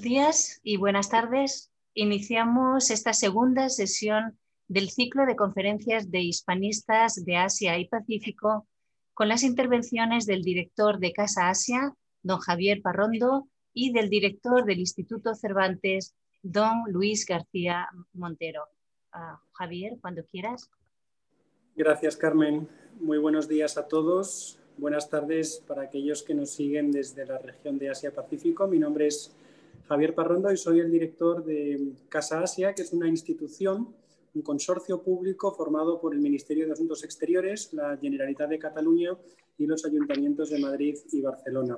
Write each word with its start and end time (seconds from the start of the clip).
Buenos 0.00 0.14
días 0.14 0.60
y 0.62 0.78
buenas 0.78 1.10
tardes. 1.10 1.70
Iniciamos 1.92 2.90
esta 2.90 3.12
segunda 3.12 3.68
sesión 3.68 4.38
del 4.66 4.88
ciclo 4.88 5.26
de 5.26 5.36
conferencias 5.36 6.10
de 6.10 6.20
hispanistas 6.20 7.22
de 7.26 7.36
Asia 7.36 7.78
y 7.78 7.86
Pacífico 7.86 8.66
con 9.12 9.28
las 9.28 9.42
intervenciones 9.42 10.24
del 10.24 10.40
director 10.40 11.00
de 11.00 11.12
Casa 11.12 11.50
Asia, 11.50 11.92
don 12.22 12.38
Javier 12.38 12.80
Parrondo, 12.80 13.46
y 13.74 13.92
del 13.92 14.08
director 14.08 14.64
del 14.64 14.78
Instituto 14.78 15.34
Cervantes, 15.34 16.14
don 16.42 16.84
Luis 16.86 17.26
García 17.26 17.86
Montero. 18.14 18.64
Uh, 19.14 19.36
Javier, 19.52 19.98
cuando 20.00 20.24
quieras. 20.24 20.70
Gracias, 21.76 22.16
Carmen. 22.16 22.66
Muy 22.98 23.18
buenos 23.18 23.48
días 23.48 23.76
a 23.76 23.86
todos. 23.86 24.58
Buenas 24.78 25.10
tardes 25.10 25.62
para 25.68 25.82
aquellos 25.82 26.22
que 26.22 26.32
nos 26.32 26.52
siguen 26.52 26.90
desde 26.90 27.26
la 27.26 27.36
región 27.36 27.78
de 27.78 27.90
Asia-Pacífico. 27.90 28.66
Mi 28.66 28.78
nombre 28.78 29.06
es 29.06 29.36
Javier 29.90 30.14
Parrondo 30.14 30.52
y 30.52 30.56
soy 30.56 30.78
el 30.78 30.88
director 30.88 31.44
de 31.44 31.94
Casa 32.08 32.40
Asia, 32.40 32.72
que 32.76 32.82
es 32.82 32.92
una 32.92 33.08
institución, 33.08 33.92
un 34.36 34.42
consorcio 34.42 35.02
público 35.02 35.50
formado 35.50 36.00
por 36.00 36.14
el 36.14 36.20
Ministerio 36.20 36.64
de 36.64 36.74
Asuntos 36.74 37.02
Exteriores, 37.02 37.72
la 37.72 37.96
Generalitat 37.96 38.48
de 38.50 38.60
Cataluña 38.60 39.18
y 39.58 39.66
los 39.66 39.84
ayuntamientos 39.84 40.50
de 40.50 40.60
Madrid 40.60 40.96
y 41.10 41.20
Barcelona. 41.20 41.76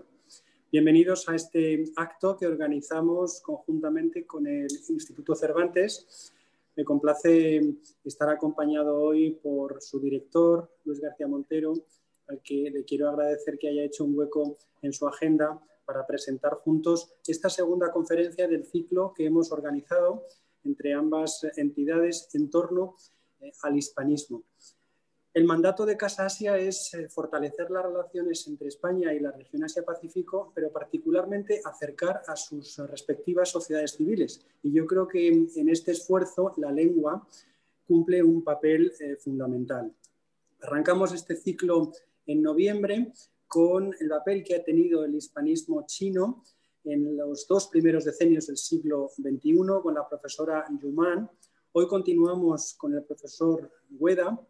Bienvenidos 0.70 1.26
a 1.30 1.36
este 1.36 1.84
acto 1.96 2.36
que 2.36 2.46
organizamos 2.46 3.40
conjuntamente 3.40 4.26
con 4.26 4.46
el 4.46 4.68
Instituto 4.90 5.34
Cervantes. 5.34 6.34
Me 6.76 6.84
complace 6.84 7.62
estar 8.04 8.28
acompañado 8.28 8.94
hoy 8.94 9.30
por 9.42 9.80
su 9.80 9.98
director, 9.98 10.70
Luis 10.84 11.00
García 11.00 11.28
Montero, 11.28 11.72
al 12.28 12.42
que 12.42 12.70
le 12.70 12.84
quiero 12.84 13.08
agradecer 13.08 13.56
que 13.58 13.70
haya 13.70 13.84
hecho 13.84 14.04
un 14.04 14.18
hueco 14.18 14.58
en 14.82 14.92
su 14.92 15.08
agenda 15.08 15.58
para 15.92 16.06
presentar 16.06 16.54
juntos 16.54 17.12
esta 17.26 17.50
segunda 17.50 17.90
conferencia 17.90 18.48
del 18.48 18.64
ciclo 18.64 19.12
que 19.14 19.26
hemos 19.26 19.52
organizado 19.52 20.24
entre 20.64 20.94
ambas 20.94 21.46
entidades 21.56 22.30
en 22.32 22.48
torno 22.48 22.96
eh, 23.40 23.52
al 23.62 23.76
hispanismo. 23.76 24.42
El 25.34 25.44
mandato 25.44 25.84
de 25.84 25.98
Casa 25.98 26.24
Asia 26.24 26.56
es 26.56 26.94
eh, 26.94 27.10
fortalecer 27.10 27.70
las 27.70 27.84
relaciones 27.84 28.46
entre 28.46 28.68
España 28.68 29.12
y 29.12 29.20
la 29.20 29.32
región 29.32 29.64
Asia-Pacífico, 29.64 30.50
pero 30.54 30.72
particularmente 30.72 31.60
acercar 31.62 32.22
a 32.26 32.36
sus 32.36 32.78
respectivas 32.88 33.50
sociedades 33.50 33.92
civiles. 33.92 34.46
Y 34.62 34.72
yo 34.72 34.86
creo 34.86 35.06
que 35.06 35.28
en 35.28 35.68
este 35.68 35.92
esfuerzo 35.92 36.54
la 36.56 36.72
lengua 36.72 37.26
cumple 37.86 38.22
un 38.22 38.42
papel 38.42 38.92
eh, 38.98 39.16
fundamental. 39.16 39.92
Arrancamos 40.62 41.12
este 41.12 41.36
ciclo 41.36 41.92
en 42.26 42.40
noviembre 42.40 43.12
con 43.52 43.94
el 44.00 44.08
papel 44.08 44.42
que 44.42 44.54
ha 44.54 44.64
tenido 44.64 45.04
el 45.04 45.14
hispanismo 45.14 45.84
chino 45.86 46.42
en 46.84 47.18
los 47.18 47.46
dos 47.46 47.68
primeros 47.68 48.06
decenios 48.06 48.46
del 48.46 48.56
siglo 48.56 49.10
XXI 49.14 49.58
con 49.82 49.92
la 49.92 50.08
profesora 50.08 50.64
Yuman. 50.80 51.30
Hoy 51.72 51.86
continuamos 51.86 52.72
con 52.72 52.94
el 52.94 53.04
profesor 53.04 53.70
Hueda 53.90 54.40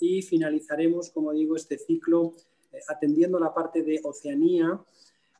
y 0.00 0.22
finalizaremos, 0.22 1.10
como 1.10 1.34
digo, 1.34 1.54
este 1.54 1.76
ciclo 1.76 2.32
eh, 2.72 2.78
atendiendo 2.88 3.38
la 3.38 3.52
parte 3.52 3.82
de 3.82 4.00
Oceanía 4.02 4.82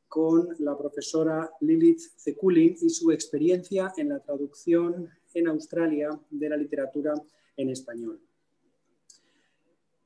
con 0.08 0.50
la 0.58 0.76
profesora 0.76 1.50
Lilith 1.62 2.02
Zekulin 2.18 2.76
y 2.82 2.90
su 2.90 3.12
experiencia 3.12 3.94
en 3.96 4.10
la 4.10 4.20
traducción 4.20 5.08
en 5.32 5.48
Australia 5.48 6.10
de 6.28 6.48
la 6.50 6.58
literatura 6.58 7.14
en 7.56 7.70
español. 7.70 8.20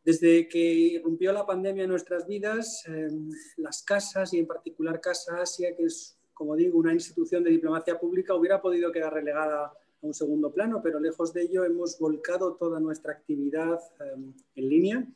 Desde 0.04 0.48
que 0.48 0.58
irrumpió 0.58 1.32
la 1.32 1.46
pandemia 1.46 1.84
en 1.84 1.90
nuestras 1.90 2.26
vidas, 2.26 2.84
em, 2.86 3.30
las 3.58 3.82
casas 3.82 4.32
y 4.32 4.38
en 4.38 4.46
particular 4.46 5.00
Casa 5.00 5.40
Asia, 5.40 5.76
que 5.76 5.84
es, 5.84 6.16
como 6.32 6.56
digo, 6.56 6.78
una 6.78 6.94
institución 6.94 7.44
de 7.44 7.50
diplomacia 7.50 7.98
pública, 7.98 8.34
hubiera 8.34 8.62
podido 8.62 8.90
quedar 8.90 9.12
relegada 9.12 9.66
a 9.66 9.72
un 10.00 10.14
segundo 10.14 10.52
plano, 10.52 10.80
pero 10.82 10.98
lejos 10.98 11.34
de 11.34 11.42
ello 11.42 11.64
hemos 11.64 11.98
volcado 11.98 12.54
toda 12.54 12.80
nuestra 12.80 13.12
actividad 13.12 13.78
em, 14.00 14.32
en 14.54 14.68
línea 14.68 15.06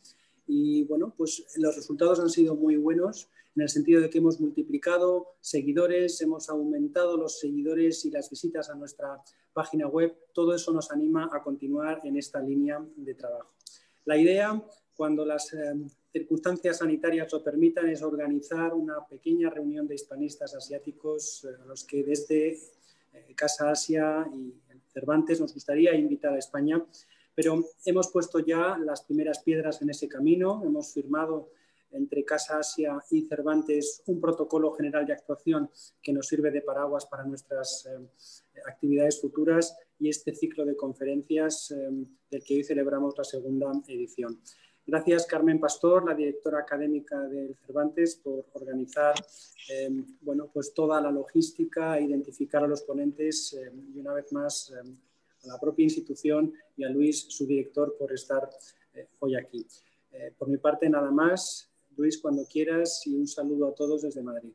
y 0.46 0.84
bueno, 0.84 1.14
pues 1.16 1.44
los 1.56 1.74
resultados 1.74 2.20
han 2.20 2.28
sido 2.28 2.54
muy 2.54 2.76
buenos 2.76 3.30
en 3.56 3.62
el 3.62 3.68
sentido 3.68 4.00
de 4.00 4.10
que 4.10 4.18
hemos 4.18 4.40
multiplicado 4.40 5.36
seguidores, 5.40 6.20
hemos 6.20 6.48
aumentado 6.48 7.16
los 7.16 7.38
seguidores 7.38 8.04
y 8.04 8.10
las 8.10 8.28
visitas 8.28 8.68
a 8.68 8.74
nuestra 8.74 9.22
página 9.52 9.86
web. 9.86 10.14
Todo 10.32 10.54
eso 10.54 10.72
nos 10.72 10.90
anima 10.90 11.30
a 11.32 11.42
continuar 11.42 12.00
en 12.04 12.16
esta 12.16 12.40
línea 12.40 12.84
de 12.96 13.14
trabajo. 13.14 13.52
La 14.06 14.18
idea, 14.18 14.62
cuando 14.94 15.24
las 15.24 15.52
eh, 15.54 15.74
circunstancias 16.12 16.78
sanitarias 16.78 17.32
lo 17.32 17.42
permitan, 17.42 17.88
es 17.88 18.02
organizar 18.02 18.74
una 18.74 19.06
pequeña 19.06 19.48
reunión 19.48 19.86
de 19.86 19.94
hispanistas 19.94 20.54
asiáticos 20.54 21.44
eh, 21.44 21.56
a 21.62 21.64
los 21.64 21.84
que 21.84 22.04
desde 22.04 22.48
eh, 23.14 23.34
Casa 23.34 23.70
Asia 23.70 24.28
y 24.34 24.52
Cervantes 24.92 25.40
nos 25.40 25.54
gustaría 25.54 25.94
invitar 25.94 26.34
a 26.34 26.38
España, 26.38 26.84
pero 27.34 27.64
hemos 27.86 28.08
puesto 28.08 28.40
ya 28.40 28.76
las 28.76 29.02
primeras 29.02 29.38
piedras 29.38 29.80
en 29.80 29.88
ese 29.88 30.06
camino, 30.06 30.62
hemos 30.62 30.92
firmado 30.92 31.48
entre 31.90 32.26
Casa 32.26 32.58
Asia 32.58 33.02
y 33.10 33.22
Cervantes 33.22 34.02
un 34.06 34.20
protocolo 34.20 34.72
general 34.72 35.06
de 35.06 35.14
actuación 35.14 35.70
que 36.02 36.12
nos 36.12 36.28
sirve 36.28 36.50
de 36.50 36.60
paraguas 36.60 37.06
para 37.06 37.24
nuestras 37.24 37.88
actividades 38.66 39.20
futuras 39.20 39.76
y 39.98 40.08
este 40.08 40.34
ciclo 40.34 40.64
de 40.64 40.76
conferencias 40.76 41.70
em, 41.70 42.06
del 42.30 42.42
que 42.42 42.56
hoy 42.56 42.64
celebramos 42.64 43.14
la 43.16 43.24
segunda 43.24 43.70
edición. 43.88 44.40
Gracias, 44.86 45.26
Carmen 45.26 45.58
Pastor, 45.58 46.04
la 46.04 46.14
directora 46.14 46.58
académica 46.58 47.18
del 47.22 47.56
Cervantes, 47.56 48.16
por 48.16 48.44
organizar 48.52 49.14
em, 49.70 50.04
bueno, 50.20 50.50
pues 50.52 50.74
toda 50.74 51.00
la 51.00 51.10
logística, 51.10 51.98
identificar 51.98 52.62
a 52.64 52.66
los 52.66 52.82
ponentes 52.82 53.54
em, 53.54 53.94
y 53.94 54.00
una 54.00 54.12
vez 54.12 54.30
más 54.32 54.72
a 54.72 55.46
la 55.46 55.58
propia 55.58 55.84
institución 55.84 56.52
y 56.76 56.84
a 56.84 56.90
Luis, 56.90 57.26
su 57.28 57.46
director, 57.46 57.96
por 57.98 58.12
estar 58.12 58.48
eh, 58.94 59.08
hoy 59.20 59.36
aquí. 59.36 59.66
Eh, 60.12 60.32
por 60.36 60.48
mi 60.48 60.58
parte, 60.58 60.88
nada 60.88 61.10
más. 61.10 61.70
Luis, 61.96 62.18
cuando 62.18 62.44
quieras 62.46 63.06
y 63.06 63.14
un 63.14 63.26
saludo 63.26 63.68
a 63.68 63.74
todos 63.74 64.02
desde 64.02 64.22
Madrid. 64.22 64.52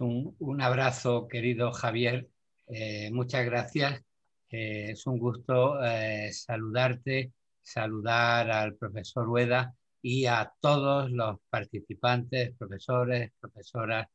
Un, 0.00 0.34
un 0.38 0.60
abrazo, 0.60 1.28
querido 1.28 1.70
Javier, 1.70 2.28
eh, 2.68 3.10
muchas 3.12 3.44
gracias. 3.44 4.02
Eh, 4.50 4.90
es 4.90 5.06
un 5.06 5.18
gusto 5.18 5.82
eh, 5.84 6.30
saludarte, 6.32 7.32
saludar 7.62 8.50
al 8.50 8.74
profesor 8.74 9.24
Rueda 9.26 9.74
y 10.02 10.26
a 10.26 10.52
todos 10.60 11.10
los 11.10 11.38
participantes, 11.48 12.54
profesores, 12.56 13.32
profesoras 13.40 14.08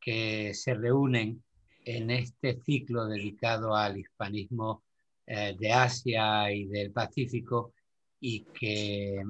que 0.00 0.52
se 0.54 0.74
reúnen 0.74 1.42
en 1.84 2.10
este 2.10 2.60
ciclo 2.60 3.06
dedicado 3.06 3.74
al 3.74 3.98
hispanismo 3.98 4.84
de 5.24 5.72
Asia 5.72 6.52
y 6.52 6.66
del 6.66 6.92
Pacífico 6.92 7.72
y 8.20 8.44
que 8.44 9.22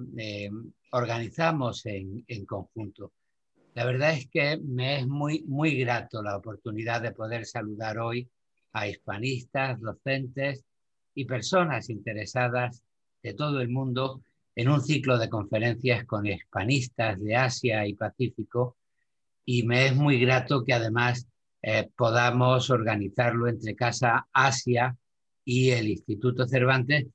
organizamos 0.91 1.87
en, 1.87 2.25
en, 2.27 2.44
conjunto. 2.44 3.12
La 3.75 3.84
verdad 3.84 4.12
es 4.12 4.28
que 4.28 4.59
me 4.59 5.00
es 5.00 5.06
muy, 5.06 5.44
muy 5.47 5.77
grato 5.78 6.22
la 6.22 6.37
oportunidad 6.37 7.03
de 7.03 7.12
poder 7.12 7.47
saludar 7.47 7.99
hoy 7.99 8.28
a 8.72 8.88
hispanistas, 8.88 9.81
docentes 9.81 10.65
y 11.15 11.25
personas 11.25 11.91
interesadas 11.91 12.83
de 13.22 13.34
todo 13.34 13.60
el 13.60 13.69
mundo 13.69 14.22
en 14.55 14.69
un 14.69 14.81
ciclo 14.83 15.19
de 15.19 15.28
conferencias 15.28 16.05
con 16.05 16.26
hispanistas 16.26 17.20
de 17.20 17.37
Asia 17.37 17.87
y 17.87 17.94
Pacífico. 17.94 18.76
Y 19.44 19.62
me 19.64 19.87
es 19.87 19.96
muy 19.96 20.19
grato 20.19 20.64
que 20.64 20.75
además 20.75 21.26
eh, 21.62 21.88
podamos 21.96 22.70
organizarlo 22.70 23.49
entre 23.49 23.75
Casa 23.75 24.26
Asia 24.32 24.96
y 25.44 25.70
el 25.70 25.88
Instituto 25.88 26.46
Cervantes, 26.46 27.06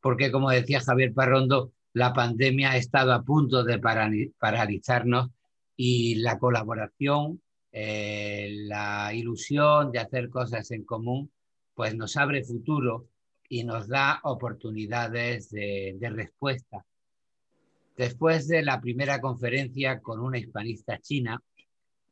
porque 0.00 0.30
como 0.30 0.50
decía 0.50 0.80
Javier 0.80 1.12
Parrondo, 1.12 1.72
la 1.92 2.12
pandemia 2.12 2.72
ha 2.72 2.76
estado 2.76 3.12
a 3.12 3.22
punto 3.22 3.64
de 3.64 3.78
paralizarnos 3.78 5.30
y 5.76 6.16
la 6.16 6.38
colaboración 6.38 7.40
eh, 7.78 8.48
la 8.68 9.12
ilusión 9.12 9.92
de 9.92 9.98
hacer 9.98 10.30
cosas 10.30 10.70
en 10.70 10.84
común, 10.84 11.30
pues 11.74 11.94
nos 11.94 12.16
abre 12.16 12.42
futuro 12.42 13.10
y 13.50 13.64
nos 13.64 13.86
da 13.86 14.18
oportunidades 14.22 15.50
de, 15.50 15.94
de 15.98 16.08
respuesta. 16.08 16.86
Después 17.94 18.48
de 18.48 18.62
la 18.62 18.80
primera 18.80 19.20
conferencia 19.20 20.00
con 20.00 20.20
una 20.20 20.38
hispanista 20.38 20.98
china, 21.00 21.42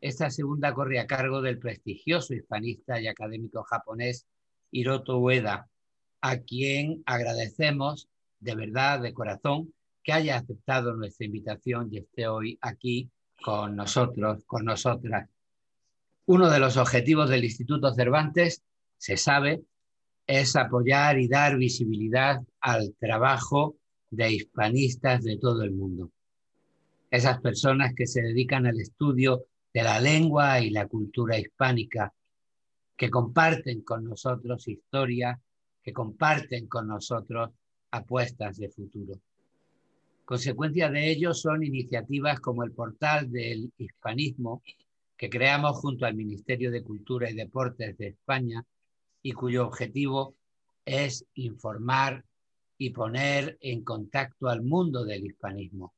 esta 0.02 0.28
segunda 0.28 0.74
corre 0.74 1.00
a 1.00 1.06
cargo 1.06 1.40
del 1.40 1.58
prestigioso 1.58 2.34
hispanista 2.34 3.00
y 3.00 3.06
académico 3.06 3.62
japonés 3.62 4.26
Hiroto 4.70 5.18
Ueda, 5.18 5.66
a 6.20 6.40
quien 6.40 7.02
agradecemos 7.06 8.10
de 8.38 8.54
verdad, 8.54 9.00
de 9.00 9.14
corazón, 9.14 9.72
que 10.02 10.12
haya 10.12 10.36
aceptado 10.36 10.94
nuestra 10.94 11.24
invitación 11.24 11.88
y 11.90 12.00
esté 12.00 12.28
hoy 12.28 12.58
aquí 12.60 13.10
con 13.42 13.76
nosotros, 13.76 14.44
con 14.44 14.66
nosotras. 14.66 15.30
Uno 16.26 16.50
de 16.50 16.58
los 16.58 16.78
objetivos 16.78 17.28
del 17.28 17.44
Instituto 17.44 17.92
Cervantes, 17.92 18.62
se 18.96 19.18
sabe, 19.18 19.62
es 20.26 20.56
apoyar 20.56 21.18
y 21.18 21.28
dar 21.28 21.58
visibilidad 21.58 22.40
al 22.60 22.94
trabajo 22.98 23.76
de 24.10 24.32
hispanistas 24.32 25.22
de 25.22 25.36
todo 25.36 25.62
el 25.62 25.72
mundo. 25.72 26.10
Esas 27.10 27.40
personas 27.42 27.92
que 27.94 28.06
se 28.06 28.22
dedican 28.22 28.66
al 28.66 28.80
estudio 28.80 29.44
de 29.74 29.82
la 29.82 30.00
lengua 30.00 30.60
y 30.60 30.70
la 30.70 30.86
cultura 30.86 31.38
hispánica 31.38 32.14
que 32.96 33.10
comparten 33.10 33.82
con 33.82 34.04
nosotros 34.04 34.66
historia, 34.66 35.38
que 35.82 35.92
comparten 35.92 36.68
con 36.68 36.88
nosotros 36.88 37.50
apuestas 37.90 38.56
de 38.56 38.70
futuro. 38.70 39.20
Consecuencia 40.24 40.88
de 40.88 41.10
ello 41.10 41.34
son 41.34 41.62
iniciativas 41.62 42.40
como 42.40 42.64
el 42.64 42.72
portal 42.72 43.30
del 43.30 43.70
hispanismo 43.76 44.62
que 45.16 45.30
creamos 45.30 45.76
junto 45.76 46.06
al 46.06 46.14
Ministerio 46.14 46.70
de 46.70 46.82
Cultura 46.82 47.30
y 47.30 47.34
Deportes 47.34 47.96
de 47.96 48.08
España 48.08 48.64
y 49.22 49.32
cuyo 49.32 49.66
objetivo 49.66 50.34
es 50.84 51.24
informar 51.34 52.24
y 52.76 52.90
poner 52.90 53.56
en 53.60 53.84
contacto 53.84 54.48
al 54.48 54.62
mundo 54.62 55.04
del 55.04 55.24
hispanismo. 55.24 55.94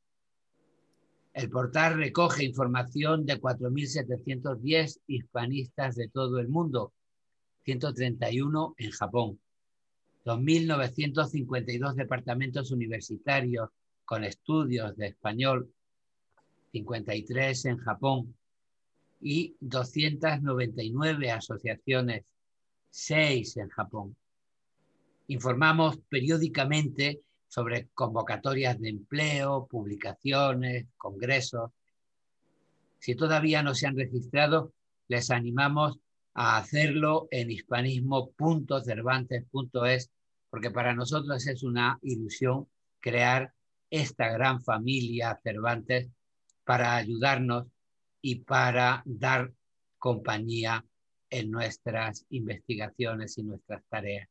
El 1.32 1.50
portal 1.50 1.98
recoge 1.98 2.44
información 2.44 3.26
de 3.26 3.40
4.710 3.40 5.00
hispanistas 5.06 5.96
de 5.96 6.08
todo 6.08 6.38
el 6.38 6.48
mundo, 6.48 6.92
131 7.64 8.74
en 8.78 8.90
Japón, 8.90 9.40
2.952 10.24 11.94
departamentos 11.94 12.70
universitarios 12.70 13.70
con 14.04 14.24
estudios 14.24 14.96
de 14.96 15.08
español, 15.08 15.70
53 16.72 17.64
en 17.66 17.78
Japón 17.78 18.34
y 19.28 19.56
299 19.58 21.32
asociaciones, 21.32 22.22
6 22.90 23.56
en 23.56 23.68
Japón. 23.70 24.16
Informamos 25.26 25.98
periódicamente 26.08 27.22
sobre 27.48 27.88
convocatorias 27.88 28.78
de 28.78 28.90
empleo, 28.90 29.66
publicaciones, 29.66 30.86
congresos. 30.96 31.72
Si 33.00 33.16
todavía 33.16 33.64
no 33.64 33.74
se 33.74 33.88
han 33.88 33.96
registrado, 33.96 34.72
les 35.08 35.32
animamos 35.32 35.98
a 36.34 36.58
hacerlo 36.58 37.26
en 37.32 37.50
hispanismo.cervantes.es, 37.50 40.10
porque 40.48 40.70
para 40.70 40.94
nosotros 40.94 41.44
es 41.48 41.64
una 41.64 41.98
ilusión 42.02 42.68
crear 43.00 43.52
esta 43.90 44.30
gran 44.30 44.62
familia 44.62 45.36
Cervantes 45.42 46.12
para 46.64 46.94
ayudarnos 46.94 47.66
y 48.28 48.40
para 48.40 49.04
dar 49.04 49.52
compañía 49.98 50.84
en 51.30 51.48
nuestras 51.48 52.26
investigaciones 52.30 53.38
y 53.38 53.44
nuestras 53.44 53.84
tareas. 53.88 54.28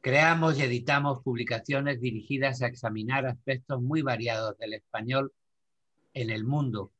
Creamos 0.00 0.58
y 0.58 0.62
editamos 0.62 1.22
publicaciones 1.22 2.00
dirigidas 2.00 2.60
a 2.60 2.66
examinar 2.66 3.24
aspectos 3.24 3.80
muy 3.80 4.02
variados 4.02 4.58
del 4.58 4.74
español 4.74 5.32
en 6.12 6.30
el 6.30 6.42
mundo, 6.42 6.90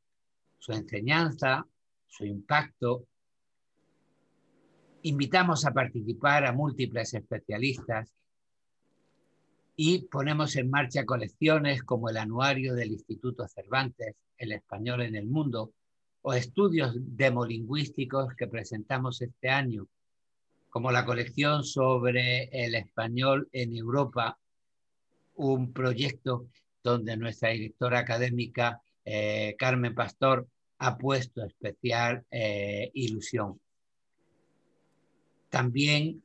su 0.57 0.71
enseñanza, 0.71 1.67
su 2.07 2.23
impacto. 2.23 3.05
Invitamos 5.01 5.65
a 5.65 5.73
participar 5.73 6.45
a 6.45 6.53
múltiples 6.53 7.13
especialistas 7.13 8.09
y 9.75 10.03
ponemos 10.03 10.55
en 10.55 10.69
marcha 10.69 11.03
colecciones 11.03 11.83
como 11.83 12.07
el 12.07 12.15
anuario 12.15 12.73
del 12.73 12.93
Instituto 12.93 13.49
Cervantes, 13.49 14.15
El 14.43 14.51
Español 14.51 15.01
en 15.01 15.15
el 15.15 15.25
Mundo, 15.25 15.73
o 16.21 16.33
estudios 16.33 16.93
demolingüísticos 16.95 18.33
que 18.35 18.47
presentamos 18.47 19.21
este 19.21 19.49
año, 19.49 19.87
como 20.69 20.91
la 20.91 21.05
colección 21.05 21.63
sobre 21.63 22.43
el 22.51 22.75
español 22.75 23.49
en 23.51 23.75
Europa, 23.75 24.37
un 25.35 25.73
proyecto 25.73 26.47
donde 26.83 27.17
nuestra 27.17 27.49
directora 27.49 27.99
académica 27.99 28.81
eh, 29.05 29.55
Carmen 29.57 29.93
Pastor 29.93 30.47
ha 30.79 30.97
puesto 30.97 31.43
especial 31.43 32.25
eh, 32.31 32.89
ilusión. 32.93 33.59
También 35.49 36.23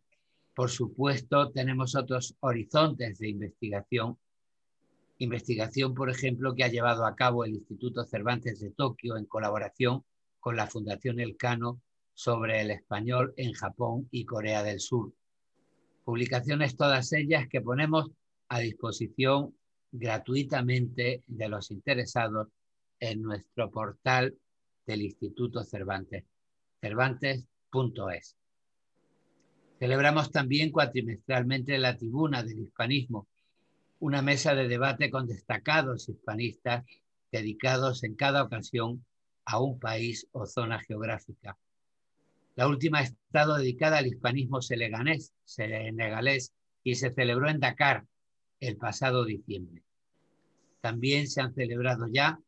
por 0.58 0.70
supuesto, 0.70 1.52
tenemos 1.52 1.94
otros 1.94 2.34
horizontes 2.40 3.20
de 3.20 3.28
investigación. 3.28 4.18
Investigación, 5.18 5.94
por 5.94 6.10
ejemplo, 6.10 6.54
que 6.54 6.64
ha 6.64 6.68
llevado 6.68 7.04
a 7.04 7.16
cabo 7.16 7.44
el 7.44 7.54
Instituto 7.54 8.04
Cervantes 8.04 8.60
de 8.60 8.70
Tokio 8.70 9.16
en 9.16 9.26
colaboración 9.26 10.04
con 10.38 10.56
la 10.56 10.68
Fundación 10.68 11.18
Elcano 11.18 11.80
sobre 12.14 12.60
el 12.60 12.70
español 12.70 13.34
en 13.36 13.52
Japón 13.52 14.08
y 14.10 14.24
Corea 14.24 14.62
del 14.62 14.80
Sur. 14.80 15.12
Publicaciones 16.04 16.76
todas 16.76 17.12
ellas 17.12 17.48
que 17.48 17.60
ponemos 17.60 18.10
a 18.48 18.60
disposición 18.60 19.54
gratuitamente 19.90 21.22
de 21.26 21.48
los 21.48 21.70
interesados 21.70 22.48
en 23.00 23.22
nuestro 23.22 23.70
portal 23.70 24.36
del 24.86 25.02
Instituto 25.02 25.64
Cervantes, 25.64 26.24
cervantes.es. 26.80 28.36
Celebramos 29.78 30.30
también 30.30 30.72
cuatrimestralmente 30.72 31.78
la 31.78 31.96
tribuna 31.96 32.42
del 32.42 32.60
hispanismo, 32.60 33.28
una 34.00 34.22
mesa 34.22 34.54
de 34.54 34.68
debate 34.68 35.10
con 35.10 35.26
destacados 35.26 36.08
hispanistas 36.08 36.84
dedicados 37.32 38.04
en 38.04 38.14
cada 38.14 38.42
ocasión 38.42 39.04
a 39.44 39.60
un 39.60 39.78
país 39.78 40.26
o 40.32 40.46
zona 40.46 40.78
geográfica. 40.80 41.58
La 42.54 42.66
última 42.68 42.98
ha 42.98 43.02
estado 43.02 43.56
dedicada 43.56 43.98
al 43.98 44.06
hispanismo 44.06 44.60
senegalés, 44.62 45.32
y 46.82 46.94
se 46.94 47.12
celebró 47.12 47.48
en 47.48 47.60
Dakar 47.60 48.06
el 48.60 48.76
pasado 48.76 49.24
diciembre. 49.24 49.82
También 50.80 51.28
se 51.28 51.40
han 51.40 51.54
celebrado 51.54 52.06
ya 52.08 52.40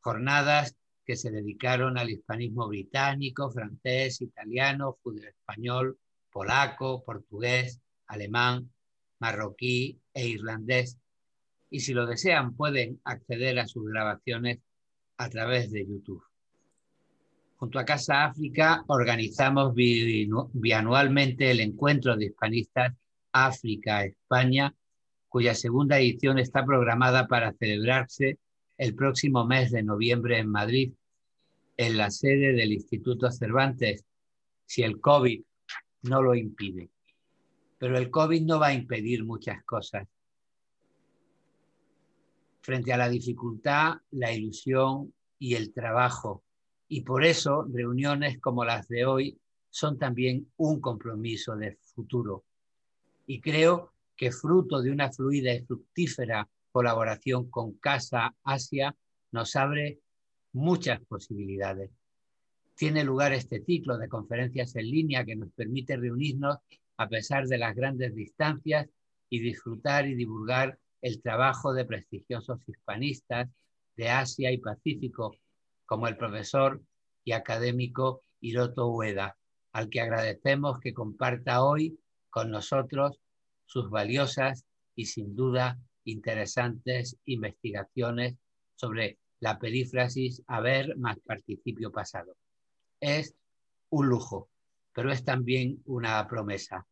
jornadas 0.00 0.76
que 1.04 1.16
se 1.16 1.30
dedicaron 1.30 1.98
al 1.98 2.10
hispanismo 2.10 2.66
británico, 2.68 3.50
francés, 3.50 4.20
italiano, 4.22 4.98
judío 5.02 5.28
español, 5.28 5.98
polaco, 6.32 7.04
portugués, 7.04 7.80
alemán, 8.06 8.72
marroquí 9.24 9.98
e 10.12 10.28
irlandés. 10.28 10.98
Y 11.70 11.80
si 11.80 11.94
lo 11.94 12.04
desean, 12.04 12.54
pueden 12.54 13.00
acceder 13.04 13.58
a 13.58 13.66
sus 13.66 13.86
grabaciones 13.86 14.58
a 15.16 15.30
través 15.30 15.70
de 15.70 15.86
YouTube. 15.86 16.22
Junto 17.56 17.78
a 17.78 17.86
Casa 17.86 18.26
África 18.26 18.84
organizamos 18.86 19.74
bianualmente 20.52 21.50
el 21.50 21.60
encuentro 21.60 22.16
de 22.16 22.26
hispanistas 22.26 22.92
África-España, 23.32 24.74
cuya 25.30 25.54
segunda 25.54 25.98
edición 25.98 26.38
está 26.38 26.62
programada 26.62 27.26
para 27.26 27.54
celebrarse 27.54 28.38
el 28.76 28.94
próximo 28.94 29.46
mes 29.46 29.70
de 29.70 29.82
noviembre 29.82 30.38
en 30.38 30.48
Madrid, 30.50 30.92
en 31.78 31.96
la 31.96 32.10
sede 32.10 32.52
del 32.52 32.74
Instituto 32.74 33.30
Cervantes, 33.30 34.04
si 34.66 34.82
el 34.82 35.00
COVID 35.00 35.42
no 36.02 36.20
lo 36.20 36.34
impide. 36.34 36.90
Pero 37.84 37.98
el 37.98 38.10
COVID 38.10 38.40
no 38.46 38.58
va 38.58 38.68
a 38.68 38.72
impedir 38.72 39.26
muchas 39.26 39.62
cosas. 39.62 40.08
Frente 42.62 42.94
a 42.94 42.96
la 42.96 43.10
dificultad, 43.10 43.96
la 44.12 44.32
ilusión 44.32 45.12
y 45.38 45.54
el 45.54 45.70
trabajo. 45.70 46.44
Y 46.88 47.02
por 47.02 47.26
eso 47.26 47.66
reuniones 47.70 48.40
como 48.40 48.64
las 48.64 48.88
de 48.88 49.04
hoy 49.04 49.38
son 49.68 49.98
también 49.98 50.50
un 50.56 50.80
compromiso 50.80 51.56
de 51.56 51.76
futuro. 51.94 52.44
Y 53.26 53.42
creo 53.42 53.92
que 54.16 54.32
fruto 54.32 54.80
de 54.80 54.90
una 54.90 55.12
fluida 55.12 55.52
y 55.52 55.66
fructífera 55.66 56.48
colaboración 56.72 57.50
con 57.50 57.74
Casa 57.74 58.34
Asia 58.44 58.96
nos 59.30 59.56
abre 59.56 60.00
muchas 60.54 61.02
posibilidades 61.02 61.90
tiene 62.76 63.04
lugar 63.04 63.32
este 63.32 63.62
ciclo 63.62 63.98
de 63.98 64.08
conferencias 64.08 64.74
en 64.76 64.90
línea 64.90 65.24
que 65.24 65.36
nos 65.36 65.50
permite 65.52 65.96
reunirnos 65.96 66.58
a 66.96 67.08
pesar 67.08 67.46
de 67.46 67.58
las 67.58 67.74
grandes 67.74 68.14
distancias 68.14 68.88
y 69.28 69.40
disfrutar 69.40 70.06
y 70.06 70.14
divulgar 70.14 70.78
el 71.02 71.20
trabajo 71.20 71.72
de 71.72 71.84
prestigiosos 71.84 72.60
hispanistas 72.68 73.48
de 73.96 74.10
Asia 74.10 74.52
y 74.52 74.58
Pacífico, 74.58 75.36
como 75.86 76.08
el 76.08 76.16
profesor 76.16 76.80
y 77.24 77.32
académico 77.32 78.22
Hiroto 78.40 78.88
Ueda, 78.88 79.36
al 79.72 79.88
que 79.88 80.00
agradecemos 80.00 80.80
que 80.80 80.94
comparta 80.94 81.64
hoy 81.64 81.98
con 82.30 82.50
nosotros 82.50 83.20
sus 83.66 83.90
valiosas 83.90 84.64
y 84.94 85.06
sin 85.06 85.34
duda 85.34 85.78
interesantes 86.04 87.16
investigaciones 87.24 88.36
sobre 88.74 89.18
la 89.40 89.58
perífrasis 89.58 90.42
haber 90.46 90.96
más 90.96 91.18
participio 91.20 91.90
pasado 91.90 92.36
es 93.04 93.34
un 93.90 94.08
lujo, 94.08 94.48
pero 94.94 95.12
es 95.12 95.24
también 95.24 95.82
una 95.84 96.26
promesa. 96.26 96.86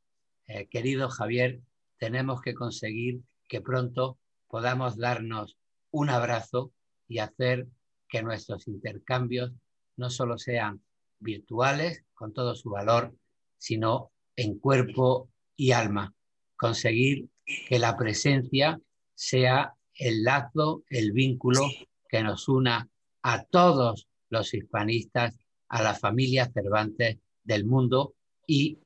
Eh, 0.47 0.67
querido 0.69 1.09
Javier, 1.09 1.61
tenemos 1.99 2.43
que 2.43 2.53
conseguir 2.53 3.21
que 3.49 3.61
pronto 3.61 4.19
podamos 4.49 4.99
darnos 4.99 5.57
un 5.91 6.11
abrazo 6.11 6.73
y 7.09 7.19
hacer 7.19 7.69
que 8.09 8.23
nuestros 8.23 8.67
intercambios 8.69 9.53
no 9.97 10.11
solo 10.11 10.37
sean 10.37 10.83
virtuales, 11.21 12.05
con 12.13 12.33
todo 12.33 12.55
su 12.55 12.71
valor, 12.71 13.15
sino 13.57 14.11
en 14.37 14.59
cuerpo 14.59 15.31
y 15.57 15.71
alma. 15.71 16.15
Conseguir 16.57 17.29
que 17.69 17.79
la 17.79 17.97
presencia 17.97 18.81
sea 19.15 19.75
el 19.95 20.25
lazo, 20.25 20.85
el 20.89 21.13
vínculo 21.13 21.63
que 22.09 22.23
nos 22.23 22.49
una 22.49 22.89
a 23.23 23.45
todos 23.45 24.09
los 24.29 24.55
hispanistas 24.55 25.39
a 25.69 25.83
la 25.83 25.95
familia 25.95 26.51
Cervantes 26.53 27.19
del 27.45 27.65
mundo 27.65 28.15
y 28.47 28.79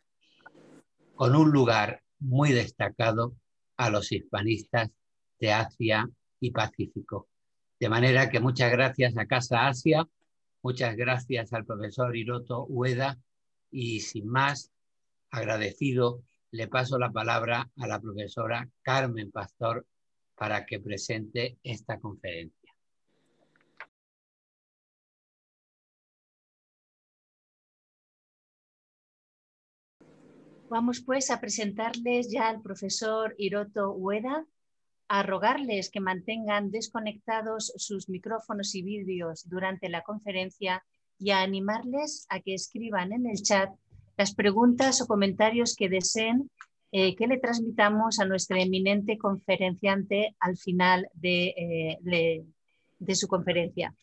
con 1.14 1.34
un 1.34 1.50
lugar 1.50 2.02
muy 2.18 2.52
destacado 2.52 3.34
a 3.76 3.90
los 3.90 4.12
hispanistas 4.12 4.90
de 5.38 5.52
Asia 5.52 6.08
y 6.40 6.50
Pacífico. 6.50 7.28
De 7.78 7.88
manera 7.88 8.30
que 8.30 8.40
muchas 8.40 8.70
gracias 8.70 9.16
a 9.16 9.26
Casa 9.26 9.68
Asia, 9.68 10.08
muchas 10.62 10.96
gracias 10.96 11.52
al 11.52 11.64
profesor 11.64 12.16
Hiroto 12.16 12.64
Ueda 12.64 13.18
y 13.70 14.00
sin 14.00 14.28
más, 14.28 14.72
agradecido, 15.30 16.22
le 16.50 16.68
paso 16.68 16.98
la 16.98 17.10
palabra 17.10 17.70
a 17.76 17.86
la 17.86 18.00
profesora 18.00 18.68
Carmen 18.82 19.30
Pastor 19.30 19.86
para 20.34 20.64
que 20.64 20.80
presente 20.80 21.58
esta 21.62 21.98
conferencia. 21.98 22.65
Vamos 30.68 31.00
pues 31.00 31.30
a 31.30 31.40
presentarles 31.40 32.28
ya 32.30 32.48
al 32.48 32.60
profesor 32.60 33.36
Hiroto 33.38 33.92
Ueda, 33.92 34.44
a 35.06 35.22
rogarles 35.22 35.90
que 35.90 36.00
mantengan 36.00 36.72
desconectados 36.72 37.72
sus 37.76 38.08
micrófonos 38.08 38.74
y 38.74 38.82
vídeos 38.82 39.48
durante 39.48 39.88
la 39.88 40.02
conferencia 40.02 40.84
y 41.18 41.30
a 41.30 41.42
animarles 41.42 42.26
a 42.30 42.40
que 42.40 42.54
escriban 42.54 43.12
en 43.12 43.26
el 43.26 43.40
chat 43.42 43.70
las 44.16 44.34
preguntas 44.34 45.00
o 45.00 45.06
comentarios 45.06 45.76
que 45.76 45.88
deseen 45.88 46.50
eh, 46.90 47.14
que 47.14 47.28
le 47.28 47.38
transmitamos 47.38 48.18
a 48.18 48.24
nuestra 48.24 48.60
eminente 48.60 49.18
conferenciante 49.18 50.34
al 50.40 50.56
final 50.56 51.08
de, 51.14 51.94
eh, 52.08 53.14
su 53.14 53.28
conferencia. 53.28 53.94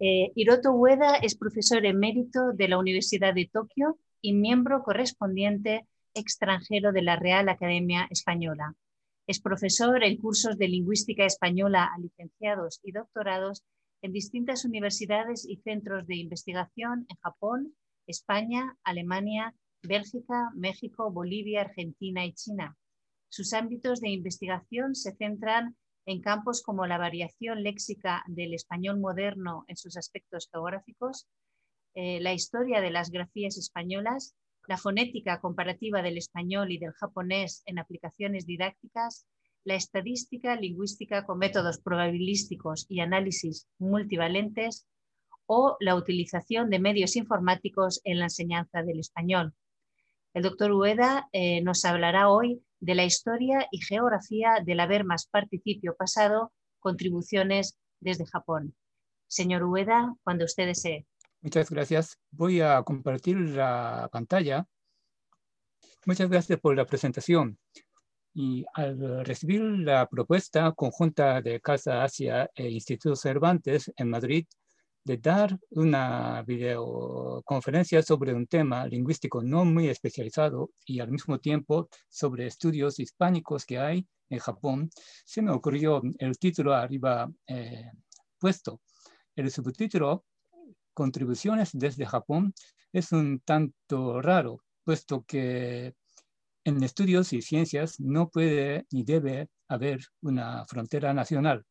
Eh, 0.00 0.32
Hiroto 0.34 0.72
Ueda 0.72 1.16
es 1.16 1.34
profesor 1.34 1.84
emérito 1.84 2.52
de 2.52 2.68
la 2.68 2.78
Universidad 2.78 3.34
de 3.34 3.50
Tokio 3.52 3.98
y 4.24 4.32
miembro 4.32 4.82
correspondiente 4.82 5.86
extranjero 6.14 6.92
de 6.92 7.02
la 7.02 7.16
Real 7.16 7.46
Academia 7.50 8.08
Española. 8.10 8.74
Es 9.26 9.38
profesor 9.38 10.02
en 10.02 10.16
cursos 10.16 10.56
de 10.56 10.66
lingüística 10.66 11.26
española 11.26 11.90
a 11.94 11.98
licenciados 11.98 12.80
y 12.82 12.92
doctorados 12.92 13.64
en 14.00 14.12
distintas 14.12 14.64
universidades 14.64 15.44
y 15.46 15.58
centros 15.58 16.06
de 16.06 16.16
investigación 16.16 17.04
en 17.10 17.16
Japón, 17.18 17.74
España, 18.06 18.78
Alemania, 18.82 19.54
Bélgica, 19.82 20.50
México, 20.54 21.12
Bolivia, 21.12 21.60
Argentina 21.60 22.24
y 22.24 22.32
China. 22.32 22.78
Sus 23.28 23.52
ámbitos 23.52 24.00
de 24.00 24.08
investigación 24.08 24.94
se 24.94 25.14
centran 25.16 25.76
en 26.06 26.22
campos 26.22 26.62
como 26.62 26.86
la 26.86 26.96
variación 26.96 27.62
léxica 27.62 28.24
del 28.26 28.54
español 28.54 29.00
moderno 29.00 29.66
en 29.68 29.76
sus 29.76 29.98
aspectos 29.98 30.48
geográficos, 30.50 31.26
eh, 31.94 32.20
la 32.20 32.32
historia 32.32 32.80
de 32.80 32.90
las 32.90 33.10
grafías 33.10 33.56
españolas, 33.56 34.34
la 34.66 34.76
fonética 34.76 35.40
comparativa 35.40 36.02
del 36.02 36.18
español 36.18 36.72
y 36.72 36.78
del 36.78 36.92
japonés 36.92 37.62
en 37.66 37.78
aplicaciones 37.78 38.46
didácticas, 38.46 39.26
la 39.64 39.74
estadística 39.74 40.56
lingüística 40.56 41.24
con 41.24 41.38
métodos 41.38 41.78
probabilísticos 41.78 42.86
y 42.88 43.00
análisis 43.00 43.66
multivalentes 43.78 44.86
o 45.46 45.76
la 45.80 45.94
utilización 45.94 46.70
de 46.70 46.78
medios 46.78 47.16
informáticos 47.16 48.00
en 48.04 48.18
la 48.18 48.26
enseñanza 48.26 48.82
del 48.82 49.00
español. 49.00 49.54
El 50.32 50.42
doctor 50.42 50.72
Ueda 50.72 51.28
eh, 51.32 51.62
nos 51.62 51.84
hablará 51.84 52.28
hoy 52.28 52.62
de 52.80 52.94
la 52.94 53.04
historia 53.04 53.66
y 53.70 53.80
geografía 53.82 54.60
del 54.64 54.80
haber 54.80 55.04
más 55.04 55.26
participio 55.26 55.96
pasado, 55.96 56.52
contribuciones 56.80 57.78
desde 58.00 58.26
Japón. 58.26 58.74
Señor 59.28 59.64
Ueda, 59.64 60.14
cuando 60.22 60.44
usted 60.44 60.66
desee. 60.66 61.06
Muchas 61.44 61.68
gracias. 61.68 62.18
Voy 62.30 62.62
a 62.62 62.82
compartir 62.82 63.36
la 63.38 64.08
pantalla. 64.10 64.66
Muchas 66.06 66.30
gracias 66.30 66.58
por 66.58 66.74
la 66.74 66.86
presentación. 66.86 67.58
Y 68.32 68.64
al 68.72 69.26
recibir 69.26 69.60
la 69.60 70.08
propuesta 70.08 70.72
conjunta 70.72 71.42
de 71.42 71.60
Casa 71.60 72.02
Asia 72.02 72.50
e 72.54 72.70
Instituto 72.70 73.14
Cervantes 73.14 73.92
en 73.94 74.08
Madrid 74.08 74.46
de 75.04 75.18
dar 75.18 75.58
una 75.72 76.42
videoconferencia 76.46 78.02
sobre 78.02 78.32
un 78.32 78.46
tema 78.46 78.86
lingüístico 78.86 79.42
no 79.42 79.66
muy 79.66 79.88
especializado 79.88 80.70
y 80.86 81.00
al 81.00 81.10
mismo 81.10 81.38
tiempo 81.40 81.90
sobre 82.08 82.46
estudios 82.46 82.98
hispánicos 82.98 83.66
que 83.66 83.78
hay 83.78 84.06
en 84.30 84.38
Japón, 84.38 84.88
se 85.26 85.42
me 85.42 85.50
ocurrió 85.50 86.00
el 86.20 86.38
título 86.38 86.72
arriba 86.72 87.30
eh, 87.46 87.90
puesto. 88.38 88.80
El 89.36 89.50
subtítulo 89.50 90.24
contribuciones 90.94 91.70
desde 91.72 92.06
Japón 92.06 92.54
es 92.92 93.12
un 93.12 93.40
tanto 93.40 94.22
raro, 94.22 94.62
puesto 94.84 95.24
que 95.24 95.94
en 96.64 96.82
estudios 96.82 97.32
y 97.32 97.42
ciencias 97.42 98.00
no 98.00 98.30
puede 98.30 98.86
ni 98.90 99.02
debe 99.02 99.48
haber 99.68 100.00
una 100.22 100.64
frontera 100.64 101.12
nacional. 101.12 101.64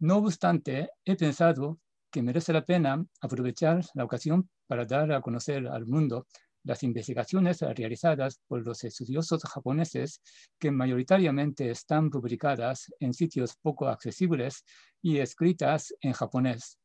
No 0.00 0.18
obstante, 0.18 0.90
he 1.04 1.16
pensado 1.16 1.78
que 2.10 2.22
merece 2.22 2.52
la 2.52 2.64
pena 2.64 3.04
aprovechar 3.20 3.84
la 3.94 4.04
ocasión 4.04 4.50
para 4.66 4.84
dar 4.84 5.12
a 5.12 5.20
conocer 5.22 5.66
al 5.68 5.86
mundo 5.86 6.26
las 6.64 6.82
investigaciones 6.82 7.60
realizadas 7.60 8.40
por 8.48 8.62
los 8.62 8.82
estudiosos 8.82 9.42
japoneses 9.44 10.20
que 10.58 10.72
mayoritariamente 10.72 11.70
están 11.70 12.10
publicadas 12.10 12.92
en 12.98 13.14
sitios 13.14 13.56
poco 13.62 13.86
accesibles 13.86 14.64
y 15.00 15.18
escritas 15.18 15.94
en 16.00 16.12
japonés 16.12 16.78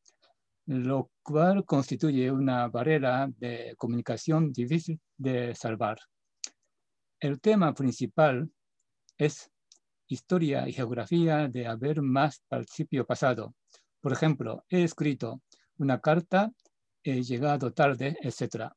lo 0.66 1.10
cual 1.22 1.64
constituye 1.64 2.30
una 2.30 2.68
barrera 2.68 3.28
de 3.38 3.74
comunicación 3.76 4.52
difícil 4.52 5.00
de 5.16 5.54
salvar. 5.54 5.98
El 7.20 7.40
tema 7.40 7.74
principal 7.74 8.50
es 9.16 9.50
historia 10.08 10.68
y 10.68 10.72
geografía 10.72 11.48
de 11.48 11.66
haber 11.66 12.02
más 12.02 12.42
participio 12.48 13.06
pasado. 13.06 13.54
Por 14.00 14.12
ejemplo, 14.12 14.64
he 14.68 14.82
escrito 14.82 15.42
una 15.78 16.00
carta, 16.00 16.52
he 17.02 17.22
llegado 17.22 17.72
tarde, 17.72 18.16
etc. 18.20 18.72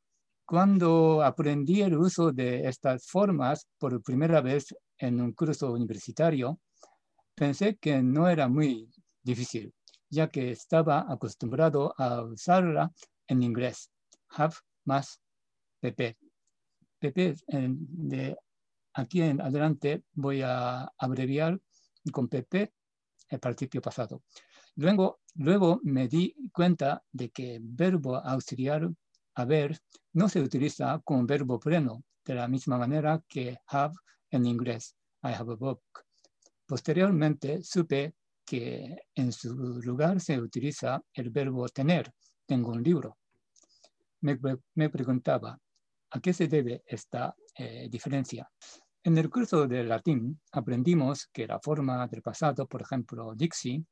Cuando 0.46 1.24
aprendí 1.24 1.82
el 1.82 1.98
uso 1.98 2.32
de 2.32 2.68
estas 2.68 3.08
formas 3.08 3.68
por 3.78 4.02
primera 4.02 4.42
vez 4.42 4.76
en 4.98 5.20
un 5.22 5.34
curso 5.34 5.72
universitario, 5.74 6.60
pensé 7.36 7.78
que 7.78 8.02
no 8.02 8.30
era 8.30 8.48
muy 8.48 8.90
difícil 9.24 9.74
ya 10.16 10.30
que 10.30 10.52
estaba 10.52 11.06
acostumbrado 11.10 11.94
a 11.98 12.24
usarla 12.24 12.92
en 13.28 13.44
inglés. 13.44 13.92
Have 14.30 14.56
más 14.86 15.20
PP. 15.82 16.18
PP 17.00 17.36
de 17.48 18.38
aquí 18.94 19.22
en 19.22 19.42
adelante 19.42 20.04
voy 20.14 20.42
a 20.42 20.90
abreviar 20.98 21.60
con 22.12 22.28
PP 22.28 22.74
el 23.30 23.40
participio 23.40 23.82
pasado. 23.82 24.24
Luego, 24.76 25.20
luego 25.36 25.80
me 25.84 26.08
di 26.08 26.34
cuenta 26.52 27.04
de 27.12 27.30
que 27.30 27.60
verbo 27.62 28.16
auxiliar 28.16 28.90
haber 29.36 29.78
no 30.14 30.30
se 30.30 30.40
utiliza 30.42 31.02
como 31.04 31.26
verbo 31.26 31.60
pleno 31.60 32.04
de 32.24 32.36
la 32.36 32.48
misma 32.48 32.78
manera 32.78 33.22
que 33.28 33.58
have 33.68 33.94
en 34.32 34.46
inglés. 34.46 34.96
I 35.24 35.34
have 35.34 35.52
a 35.52 35.56
book. 35.56 35.82
Posteriormente 36.66 37.62
supe 37.64 38.16
que 38.46 38.96
en 39.16 39.32
su 39.32 39.56
lugar 39.82 40.22
se 40.22 40.40
utiliza 40.40 41.02
el 41.14 41.30
verbo 41.30 41.68
tener. 41.70 42.12
Tengo 42.46 42.72
un 42.72 42.84
libro. 42.84 43.18
Me, 44.22 44.90
preguntaba, 44.90 45.58
¿a 46.12 46.20
qué 46.20 46.34
se 46.34 46.48
debe 46.48 46.84
esta 46.86 47.36
eh, 47.58 47.88
diferencia? 47.90 48.50
En 49.04 49.18
el 49.18 49.30
curso 49.30 49.68
de 49.68 49.84
latín 49.84 50.40
aprendimos 50.52 51.28
que 51.32 51.46
la 51.46 51.60
forma 51.60 52.08
del 52.08 52.22
pasado, 52.22 52.68
por 52.68 52.82
ejemplo, 52.82 53.34
dixi, 53.36 53.84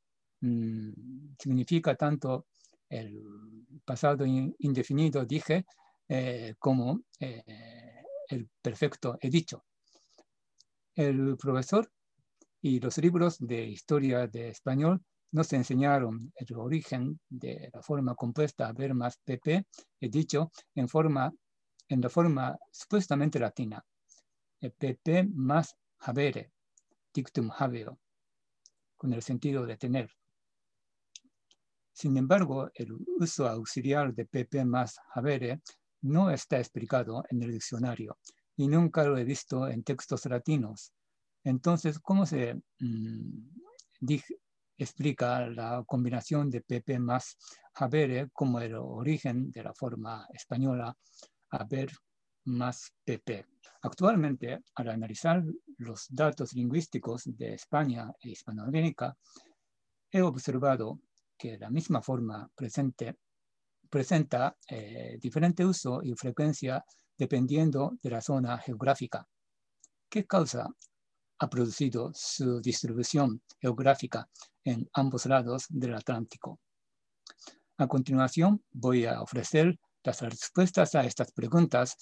mm, 0.41 1.35
significa 1.37 1.95
tanto 1.95 2.47
el 2.89 3.23
pasado 3.85 4.25
indefinido, 4.25 5.25
dije, 5.25 5.65
eh, 6.07 6.55
como 6.59 7.01
eh, 7.19 8.03
el 8.29 8.49
perfecto 8.61 9.17
he 9.21 9.29
dicho. 9.29 9.63
El 10.95 11.37
profesor 11.37 11.91
y 12.63 12.79
los 12.79 12.97
libros 12.97 13.37
de 13.39 13.65
historia 13.65 14.25
de 14.25 14.47
español 14.47 15.03
nos 15.33 15.51
enseñaron 15.51 16.31
el 16.33 16.55
origen 16.55 17.19
de 17.29 17.69
la 17.73 17.81
forma 17.81 18.15
compuesta 18.15 18.71
ver 18.71 18.93
más 18.93 19.17
pp, 19.17 19.65
he 19.99 20.09
dicho, 20.09 20.49
en, 20.73 20.87
forma, 20.87 21.33
en 21.89 21.99
la 21.99 22.09
forma 22.09 22.57
supuestamente 22.71 23.37
latina. 23.37 23.83
pp 24.61 25.27
más 25.33 25.75
habere, 25.99 26.53
dictum 27.13 27.51
habeo, 27.57 27.99
con 28.95 29.11
el 29.11 29.21
sentido 29.21 29.65
de 29.65 29.75
tener. 29.75 30.09
Sin 31.91 32.15
embargo, 32.15 32.71
el 32.75 32.93
uso 33.19 33.45
auxiliar 33.45 34.13
de 34.13 34.25
pp 34.25 34.63
más 34.63 34.97
habere 35.13 35.61
no 36.03 36.31
está 36.31 36.59
explicado 36.59 37.25
en 37.29 37.43
el 37.43 37.51
diccionario 37.51 38.17
y 38.55 38.69
nunca 38.69 39.03
lo 39.03 39.17
he 39.17 39.25
visto 39.25 39.67
en 39.67 39.83
textos 39.83 40.25
latinos 40.27 40.93
entonces, 41.43 41.99
¿cómo 41.99 42.25
se 42.25 42.55
mm, 42.79 43.47
explica 44.77 45.47
la 45.47 45.83
combinación 45.85 46.49
de 46.49 46.61
PP 46.61 46.99
más 46.99 47.37
Habere 47.75 48.29
como 48.31 48.59
el 48.59 48.75
origen 48.75 49.49
de 49.49 49.63
la 49.63 49.73
forma 49.73 50.27
española 50.31 50.95
haber 51.49 51.91
más 52.45 52.93
PP. 53.03 53.45
Actualmente, 53.81 54.59
al 54.75 54.89
analizar 54.89 55.43
los 55.77 56.07
datos 56.09 56.53
lingüísticos 56.53 57.23
de 57.25 57.53
España 57.53 58.11
e 58.19 58.29
Hispanoamérica, 58.29 59.15
he 60.11 60.21
observado 60.21 60.99
que 61.37 61.57
la 61.57 61.69
misma 61.69 62.01
forma 62.01 62.49
presente, 62.55 63.17
presenta 63.89 64.55
eh, 64.67 65.17
diferente 65.19 65.65
uso 65.65 66.01
y 66.03 66.13
frecuencia 66.15 66.83
dependiendo 67.17 67.97
de 68.01 68.09
la 68.09 68.21
zona 68.21 68.57
geográfica. 68.57 69.27
¿Qué 70.09 70.25
causa 70.25 70.69
ha 71.43 71.49
producido 71.49 72.11
su 72.13 72.61
distribución 72.61 73.41
geográfica 73.59 74.27
en 74.63 74.89
ambos 74.93 75.25
lados 75.25 75.65
del 75.69 75.93
Atlántico? 75.95 76.59
A 77.77 77.87
continuación, 77.87 78.63
voy 78.71 79.05
a 79.05 79.21
ofrecer 79.21 79.77
las 80.03 80.21
respuestas 80.21 80.95
a 80.95 81.03
estas 81.03 81.31
preguntas. 81.31 81.95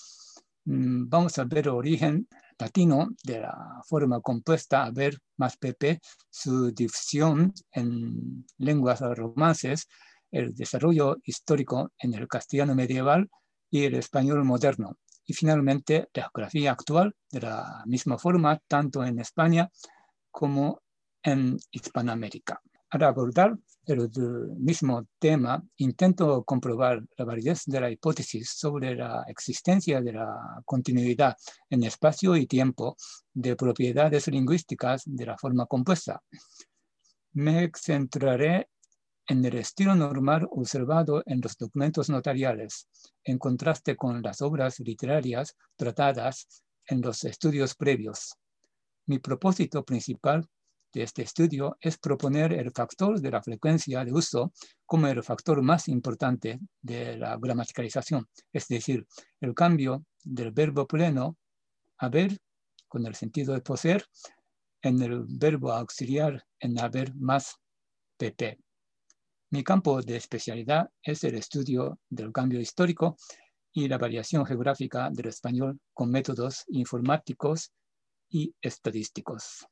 Mm, 0.65 1.10
vamos 1.10 1.38
a 1.38 1.45
ver 1.45 1.67
el 1.67 1.69
origen 1.69 2.27
latino 2.60 3.10
de 3.24 3.39
la 3.39 3.81
forma 3.88 4.21
compuesta, 4.21 4.83
a 4.83 4.91
ver 4.91 5.17
más 5.38 5.57
PP, 5.57 6.00
su 6.29 6.71
difusión 6.71 7.53
en 7.71 8.45
lenguas 8.57 9.01
romances, 9.01 9.88
el 10.29 10.53
desarrollo 10.53 11.17
histórico 11.24 11.91
en 11.98 12.13
el 12.13 12.27
castellano 12.27 12.75
medieval 12.75 13.27
y 13.71 13.86
el 13.86 13.95
español 13.95 14.43
moderno. 14.45 14.98
Y 15.31 15.33
finalmente, 15.33 16.09
la 16.13 16.23
geografía 16.23 16.73
actual 16.73 17.15
de 17.31 17.39
la 17.39 17.83
misma 17.85 18.17
forma, 18.17 18.59
tanto 18.67 19.01
en 19.01 19.17
España 19.17 19.71
como 20.29 20.81
en 21.23 21.57
Hispanoamérica. 21.71 22.59
Para 22.89 23.07
abordar 23.07 23.57
el 23.85 24.09
mismo 24.57 25.07
tema, 25.17 25.63
intento 25.77 26.43
comprobar 26.43 27.01
la 27.15 27.23
validez 27.23 27.63
de 27.65 27.79
la 27.79 27.89
hipótesis 27.89 28.50
sobre 28.57 28.93
la 28.93 29.23
existencia 29.25 30.01
de 30.01 30.11
la 30.11 30.61
continuidad 30.65 31.38
en 31.69 31.83
espacio 31.83 32.35
y 32.35 32.45
tiempo 32.45 32.97
de 33.33 33.55
propiedades 33.55 34.27
lingüísticas 34.27 35.03
de 35.05 35.25
la 35.27 35.38
forma 35.38 35.65
compuesta. 35.65 36.21
Me 37.35 37.71
centraré 37.73 38.67
en 39.31 39.45
el 39.45 39.55
estilo 39.55 39.95
normal 39.95 40.45
observado 40.51 41.23
en 41.25 41.39
los 41.39 41.55
documentos 41.55 42.09
notariales, 42.09 42.89
en 43.23 43.38
contraste 43.38 43.95
con 43.95 44.21
las 44.21 44.41
obras 44.41 44.81
literarias 44.81 45.55
tratadas 45.77 46.63
en 46.85 47.00
los 47.00 47.23
estudios 47.23 47.73
previos. 47.75 48.35
Mi 49.05 49.19
propósito 49.19 49.85
principal 49.85 50.45
de 50.93 51.03
este 51.03 51.21
estudio 51.21 51.77
es 51.79 51.97
proponer 51.97 52.51
el 52.51 52.71
factor 52.71 53.21
de 53.21 53.31
la 53.31 53.41
frecuencia 53.41 54.03
de 54.03 54.11
uso 54.11 54.51
como 54.85 55.07
el 55.07 55.23
factor 55.23 55.61
más 55.61 55.88
importante 55.88 56.59
de 56.81 57.15
la 57.15 57.38
gramaticalización, 57.38 58.27
es 58.51 58.67
decir, 58.67 59.07
el 59.39 59.53
cambio 59.53 60.03
del 60.25 60.51
verbo 60.51 60.85
pleno 60.85 61.38
haber 62.00 62.38
con 62.89 63.05
el 63.05 63.15
sentido 63.15 63.53
de 63.53 63.61
poseer 63.61 64.03
en 64.81 65.01
el 65.01 65.23
verbo 65.25 65.71
auxiliar 65.71 66.43
en 66.59 66.77
haber 66.81 67.15
más 67.15 67.55
pp. 68.17 68.59
Mi 69.51 69.63
campo 69.63 70.01
de 70.01 70.15
especialidad 70.15 70.90
es 71.03 71.25
el 71.25 71.35
estudio 71.35 72.00
del 72.09 72.31
cambio 72.31 72.61
histórico 72.61 73.18
y 73.74 73.90
la 73.90 73.98
variación 73.98 74.46
geográfica 74.46 75.09
del 75.11 75.27
español 75.27 75.77
con 75.94 76.09
métodos 76.09 76.64
informáticos 76.70 77.74
y 78.29 78.55
estadísticos 78.61 79.68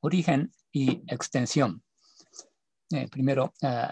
origen 0.00 0.52
y 0.72 0.90
extensión. 1.06 1.82
Eh, 2.90 3.08
primero, 3.08 3.52
eh, 3.62 3.88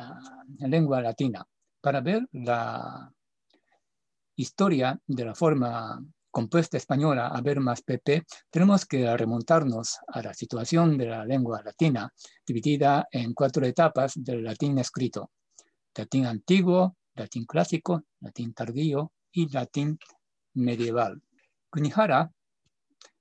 lengua 0.58 1.00
latina. 1.00 1.44
Para 1.80 2.00
ver 2.00 2.26
la 2.32 3.12
historia 4.36 5.00
de 5.06 5.24
la 5.24 5.34
forma 5.34 6.04
compuesta 6.34 6.76
española 6.76 7.28
a 7.28 7.40
ver 7.42 7.60
más 7.60 7.80
PP, 7.82 8.24
tenemos 8.50 8.84
que 8.86 9.16
remontarnos 9.16 10.00
a 10.08 10.20
la 10.20 10.34
situación 10.34 10.98
de 10.98 11.06
la 11.06 11.24
lengua 11.24 11.62
latina, 11.62 12.12
dividida 12.44 13.06
en 13.12 13.32
cuatro 13.34 13.64
etapas 13.64 14.14
del 14.16 14.42
latín 14.42 14.76
escrito. 14.78 15.30
Latín 15.94 16.26
antiguo, 16.26 16.96
latín 17.14 17.44
clásico, 17.44 18.02
latín 18.18 18.52
tardío 18.52 19.12
y 19.30 19.48
latín 19.48 19.96
medieval. 20.54 21.22
Kunihara 21.70 22.32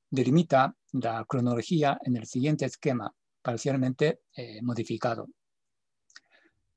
delimita 0.09 0.75
la 0.93 1.23
cronología 1.25 1.99
en 2.03 2.17
el 2.17 2.25
siguiente 2.25 2.65
esquema, 2.65 3.13
parcialmente 3.43 4.21
eh, 4.35 4.59
modificado. 4.63 5.27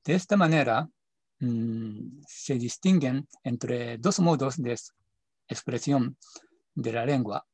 De 0.05 0.13
esta 0.13 0.37
manera, 0.37 0.87
mm, 1.39 2.21
se 2.27 2.59
distinguen 2.59 3.27
entre 3.43 3.97
dos 3.97 4.19
modos 4.19 4.57
de 4.57 4.73
expresión 5.47 6.17
de 6.75 6.93
la 6.93 7.05
lengua, 7.05 7.45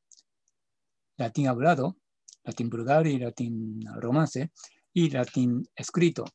latín 1.17 1.47
hablado, 1.47 1.97
latín 2.43 2.69
vulgar 2.69 3.07
y 3.07 3.19
latín 3.19 3.79
romance, 3.95 4.51
y 4.93 5.09
latín 5.09 5.63
escrito, 5.75 6.25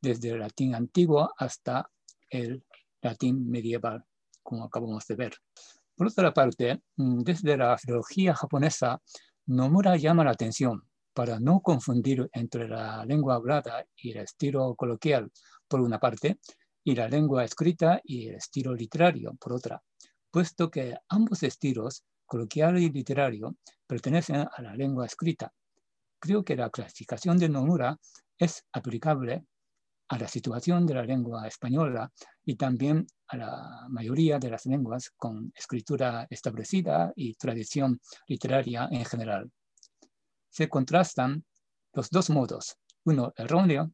desde 0.00 0.30
el 0.30 0.40
latín 0.40 0.74
antiguo 0.74 1.32
hasta 1.36 1.90
el 2.30 2.64
latín 3.00 3.48
medieval, 3.50 4.04
como 4.42 4.64
acabamos 4.64 5.06
de 5.06 5.16
ver. 5.16 5.34
Por 5.96 6.06
otra 6.06 6.32
parte, 6.32 6.82
mm, 6.96 7.22
desde 7.22 7.56
la 7.56 7.76
filología 7.76 8.34
japonesa, 8.34 9.00
Nomura 9.46 9.96
llama 9.96 10.24
la 10.24 10.30
atención 10.30 10.82
para 11.12 11.40
no 11.40 11.60
confundir 11.60 12.28
entre 12.32 12.68
la 12.68 13.04
lengua 13.04 13.34
hablada 13.34 13.84
y 13.96 14.12
el 14.12 14.18
estilo 14.18 14.74
coloquial, 14.76 15.30
por 15.68 15.80
una 15.80 15.98
parte, 15.98 16.38
y 16.84 16.94
la 16.94 17.08
lengua 17.08 17.44
escrita 17.44 18.00
y 18.04 18.28
el 18.28 18.36
estilo 18.36 18.74
literario, 18.74 19.34
por 19.40 19.52
otra, 19.52 19.82
puesto 20.32 20.70
que 20.70 20.96
ambos 21.10 21.42
estilos, 21.42 22.04
coloquial 22.26 22.78
y 22.78 22.90
literario, 22.90 23.54
pertenecen 23.86 24.36
a 24.36 24.62
la 24.62 24.74
lengua 24.74 25.04
escrita. 25.04 25.52
Creo 26.18 26.42
que 26.42 26.56
la 26.56 26.70
clasificación 26.70 27.36
de 27.38 27.50
Nomura 27.50 27.98
es 28.38 28.64
aplicable 28.72 29.44
a 30.08 30.18
la 30.18 30.28
situación 30.28 30.86
de 30.86 30.94
la 30.94 31.04
lengua 31.04 31.46
española 31.46 32.10
y 32.44 32.56
también 32.56 33.06
a 33.28 33.36
la 33.36 33.86
mayoría 33.88 34.38
de 34.38 34.50
las 34.50 34.64
lenguas 34.66 35.10
con 35.16 35.52
escritura 35.54 36.26
establecida 36.30 37.12
y 37.14 37.34
tradición 37.34 38.00
literaria 38.26 38.88
en 38.90 39.04
general. 39.04 39.50
Se 40.48 40.68
contrastan 40.68 41.44
los 41.92 42.08
dos 42.08 42.30
modos, 42.30 42.76
uno 43.04 43.32
erróneo 43.36 43.92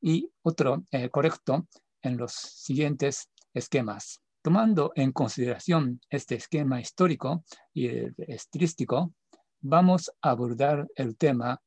y 0.00 0.30
otro 0.42 0.84
eh, 0.92 1.10
correcto 1.10 1.66
en 2.02 2.16
los 2.16 2.32
siguientes 2.32 3.28
esquemas. 3.52 4.20
Tomando 4.48 4.92
en 4.94 5.12
consideración 5.12 6.00
este 6.08 6.36
esquema 6.36 6.80
histórico 6.80 7.44
y 7.74 7.90
estilístico, 8.16 9.12
vamos 9.60 10.10
a 10.22 10.30
abordar 10.30 10.88
el 10.94 11.18
tema 11.18 11.60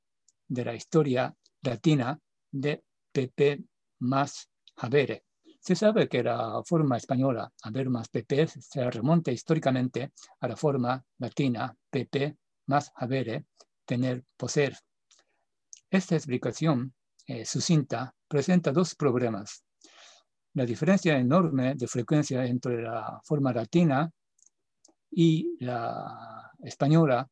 de 0.48 0.66
la 0.66 0.74
historia 0.74 1.32
latina 1.62 2.20
de 2.52 2.84
PP 3.12 3.64
más 4.00 4.50
Habere. 4.78 5.26
Se 5.60 5.76
sabe 5.76 6.10
que 6.10 6.24
la 6.24 6.64
forma 6.66 6.98
española, 6.98 7.54
haber 7.62 7.92
más 7.92 8.10
PP, 8.10 8.48
se 8.48 8.90
remonta 8.90 9.32
históricamente 9.32 10.12
a 10.40 10.48
la 10.48 10.56
forma 10.56 11.06
latina, 11.20 11.78
PP 11.88 12.36
más 12.66 12.92
habere, 12.96 13.46
tener, 13.86 14.24
poseer. 14.36 14.76
Esta 15.88 16.16
explicación 16.16 16.96
eh, 17.28 17.46
sucinta 17.46 18.16
presenta 18.28 18.72
dos 18.72 18.96
problemas. 18.96 19.64
La 20.54 20.66
diferencia 20.66 21.18
enorme 21.18 21.76
de 21.76 21.88
frecuencia 21.88 22.46
entre 22.46 22.82
la 22.82 23.22
forma 23.24 23.54
latina 23.54 24.12
y 25.10 25.56
la 25.64 26.52
española 26.64 27.28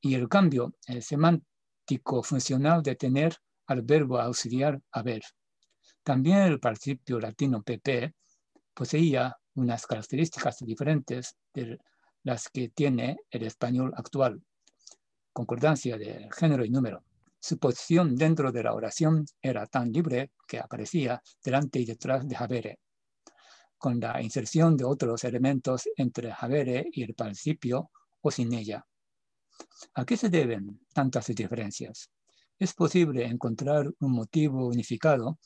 y 0.00 0.14
el 0.14 0.28
cambio 0.28 0.74
semántico 1.00 2.22
funcional 2.22 2.82
de 2.82 2.96
tener 2.96 3.36
al 3.66 3.82
verbo 3.82 4.20
auxiliar 4.20 4.78
haber. 4.92 5.22
También 6.02 6.38
el 6.38 6.60
participio 6.60 7.18
latino 7.18 7.62
pp 7.62 8.14
poseía 8.74 9.34
unas 9.54 9.86
características 9.86 10.58
diferentes 10.60 11.36
de 11.54 11.78
las 12.24 12.48
que 12.50 12.68
tiene 12.68 13.16
el 13.30 13.44
español 13.44 13.92
actual. 13.96 14.42
Concordancia 15.32 15.96
de 15.96 16.28
género 16.30 16.64
y 16.64 16.70
número. 16.70 17.02
Su 17.38 17.58
posición 17.58 18.16
dentro 18.16 18.50
de 18.50 18.62
la 18.62 18.74
oración 18.74 19.24
era 19.40 19.66
tan 19.66 19.92
libre 19.92 20.32
que 20.46 20.58
aparecía 20.58 21.22
delante 21.44 21.78
y 21.80 21.84
detrás 21.84 22.26
de 22.26 22.36
habere, 22.36 22.78
con 23.78 24.00
la 24.00 24.20
inserción 24.22 24.76
de 24.76 24.84
otros 24.84 25.24
elementos 25.24 25.88
entre 25.96 26.32
habere 26.36 26.86
y 26.92 27.02
el 27.02 27.14
participio 27.14 27.90
o 28.20 28.30
sin 28.30 28.52
ella. 28.54 28.84
¿A 29.94 30.04
qué 30.04 30.16
se 30.16 30.28
deben 30.28 30.80
tantas 30.92 31.26
diferencias? 31.26 32.10
es 32.58 32.72
posible 32.72 33.24
encontrar 33.24 33.92
un 34.00 34.12
motivo 34.12 34.66
unificado 34.66 35.38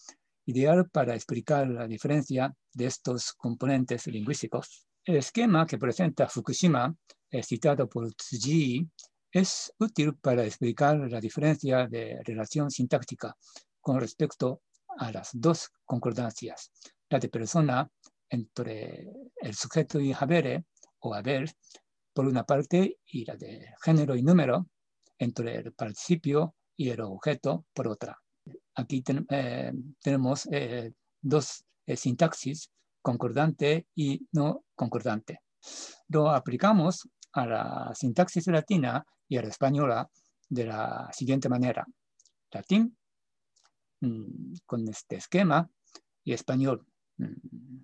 ideal 0.47 0.89
para 0.91 1.15
explicar 1.15 1.69
la 1.69 1.87
diferencia 1.87 2.55
de 2.73 2.87
estos 2.87 3.33
componentes 3.33 4.07
lingüísticos. 4.07 4.87
El 5.05 5.17
esquema 5.17 5.67
que 5.67 5.79
presenta 5.79 6.29
Fukushima, 6.29 6.95
citado 7.43 7.89
por 7.89 8.13
Tsuji, 8.15 8.89
es 9.33 9.73
útil 9.79 10.15
para 10.17 10.45
explicar 10.45 10.99
la 11.11 11.21
diferencia 11.21 11.87
de 11.87 12.21
relación 12.25 12.71
sintáctica 12.71 13.37
con 13.81 14.01
respecto 14.01 14.63
a 14.99 15.13
las 15.13 15.31
dos 15.33 15.71
concordancias, 15.85 16.73
la 17.09 17.19
de 17.19 17.29
persona 17.29 17.89
entre 18.29 19.09
el 19.37 19.55
sujeto 19.55 20.01
y 20.01 20.13
habere 20.13 20.65
o 21.01 21.15
haber, 21.15 21.51
por 22.13 22.27
una 22.27 22.45
parte, 22.45 22.99
y 23.07 23.25
la 23.25 23.37
de 23.37 23.73
género 23.83 24.15
y 24.15 24.23
número, 24.23 24.67
entre 25.19 25.57
el 25.57 25.73
participio 25.73 26.55
y 26.77 26.91
el 26.91 27.01
objeto, 27.01 27.67
por 27.73 27.89
otra. 27.89 28.19
Aquí 28.75 29.03
eh, 29.31 29.73
tenemos 30.03 30.49
eh, 30.51 30.93
dos 31.21 31.65
eh, 31.87 31.97
sintaxis, 31.97 32.71
concordante 33.03 33.87
y 33.95 34.27
no 34.33 34.65
concordante. 34.75 35.41
Lo 36.09 36.31
aplicamos 36.31 37.09
a 37.33 37.47
la 37.47 37.93
sintaxis 37.95 38.47
latina 38.49 39.05
y 39.31 39.39
a 39.39 39.43
la 39.43 39.49
española 39.49 40.11
de 40.49 40.67
la 40.67 41.09
siguiente 41.13 41.49
manera. 41.49 41.87
Latín, 42.51 42.99
mm, 44.01 44.55
con 44.67 44.87
este 44.89 45.17
esquema, 45.17 45.71
y 46.25 46.33
español, 46.33 46.85
mm, 47.17 47.79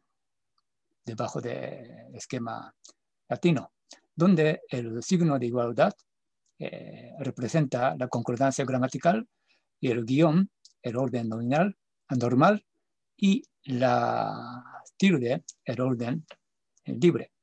debajo 1.04 1.40
del 1.40 2.14
esquema 2.14 2.74
latino, 3.28 3.72
donde 4.14 4.62
el 4.68 5.02
signo 5.02 5.38
de 5.38 5.46
igualdad 5.46 5.94
eh, 6.58 7.12
representa 7.20 7.94
la 7.96 8.08
concordancia 8.08 8.64
gramatical 8.64 9.28
y 9.78 9.90
el 9.90 10.04
guion, 10.04 10.50
el 10.82 10.96
orden 10.96 11.28
nominal, 11.28 11.76
normal, 12.10 12.64
y 13.16 13.44
la 13.64 14.82
tilde, 14.96 15.44
el 15.64 15.80
orden 15.80 16.26
libre. 16.86 17.35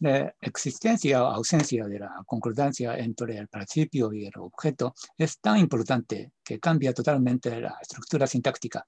La 0.00 0.34
existencia 0.40 1.22
o 1.22 1.26
ausencia 1.26 1.86
de 1.86 1.98
la 1.98 2.22
concordancia 2.24 2.96
entre 2.96 3.36
el 3.36 3.48
principio 3.48 4.10
y 4.14 4.24
el 4.24 4.32
objeto 4.38 4.94
es 5.18 5.38
tan 5.40 5.58
importante 5.58 6.32
que 6.42 6.58
cambia 6.58 6.94
totalmente 6.94 7.60
la 7.60 7.76
estructura 7.82 8.26
sintáctica. 8.26 8.86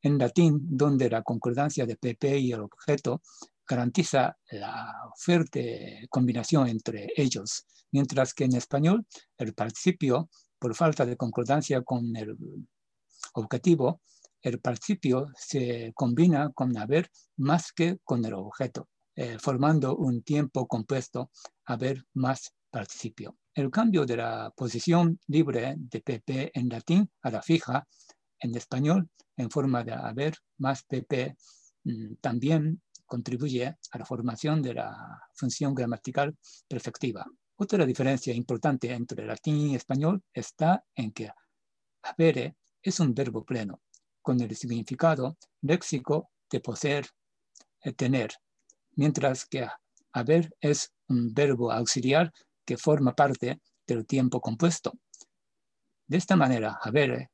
En 0.00 0.18
latín, 0.18 0.60
donde 0.62 1.10
la 1.10 1.22
concordancia 1.22 1.84
de 1.84 1.96
PP 1.96 2.38
y 2.38 2.52
el 2.52 2.60
objeto 2.60 3.22
garantiza 3.66 4.36
la 4.52 5.10
fuerte 5.16 6.06
combinación 6.08 6.68
entre 6.68 7.08
ellos, 7.16 7.66
mientras 7.90 8.32
que 8.32 8.44
en 8.44 8.54
español 8.54 9.04
el 9.38 9.54
participio, 9.54 10.30
por 10.60 10.76
falta 10.76 11.04
de 11.04 11.16
concordancia 11.16 11.82
con 11.82 12.14
el 12.14 12.36
objetivo, 13.34 14.00
el 14.40 14.60
participio 14.60 15.26
se 15.36 15.92
combina 15.96 16.52
con 16.52 16.76
haber 16.76 17.10
más 17.36 17.72
que 17.72 17.98
con 18.04 18.24
el 18.24 18.34
objeto, 18.34 18.88
eh, 19.14 19.38
formando 19.38 19.96
un 19.96 20.22
tiempo 20.22 20.66
compuesto 20.66 21.30
haber 21.66 22.04
más 22.14 22.52
participio. 22.70 23.36
El 23.54 23.70
cambio 23.70 24.06
de 24.06 24.16
la 24.16 24.52
posición 24.56 25.20
libre 25.26 25.74
de 25.76 26.00
PP 26.00 26.52
en 26.54 26.68
latín 26.68 27.10
a 27.22 27.30
la 27.30 27.42
fija 27.42 27.86
en 28.38 28.56
español 28.56 29.08
en 29.36 29.50
forma 29.50 29.84
de 29.84 29.92
haber 29.92 30.34
más 30.58 30.82
PP 30.84 31.36
mm, 31.84 32.14
también 32.20 32.82
contribuye 33.06 33.66
a 33.66 33.98
la 33.98 34.06
formación 34.06 34.62
de 34.62 34.74
la 34.74 35.20
función 35.34 35.74
gramatical 35.74 36.34
perfectiva. 36.66 37.26
Otra 37.56 37.84
diferencia 37.84 38.34
importante 38.34 38.90
entre 38.90 39.26
latín 39.26 39.56
y 39.58 39.74
español 39.74 40.22
está 40.32 40.84
en 40.94 41.12
que 41.12 41.30
habere 42.02 42.56
es 42.82 42.98
un 43.00 43.14
verbo 43.14 43.44
pleno, 43.44 43.82
con 44.22 44.40
el 44.40 44.56
significado 44.56 45.36
léxico 45.60 46.30
de 46.50 46.60
poseer, 46.60 47.06
eh, 47.82 47.92
tener, 47.92 48.32
mientras 48.96 49.46
que 49.46 49.68
haber 50.12 50.54
es 50.60 50.92
un 51.08 51.32
verbo 51.32 51.72
auxiliar 51.72 52.32
que 52.64 52.76
forma 52.76 53.14
parte 53.14 53.60
del 53.86 54.06
tiempo 54.06 54.40
compuesto. 54.40 54.92
De 56.06 56.16
esta 56.18 56.36
manera, 56.36 56.78
haber 56.82 57.30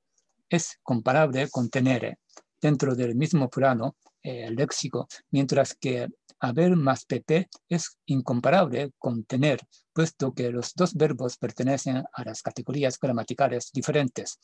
es 0.48 0.78
comparable 0.82 1.48
con 1.50 1.68
tener 1.68 2.18
dentro 2.60 2.94
del 2.94 3.14
mismo 3.14 3.48
plano 3.48 3.96
eh, 4.22 4.50
léxico, 4.50 5.06
mientras 5.30 5.74
que 5.74 6.08
haber 6.40 6.76
más 6.76 7.04
pp 7.04 7.48
es 7.68 7.98
incomparable 8.06 8.92
con 8.98 9.24
tener, 9.24 9.60
puesto 9.92 10.32
que 10.32 10.50
los 10.50 10.74
dos 10.74 10.94
verbos 10.94 11.36
pertenecen 11.36 12.04
a 12.12 12.24
las 12.24 12.42
categorías 12.42 12.98
gramaticales 12.98 13.70
diferentes, 13.72 14.38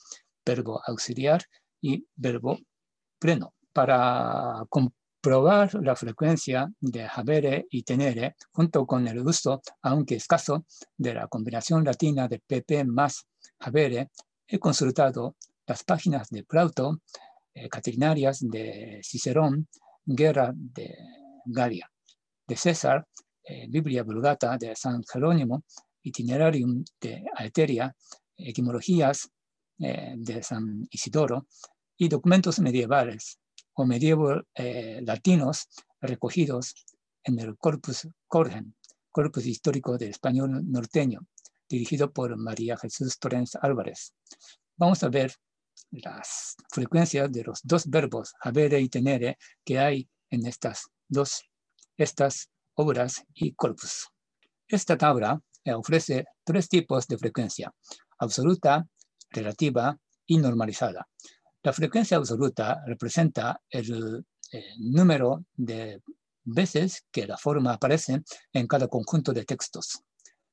verbo 0.44 0.80
auxiliar 0.86 1.44
y 1.80 2.06
verbo 2.16 2.58
pleno. 3.18 3.54
Para 3.72 4.64
comprobar 5.24 5.82
la 5.82 5.96
frecuencia 5.96 6.70
de 6.78 7.08
habere 7.10 7.66
y 7.70 7.82
tenere, 7.82 8.36
junto 8.52 8.84
con 8.84 9.08
el 9.08 9.26
uso, 9.26 9.62
aunque 9.80 10.16
escaso, 10.16 10.66
de 10.98 11.14
la 11.14 11.28
combinación 11.28 11.82
latina 11.82 12.28
de 12.28 12.40
pp 12.40 12.84
más 12.84 13.26
habere, 13.60 14.10
he 14.46 14.58
consultado 14.58 15.36
las 15.66 15.82
páginas 15.82 16.28
de 16.28 16.44
Plauto, 16.44 17.00
eh, 17.54 17.70
Caterinarias 17.70 18.40
de 18.42 19.00
Cicerón, 19.02 19.66
Guerra 20.04 20.52
de 20.54 20.94
Galia, 21.46 21.90
de 22.46 22.56
César, 22.56 23.06
eh, 23.42 23.66
Biblia 23.70 24.02
Vulgata 24.02 24.58
de 24.58 24.76
San 24.76 25.02
Jerónimo, 25.10 25.64
Itinerarium 26.02 26.84
de 27.00 27.24
Aeteria, 27.34 27.96
Etimologías 28.36 29.30
eh, 29.78 30.16
de 30.18 30.42
San 30.42 30.86
Isidoro 30.90 31.46
y 31.96 32.08
documentos 32.10 32.58
medievales 32.58 33.38
o 33.74 33.84
medieval 33.86 34.46
latinos 35.02 35.68
recogidos 36.00 36.74
en 37.24 37.38
el 37.38 37.56
Corpus 37.56 38.08
Corgen, 38.26 38.74
Corpus 39.10 39.46
Histórico 39.46 39.96
del 39.98 40.10
Español 40.10 40.62
Norteño, 40.70 41.20
dirigido 41.68 42.12
por 42.12 42.36
María 42.36 42.76
Jesús 42.76 43.18
Torrens 43.18 43.56
Álvarez. 43.56 44.14
Vamos 44.76 45.02
a 45.02 45.08
ver 45.08 45.34
las 45.90 46.56
frecuencias 46.70 47.30
de 47.30 47.44
los 47.44 47.60
dos 47.62 47.88
verbos 47.88 48.34
habere 48.40 48.80
y 48.80 48.88
tenere 48.88 49.38
que 49.64 49.78
hay 49.78 50.08
en 50.30 50.46
estas 50.46 50.88
dos 51.08 51.44
estas 51.96 52.50
obras 52.74 53.24
y 53.34 53.54
corpus. 53.54 54.08
Esta 54.66 54.96
tabla 54.96 55.40
ofrece 55.76 56.24
tres 56.44 56.68
tipos 56.68 57.06
de 57.06 57.18
frecuencia, 57.18 57.72
absoluta, 58.18 58.86
relativa 59.30 59.96
y 60.26 60.38
normalizada. 60.38 61.06
La 61.64 61.72
frecuencia 61.72 62.18
absoluta 62.18 62.82
representa 62.86 63.58
el, 63.70 64.26
número 64.78 65.46
de 65.54 66.02
veces 66.44 67.06
que 67.10 67.26
la 67.26 67.38
forma 67.38 67.72
aparece 67.72 68.22
en 68.52 68.66
cada 68.66 68.86
conjunto 68.86 69.32
de 69.32 69.46
textos. 69.46 70.02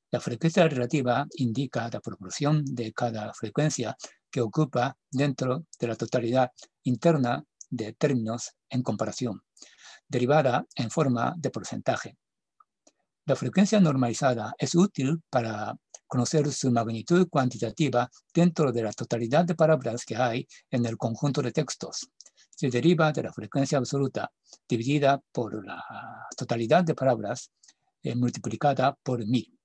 La 0.10 0.22
frecuencia 0.22 0.66
relativa 0.70 1.28
indica 1.36 1.90
la 1.92 2.00
proporción 2.00 2.64
de 2.64 2.94
cada 2.94 3.34
frecuencia 3.34 3.98
que 4.32 4.40
ocupa 4.40 4.96
dentro 5.12 5.66
de 5.78 5.88
la 5.88 5.98
totalidad 5.98 6.50
interna 6.84 7.44
de 7.70 7.92
términos 7.92 8.54
en 8.70 8.82
comparación, 8.82 9.42
derivada 10.08 10.66
en 10.76 10.90
forma 10.90 11.36
de 11.38 11.50
porcentaje. 11.50 12.18
La 13.26 13.36
frecuencia 13.36 13.82
normalizada 13.82 14.54
es 14.58 14.76
útil 14.76 15.22
para 15.30 15.76
conocer 16.12 16.52
su 16.52 16.70
magnitud 16.72 17.30
cuantitativa 17.30 18.10
dentro 18.34 18.74
de 18.74 18.84
la 18.84 18.92
totalidad 18.92 19.46
de 19.46 19.56
palabras 19.56 20.04
que 20.04 20.18
hay 20.18 20.46
en 20.70 20.86
el 20.86 20.98
conjunto 20.98 21.42
de 21.42 21.54
textos. 21.54 22.12
Se 22.50 22.70
deriva 22.70 23.14
de 23.14 23.24
la 23.24 23.32
frecuencia 23.32 23.78
absoluta 23.78 24.30
dividida 24.68 25.22
por 25.32 25.66
la 25.66 25.82
totalidad 26.36 26.84
de 26.84 26.96
palabras 26.96 27.50
eh, 28.04 28.14
multiplicada 28.14 28.94
por 29.02 29.26
mil. 29.26 29.58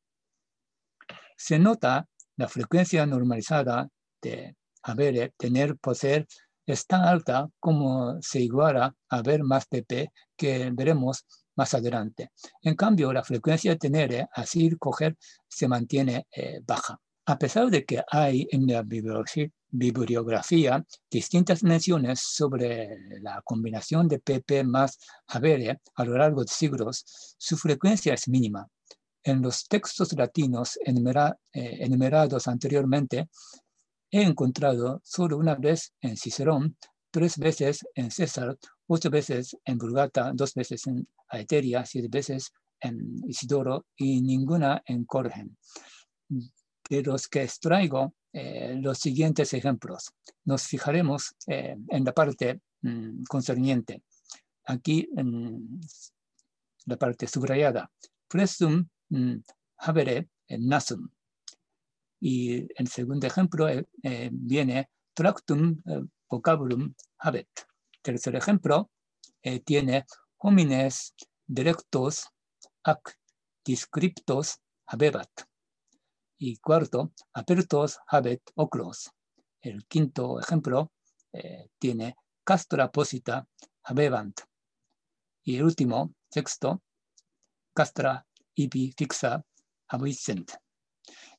Se 1.36 1.58
nota 1.58 2.06
la 2.36 2.46
frecuencia 2.48 3.04
normalizada 3.06 3.88
de 4.22 4.54
haber, 4.84 5.32
tener, 5.36 5.76
poseer 5.78 6.28
es 6.64 6.86
tan 6.86 7.02
alta 7.02 7.48
como 7.58 8.22
se 8.22 8.38
iguala 8.38 8.94
a 9.08 9.20
ver 9.20 9.42
más 9.42 9.66
PP 9.66 10.12
que 10.36 10.70
veremos 10.72 11.26
más 11.56 11.74
adelante. 11.74 12.30
En 12.62 12.76
cambio, 12.76 13.12
la 13.12 13.24
frecuencia 13.24 13.72
de 13.72 13.78
tener, 13.78 14.28
así 14.32 14.70
coger, 14.78 15.16
se 15.48 15.68
mantiene 15.68 16.26
eh, 16.30 16.60
baja. 16.64 17.00
A 17.28 17.38
pesar 17.38 17.70
de 17.70 17.84
que 17.84 18.04
hay 18.08 18.46
en 18.52 18.68
la 18.68 18.82
bibliografía 18.82 20.86
distintas 21.10 21.64
menciones 21.64 22.20
sobre 22.20 23.20
la 23.20 23.42
combinación 23.44 24.06
de 24.06 24.20
PP 24.20 24.62
más 24.62 24.96
Habere 25.26 25.80
a 25.96 26.04
lo 26.04 26.16
largo 26.16 26.42
de 26.42 26.48
siglos, 26.48 27.04
su 27.36 27.56
frecuencia 27.56 28.14
es 28.14 28.28
mínima. 28.28 28.68
En 29.24 29.42
los 29.42 29.66
textos 29.66 30.12
latinos 30.12 30.78
eh, 30.84 31.42
enumerados 31.52 32.46
anteriormente, 32.46 33.28
he 34.08 34.22
encontrado 34.22 35.00
solo 35.02 35.36
una 35.36 35.56
vez 35.56 35.94
en 36.00 36.16
Cicerón, 36.16 36.76
tres 37.10 37.38
veces 37.38 37.84
en 37.96 38.12
César, 38.12 38.56
ocho 38.86 39.10
veces 39.10 39.56
en 39.64 39.78
Vulgata, 39.78 40.32
dos 40.34 40.54
veces 40.54 40.86
en 40.86 41.06
Aeteria, 41.28 41.84
siete 41.84 42.08
veces 42.10 42.52
en 42.80 43.20
Isidoro 43.26 43.86
y 43.96 44.20
ninguna 44.22 44.82
en 44.86 45.04
Corgen. 45.04 45.56
De 46.28 47.02
los 47.02 47.28
que 47.28 47.42
extraigo 47.42 48.14
eh, 48.32 48.76
los 48.80 48.98
siguientes 48.98 49.52
ejemplos. 49.54 50.12
Nos 50.44 50.62
fijaremos 50.64 51.34
eh, 51.46 51.76
en 51.88 52.04
la 52.04 52.12
parte 52.12 52.60
mm, 52.82 53.24
concerniente. 53.28 54.02
Aquí 54.66 55.08
en 55.16 55.80
la 56.86 56.96
parte 56.96 57.26
subrayada. 57.26 57.90
Presum 58.28 58.86
mm, 59.08 59.36
habere 59.78 60.28
nasum. 60.48 61.08
Y 62.20 62.66
el 62.80 62.88
segundo 62.88 63.26
ejemplo 63.26 63.68
eh, 63.68 63.86
eh, 64.02 64.30
viene 64.32 64.90
tractum 65.14 65.80
eh, 65.86 66.02
vocabulum 66.28 66.94
habet. 67.18 67.48
Tercer 68.06 68.36
ejemplo 68.36 68.88
tiene 69.64 70.06
homines 70.38 71.12
directos 71.44 72.28
ac 72.84 73.00
descriptos 73.64 74.60
habebat. 74.86 75.28
Y 76.38 76.58
cuarto, 76.58 77.12
apertos 77.34 77.98
habet 78.06 78.42
oclos. 78.54 79.10
El 79.60 79.88
quinto 79.88 80.38
ejemplo 80.38 80.92
eh, 81.32 81.68
tiene 81.80 82.14
castra 82.44 82.92
posita 82.92 83.48
habebant. 83.82 84.40
Y 85.42 85.56
el 85.56 85.64
último, 85.64 86.14
sexto, 86.30 86.84
castra 87.74 88.24
ibi 88.54 88.94
fixa 88.96 89.44
habuisent. 89.88 90.52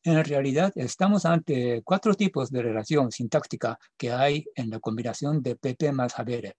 En 0.08 0.24
realidad, 0.24 0.72
estamos 0.76 1.26
ante 1.26 1.82
cuatro 1.84 2.14
tipos 2.14 2.50
de 2.50 2.62
relación 2.62 3.12
sintáctica 3.12 3.78
que 3.98 4.14
hay 4.14 4.46
en 4.56 4.70
la 4.70 4.80
combinación 4.80 5.44
de 5.44 5.58
PP 5.58 5.92
más 5.92 6.18
habere. 6.18 6.56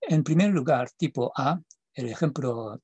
En 0.00 0.24
primer 0.24 0.48
lugar, 0.52 0.88
tipo 0.96 1.30
A, 1.36 1.60
el 1.92 2.08
ejemplo 2.08 2.80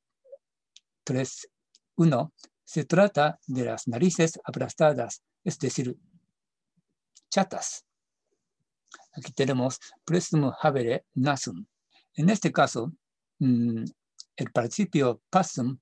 3.1, 1.07 2.33
se 2.62 2.85
trata 2.85 3.38
de 3.46 3.64
las 3.64 3.88
narices 3.88 4.38
aplastadas, 4.44 5.22
es 5.42 5.59
decir, 5.59 5.96
chatas. 7.31 7.87
Aquí 9.14 9.33
tenemos 9.33 9.81
presum 10.05 10.53
habere 10.61 11.07
nasum. 11.14 11.64
En 12.12 12.29
este 12.29 12.53
caso, 12.53 12.92
mm, 13.38 13.83
el 14.37 14.53
principio 14.53 15.22
passum 15.31 15.79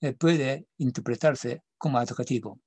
eh, 0.00 0.14
puede 0.14 0.66
interpretarse 0.78 1.62
como 1.76 1.98
adjetivo. 1.98 2.58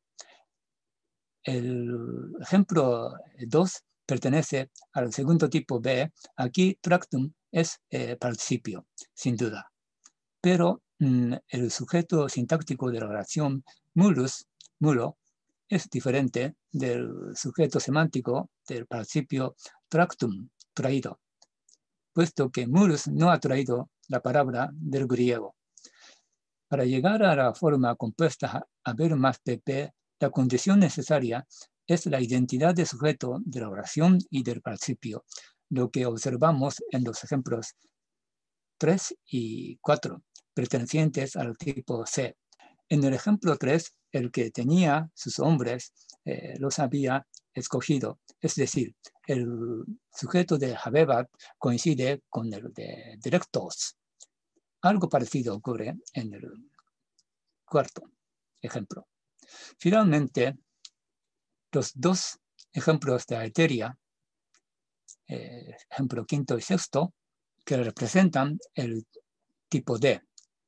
El 1.43 2.33
ejemplo 2.39 3.13
2 3.37 3.83
pertenece 4.05 4.69
al 4.93 5.11
segundo 5.13 5.49
tipo 5.49 5.79
B. 5.79 6.11
Aquí 6.35 6.77
tractum 6.81 7.31
es 7.51 7.79
eh, 7.89 8.15
participio, 8.17 8.85
sin 9.13 9.35
duda. 9.35 9.71
Pero 10.41 10.81
mm, 10.99 11.33
el 11.47 11.71
sujeto 11.71 12.29
sintáctico 12.29 12.91
de 12.91 12.99
la 12.99 13.07
oración 13.07 13.63
mulus, 13.95 14.45
mulo, 14.79 15.17
es 15.67 15.89
diferente 15.89 16.55
del 16.71 17.09
sujeto 17.33 17.79
semántico 17.79 18.49
del 18.67 18.85
participio 18.85 19.55
tractum, 19.87 20.49
traído, 20.73 21.19
puesto 22.13 22.51
que 22.51 22.67
mulus 22.67 23.07
no 23.07 23.31
ha 23.31 23.39
traído 23.39 23.89
la 24.09 24.21
palabra 24.21 24.69
del 24.73 25.07
griego. 25.07 25.55
Para 26.67 26.85
llegar 26.85 27.23
a 27.23 27.35
la 27.35 27.53
forma 27.53 27.95
compuesta 27.95 28.67
a 28.83 28.93
ver 28.93 29.15
más 29.15 29.39
pp, 29.39 29.93
la 30.21 30.29
condición 30.29 30.79
necesaria 30.79 31.47
es 31.87 32.05
la 32.05 32.21
identidad 32.21 32.75
de 32.75 32.85
sujeto 32.85 33.39
de 33.43 33.59
la 33.59 33.69
oración 33.69 34.19
y 34.29 34.43
del 34.43 34.61
principio, 34.61 35.25
lo 35.69 35.89
que 35.89 36.05
observamos 36.05 36.75
en 36.91 37.03
los 37.03 37.23
ejemplos 37.23 37.73
3 38.77 39.15
y 39.25 39.77
4, 39.77 40.21
pertenecientes 40.53 41.35
al 41.35 41.57
tipo 41.57 42.05
C. 42.05 42.37
En 42.87 43.03
el 43.03 43.15
ejemplo 43.15 43.57
3, 43.57 43.95
el 44.11 44.31
que 44.31 44.51
tenía 44.51 45.09
sus 45.15 45.39
hombres 45.39 45.91
eh, 46.23 46.53
los 46.59 46.77
había 46.77 47.25
escogido, 47.53 48.19
es 48.39 48.53
decir, 48.55 48.95
el 49.25 49.47
sujeto 50.13 50.59
de 50.59 50.77
Habebat 50.81 51.29
coincide 51.57 52.21
con 52.29 52.53
el 52.53 52.71
de 52.73 53.17
directos. 53.19 53.97
Algo 54.81 55.09
parecido 55.09 55.55
ocurre 55.55 55.97
en 56.13 56.33
el 56.35 56.69
cuarto 57.65 58.03
ejemplo. 58.61 59.07
Finalmente, 59.77 60.57
los 61.71 61.91
dos 61.95 62.39
ejemplos 62.73 63.25
de 63.27 63.37
Aeteria, 63.37 63.97
eh, 65.27 65.75
ejemplo 65.89 66.25
quinto 66.25 66.57
y 66.57 66.61
sexto, 66.61 67.13
que 67.65 67.77
representan 67.77 68.57
el 68.73 69.05
tipo 69.69 69.97
D, 69.97 70.21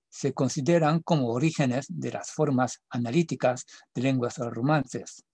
se 0.09 0.33
consideran 0.33 1.01
como 1.01 1.29
orígenes 1.29 1.87
de 1.89 2.11
las 2.11 2.31
formas 2.31 2.81
analíticas 2.89 3.65
de 3.93 4.01
lenguas 4.03 4.37
romances, 4.37 5.25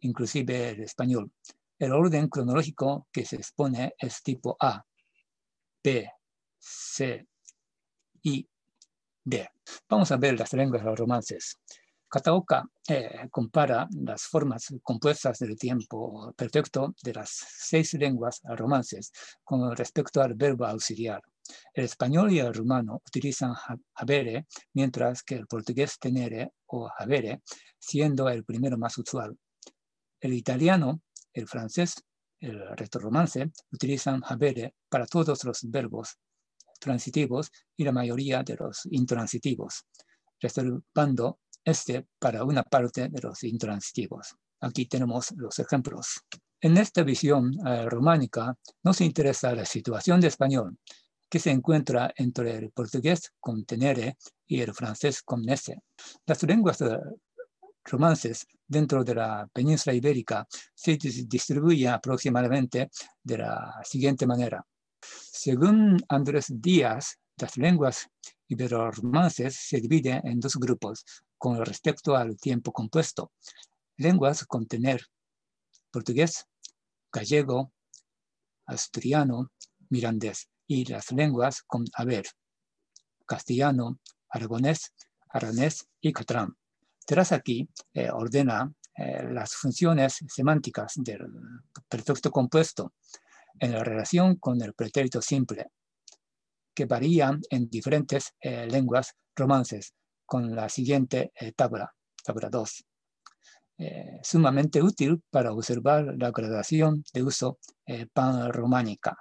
inclusive 0.00 0.70
el 0.70 0.82
español. 0.82 1.32
El 1.78 1.92
orden 1.92 2.28
cronológico 2.28 3.06
que 3.10 3.24
se 3.24 3.36
expone 3.36 3.94
es 3.98 4.22
tipo 4.22 4.56
A, 4.60 4.84
B, 5.82 6.10
C, 6.58 7.26
I, 8.22 8.48
D. 9.24 9.48
Vamos 9.88 10.12
a 10.12 10.16
ver 10.16 10.38
las 10.38 10.52
lenguas 10.52 10.84
romances. 10.84 11.58
Kataoka 12.08 12.64
eh, 12.88 13.28
compara 13.30 13.88
las 13.90 14.22
formas 14.22 14.72
compuestas 14.82 15.38
del 15.40 15.56
tiempo 15.58 16.32
perfecto 16.36 16.94
de 17.02 17.12
las 17.12 17.30
seis 17.30 17.94
lenguas 17.94 18.40
romances 18.44 19.10
con 19.42 19.74
respecto 19.76 20.22
al 20.22 20.34
verbo 20.34 20.66
auxiliar. 20.66 21.20
El 21.74 21.84
español 21.84 22.32
y 22.32 22.38
el 22.38 22.54
rumano 22.54 23.02
utilizan 23.06 23.54
habere, 23.94 24.46
mientras 24.74 25.22
que 25.22 25.34
el 25.34 25.46
portugués 25.46 25.98
tenere 25.98 26.52
o 26.66 26.88
habere, 26.98 27.42
siendo 27.78 28.28
el 28.28 28.44
primero 28.44 28.78
más 28.78 28.98
usual. 28.98 29.36
El 30.20 30.32
italiano, 30.32 31.02
el 31.32 31.46
francés, 31.46 31.94
el 32.40 32.60
romance 32.92 33.50
utilizan 33.72 34.22
habere 34.24 34.74
para 34.88 35.06
todos 35.06 35.44
los 35.44 35.60
verbos 35.70 36.18
transitivos 36.78 37.50
y 37.76 37.84
la 37.84 37.92
mayoría 37.92 38.42
de 38.42 38.56
los 38.56 38.86
intransitivos, 38.90 39.86
reservando 40.40 41.40
este 41.66 42.06
para 42.18 42.44
una 42.44 42.62
parte 42.62 43.08
de 43.08 43.20
los 43.20 43.42
intransitivos. 43.44 44.36
Aquí 44.60 44.86
tenemos 44.86 45.32
los 45.36 45.58
ejemplos. 45.58 46.22
En 46.60 46.78
esta 46.78 47.02
visión 47.02 47.52
eh, 47.66 47.84
románica 47.90 48.56
nos 48.82 49.00
interesa 49.02 49.54
la 49.54 49.66
situación 49.66 50.20
de 50.20 50.28
español, 50.28 50.78
que 51.28 51.38
se 51.38 51.50
encuentra 51.50 52.12
entre 52.16 52.56
el 52.56 52.70
portugués 52.70 53.32
con 53.40 53.64
tenere 53.64 54.16
y 54.46 54.60
el 54.60 54.72
francés 54.72 55.22
con 55.22 55.42
nese. 55.42 55.82
Las 56.24 56.42
lenguas 56.44 56.80
eh, 56.80 56.98
romances 57.84 58.46
dentro 58.66 59.04
de 59.04 59.14
la 59.16 59.48
península 59.52 59.94
ibérica 59.94 60.46
se 60.74 60.96
distribuyen 60.96 61.90
aproximadamente 61.90 62.90
de 63.22 63.38
la 63.38 63.74
siguiente 63.84 64.26
manera. 64.26 64.64
Según 65.00 65.98
Andrés 66.08 66.46
Díaz, 66.48 67.18
las 67.38 67.56
lenguas 67.56 68.08
ibero-romances 68.48 69.56
se 69.56 69.80
dividen 69.80 70.20
en 70.24 70.40
dos 70.40 70.56
grupos, 70.56 71.04
con 71.38 71.64
respecto 71.64 72.16
al 72.16 72.36
tiempo 72.36 72.72
compuesto. 72.72 73.32
Lenguas 73.96 74.44
con 74.44 74.66
tener 74.66 75.06
portugués, 75.90 76.46
gallego, 77.12 77.72
asturiano, 78.66 79.50
mirandés 79.88 80.48
y 80.66 80.84
las 80.84 81.12
lenguas 81.12 81.62
con 81.62 81.84
haber, 81.94 82.26
castellano, 83.24 83.98
aragonés, 84.28 84.92
aranés 85.28 85.86
y 86.00 86.12
catrán. 86.12 86.56
Tras 87.06 87.32
aquí 87.32 87.68
eh, 87.94 88.10
ordena 88.10 88.72
eh, 88.96 89.22
las 89.30 89.54
funciones 89.54 90.18
semánticas 90.28 90.94
del 90.96 91.26
perfecto 91.88 92.30
compuesto 92.30 92.94
en 93.58 93.72
la 93.72 93.84
relación 93.84 94.36
con 94.36 94.60
el 94.60 94.74
pretérito 94.74 95.22
simple, 95.22 95.68
que 96.74 96.84
varían 96.84 97.40
en 97.50 97.68
diferentes 97.70 98.34
eh, 98.40 98.66
lenguas 98.66 99.14
romances, 99.34 99.94
con 100.26 100.54
la 100.54 100.68
siguiente 100.68 101.32
eh, 101.34 101.52
tabla, 101.52 101.94
tabla 102.22 102.50
2. 102.50 102.84
Eh, 103.78 104.20
sumamente 104.22 104.82
útil 104.82 105.22
para 105.30 105.52
observar 105.52 106.14
la 106.18 106.30
gradación 106.30 107.04
de 107.12 107.22
uso 107.22 107.58
eh, 107.86 108.06
pan-románica. 108.12 109.16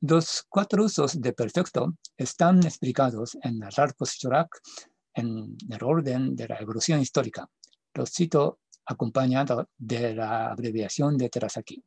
Los 0.00 0.44
cuatro 0.48 0.84
usos 0.84 1.20
de 1.20 1.32
perfecto 1.32 1.94
están 2.16 2.62
explicados 2.64 3.36
en 3.42 3.60
Rarpos 3.62 4.18
en 5.14 5.56
el 5.70 5.82
orden 5.82 6.36
de 6.36 6.46
la 6.46 6.56
evolución 6.56 7.00
histórica. 7.00 7.48
Los 7.94 8.10
cito 8.12 8.60
acompañado 8.84 9.70
de 9.76 10.14
la 10.14 10.50
abreviación 10.50 11.16
de 11.16 11.30
Terasaki. 11.30 11.82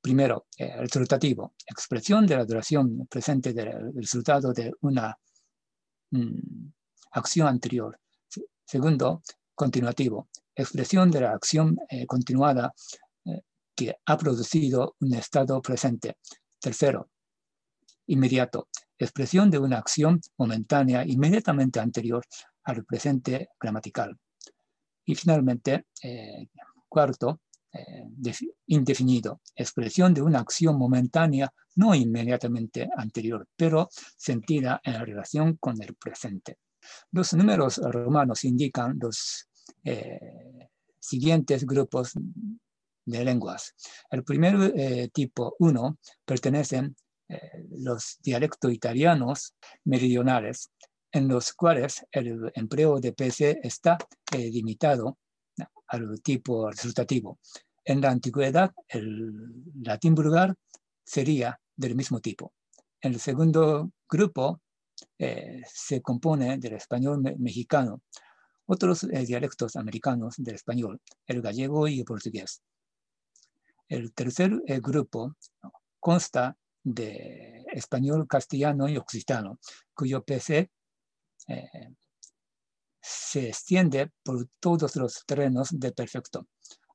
Primero, 0.00 0.46
el 0.56 0.78
resultativo, 0.78 1.52
expresión 1.66 2.26
de 2.26 2.36
la 2.36 2.46
duración 2.46 3.06
presente 3.06 3.52
del 3.52 3.92
resultado 3.94 4.54
de 4.54 4.72
una 4.80 5.14
mm, 6.10 6.70
acción 7.10 7.48
anterior. 7.48 7.98
Segundo, 8.64 9.22
continuativo, 9.54 10.28
expresión 10.54 11.10
de 11.10 11.20
la 11.20 11.32
acción 11.32 11.76
eh, 11.88 12.06
continuada 12.06 12.72
eh, 13.24 13.40
que 13.74 13.96
ha 14.06 14.16
producido 14.16 14.96
un 15.00 15.14
estado 15.14 15.60
presente. 15.60 16.16
Tercero, 16.60 17.10
inmediato, 18.06 18.68
expresión 18.98 19.50
de 19.50 19.58
una 19.58 19.78
acción 19.78 20.20
momentánea 20.36 21.04
inmediatamente 21.06 21.80
anterior 21.80 22.24
al 22.64 22.84
presente 22.84 23.48
gramatical. 23.58 24.16
Y 25.04 25.14
finalmente, 25.14 25.86
eh, 26.02 26.46
cuarto, 26.88 27.40
indefinido, 28.66 29.40
expresión 29.54 30.12
de 30.12 30.22
una 30.22 30.40
acción 30.40 30.76
momentánea 30.76 31.52
no 31.76 31.94
inmediatamente 31.94 32.88
anterior, 32.96 33.46
pero 33.56 33.88
sentida 34.16 34.80
en 34.82 35.06
relación 35.06 35.56
con 35.56 35.80
el 35.80 35.94
presente. 35.94 36.58
Los 37.12 37.32
números 37.34 37.78
romanos 37.78 38.44
indican 38.44 38.98
los 39.00 39.48
eh, 39.84 40.68
siguientes 40.98 41.64
grupos 41.64 42.12
de 43.04 43.24
lenguas. 43.24 43.74
El 44.10 44.24
primer 44.24 44.72
eh, 44.76 45.08
tipo 45.12 45.56
1 45.58 45.98
pertenece 46.24 46.90
eh, 47.28 47.66
los 47.70 48.18
dialectos 48.22 48.72
italianos 48.72 49.54
meridionales, 49.84 50.70
en 51.12 51.28
los 51.28 51.52
cuales 51.52 52.04
el 52.12 52.50
empleo 52.54 53.00
de 53.00 53.12
PC 53.12 53.60
está 53.62 53.98
eh, 54.32 54.50
limitado 54.50 55.18
al 55.88 56.20
tipo 56.22 56.70
resultativo. 56.70 57.38
En 57.84 58.00
la 58.00 58.10
antigüedad, 58.10 58.72
el 58.88 59.32
latín 59.82 60.14
vulgar 60.14 60.54
sería 61.04 61.58
del 61.76 61.96
mismo 61.96 62.20
tipo. 62.20 62.52
El 63.00 63.18
segundo 63.18 63.90
grupo 64.08 64.60
eh, 65.18 65.62
se 65.66 66.00
compone 66.00 66.58
del 66.58 66.74
español 66.74 67.22
mexicano, 67.38 68.02
otros 68.66 69.04
eh, 69.04 69.24
dialectos 69.26 69.76
americanos 69.76 70.34
del 70.38 70.54
español, 70.54 71.00
el 71.26 71.42
gallego 71.42 71.88
y 71.88 72.00
el 72.00 72.04
portugués. 72.04 72.62
El 73.88 74.12
tercer 74.12 74.52
eh, 74.66 74.80
grupo 74.80 75.34
consta 75.98 76.56
de 76.82 77.64
español, 77.72 78.26
castellano 78.26 78.88
y 78.88 78.96
occitano, 78.96 79.58
cuyo 79.94 80.22
PC 80.22 80.70
se 83.02 83.48
extiende 83.48 84.10
por 84.22 84.46
todos 84.60 84.94
los 84.96 85.24
terrenos 85.26 85.68
de 85.72 85.92
perfecto. 85.92 86.46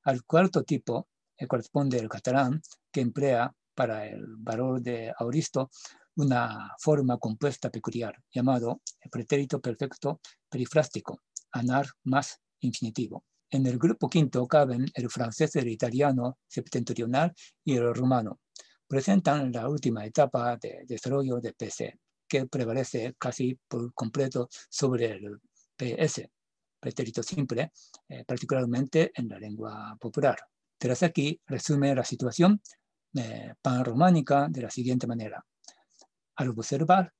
Al 0.04 0.24
cuarto 0.24 0.63
tipo 0.63 1.08
corresponde 1.48 2.00
el 2.00 2.10
catalán, 2.10 2.62
que 2.91 3.02
emplea 3.02 3.54
para 3.76 4.08
el 4.08 4.24
valor 4.38 4.82
de 4.82 5.13
auristo 5.20 5.70
una 6.15 6.73
forma 6.80 7.17
compuesta 7.17 7.69
peculiar 7.69 8.15
llamado 8.32 8.82
pretérito 9.12 9.60
perfecto 9.60 10.21
perifrástico, 10.49 11.21
anar 11.51 11.88
más 12.04 12.39
infinitivo. 12.60 13.25
En 13.49 13.65
el 13.65 13.78
grupo 13.78 14.10
quinto 14.10 14.45
caben 14.47 14.86
el 14.93 15.10
francés, 15.10 15.56
el 15.56 15.67
italiano 15.67 16.39
septentrional 16.47 17.34
y 17.63 17.75
el 17.75 17.93
rumano. 17.93 18.39
Presentan 18.88 19.51
la 19.51 19.69
última 19.69 20.06
etapa 20.06 20.58
de 20.58 20.84
desarrollo 20.88 21.39
de 21.39 21.54
PC, 21.54 21.99
que 22.28 22.45
prevalece 22.47 23.15
casi 23.17 23.58
por 23.67 23.93
completo 23.93 24.49
sobre 24.69 25.12
el 25.12 25.39
PS, 25.75 26.30
pretérito 26.80 27.23
simple, 27.23 27.71
eh, 28.10 28.23
particularmente 28.25 29.12
en 29.15 29.30
la 29.30 29.39
lengua 29.39 29.95
popular. 29.99 30.38
Tras 30.78 31.04
aquí 31.04 31.39
resume 31.47 31.95
la 31.95 32.04
situación 32.04 32.62
eh, 33.15 33.54
panrománica 33.62 34.47
de 34.49 34.62
la 34.62 34.69
siguiente 34.69 35.08
manera. 35.08 35.43
Al 36.36 36.50
observar 36.50 37.13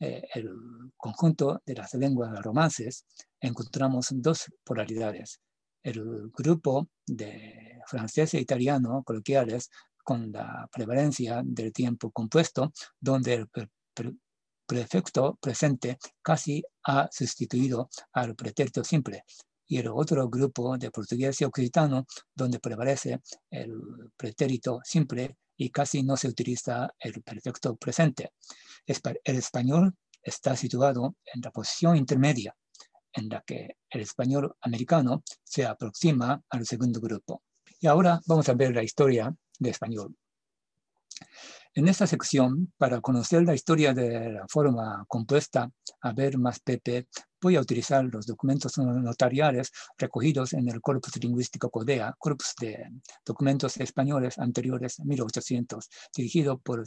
eh, 0.00 0.22
el 0.34 0.50
conjunto 0.96 1.62
de 1.64 1.74
las 1.74 1.94
lenguas 1.94 2.40
romances, 2.42 3.04
encontramos 3.40 4.08
dos 4.12 4.46
polaridades. 4.64 5.40
El 5.82 6.30
grupo 6.30 6.88
de 7.06 7.80
francés 7.86 8.34
e 8.34 8.40
italiano 8.40 9.02
coloquiales 9.04 9.70
con 10.04 10.32
la 10.32 10.68
prevalencia 10.72 11.42
del 11.44 11.72
tiempo 11.72 12.10
compuesto, 12.10 12.72
donde 13.00 13.34
el 13.34 13.48
prefecto 14.66 15.38
presente 15.40 15.98
casi 16.22 16.62
ha 16.84 17.08
sustituido 17.10 17.88
al 18.12 18.34
pretérito 18.34 18.84
simple, 18.84 19.24
y 19.68 19.78
el 19.78 19.88
otro 19.88 20.28
grupo 20.28 20.76
de 20.78 20.90
portugués 20.90 21.40
y 21.40 21.44
occitano, 21.44 22.06
donde 22.34 22.58
prevalece 22.58 23.20
el 23.50 23.78
pretérito 24.16 24.80
simple 24.82 25.36
y 25.56 25.70
casi 25.70 26.02
no 26.02 26.16
se 26.16 26.28
utiliza 26.28 26.88
el 26.98 27.22
perfecto 27.22 27.76
presente. 27.76 28.32
El 28.86 29.36
español 29.36 29.94
está 30.22 30.56
situado 30.56 31.16
en 31.34 31.42
la 31.42 31.50
posición 31.50 31.96
intermedia, 31.96 32.56
en 33.12 33.28
la 33.28 33.42
que 33.42 33.76
el 33.90 34.00
español 34.00 34.54
americano 34.62 35.22
se 35.44 35.66
aproxima 35.66 36.42
al 36.48 36.66
segundo 36.66 37.00
grupo. 37.00 37.42
Y 37.80 37.86
ahora 37.86 38.20
vamos 38.26 38.48
a 38.48 38.54
ver 38.54 38.74
la 38.74 38.82
historia 38.82 39.34
de 39.58 39.70
español. 39.70 40.16
En 41.74 41.86
esta 41.88 42.06
sección, 42.06 42.72
para 42.76 43.00
conocer 43.00 43.42
la 43.42 43.54
historia 43.54 43.92
de 43.92 44.32
la 44.32 44.46
forma 44.48 45.04
compuesta 45.06 45.70
haber 46.00 46.38
más 46.38 46.60
PP, 46.60 47.06
voy 47.40 47.56
a 47.56 47.60
utilizar 47.60 48.04
los 48.04 48.26
documentos 48.26 48.76
notariales 48.78 49.72
recogidos 49.96 50.52
en 50.52 50.68
el 50.68 50.80
Corpus 50.80 51.16
Lingüístico 51.22 51.70
CODEA, 51.70 52.14
corpus 52.18 52.54
de 52.60 52.90
documentos 53.24 53.76
españoles 53.76 54.38
anteriores 54.38 55.00
a 55.00 55.04
1800, 55.04 55.88
dirigido 56.14 56.58
por 56.58 56.84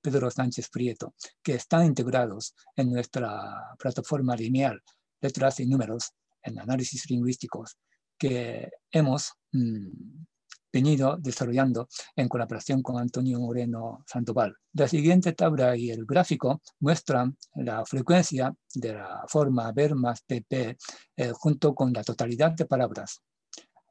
Pedro 0.00 0.30
Sánchez 0.30 0.68
Prieto, 0.70 1.14
que 1.42 1.54
están 1.54 1.86
integrados 1.86 2.54
en 2.76 2.90
nuestra 2.90 3.74
plataforma 3.78 4.36
lineal, 4.36 4.80
letras 5.20 5.60
y 5.60 5.66
números 5.66 6.12
en 6.42 6.58
análisis 6.58 7.08
lingüísticos, 7.10 7.76
que 8.18 8.70
hemos 8.90 9.32
mm, 9.52 10.24
venido 10.72 11.16
desarrollando 11.18 11.88
en 12.16 12.28
colaboración 12.28 12.82
con 12.82 12.98
Antonio 12.98 13.38
Moreno 13.38 14.04
Sandoval. 14.06 14.56
La 14.72 14.88
siguiente 14.88 15.32
tabla 15.32 15.76
y 15.76 15.90
el 15.90 16.06
gráfico 16.06 16.62
muestran 16.80 17.36
la 17.56 17.84
frecuencia 17.84 18.54
de 18.74 18.94
la 18.94 19.24
forma 19.28 19.70
ver 19.72 19.94
más 19.94 20.22
pp 20.22 20.76
eh, 21.16 21.32
junto 21.34 21.74
con 21.74 21.92
la 21.92 22.02
totalidad 22.02 22.52
de 22.52 22.64
palabras, 22.64 23.22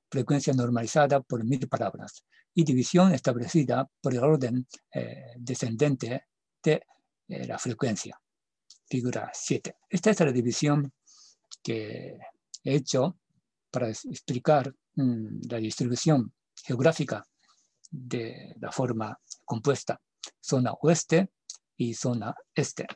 frecuencia 0.09 0.53
normalizada 0.53 1.21
por 1.21 1.43
mil 1.43 1.67
palabras 1.69 2.25
y 2.53 2.63
división 2.63 3.13
establecida 3.13 3.87
por 4.01 4.13
el 4.13 4.23
orden 4.23 4.67
eh, 4.93 5.33
descendente 5.37 6.25
de 6.63 6.83
eh, 7.27 7.47
la 7.47 7.57
frecuencia. 7.59 8.19
Figura 8.89 9.31
7. 9.33 9.75
Esta 9.89 10.09
es 10.09 10.19
la 10.19 10.31
división 10.33 10.91
que 11.63 12.17
he 12.63 12.75
hecho 12.75 13.17
para 13.69 13.87
explicar 13.87 14.73
mm, 14.95 15.47
la 15.49 15.57
distribución 15.57 16.33
geográfica 16.63 17.25
de 17.89 18.55
la 18.59 18.71
forma 18.71 19.17
compuesta, 19.45 19.99
zona 20.39 20.73
oeste 20.73 21.29
y 21.77 21.93
zona 21.93 22.33
este. 22.55 22.87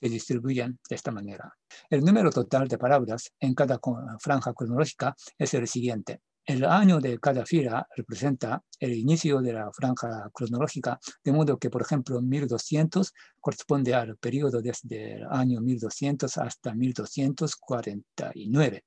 Se 0.00 0.08
distribuyen 0.08 0.78
de 0.88 0.96
esta 0.96 1.12
manera. 1.12 1.52
El 1.88 2.04
número 2.04 2.30
total 2.30 2.68
de 2.68 2.76
palabras 2.76 3.32
en 3.38 3.54
cada 3.54 3.80
franja 4.18 4.52
cronológica 4.52 5.14
es 5.38 5.54
el 5.54 5.68
siguiente. 5.68 6.20
El 6.44 6.64
año 6.64 6.98
de 6.98 7.20
cada 7.20 7.46
fila 7.46 7.86
representa 7.96 8.64
el 8.80 8.94
inicio 8.94 9.40
de 9.40 9.52
la 9.52 9.70
franja 9.72 10.28
cronológica, 10.34 10.98
de 11.22 11.32
modo 11.32 11.56
que, 11.56 11.70
por 11.70 11.82
ejemplo, 11.82 12.20
1200 12.20 13.12
corresponde 13.38 13.94
al 13.94 14.16
periodo 14.16 14.60
desde 14.60 15.18
el 15.18 15.26
año 15.30 15.60
1200 15.60 16.36
hasta 16.38 16.74
1249. 16.74 18.84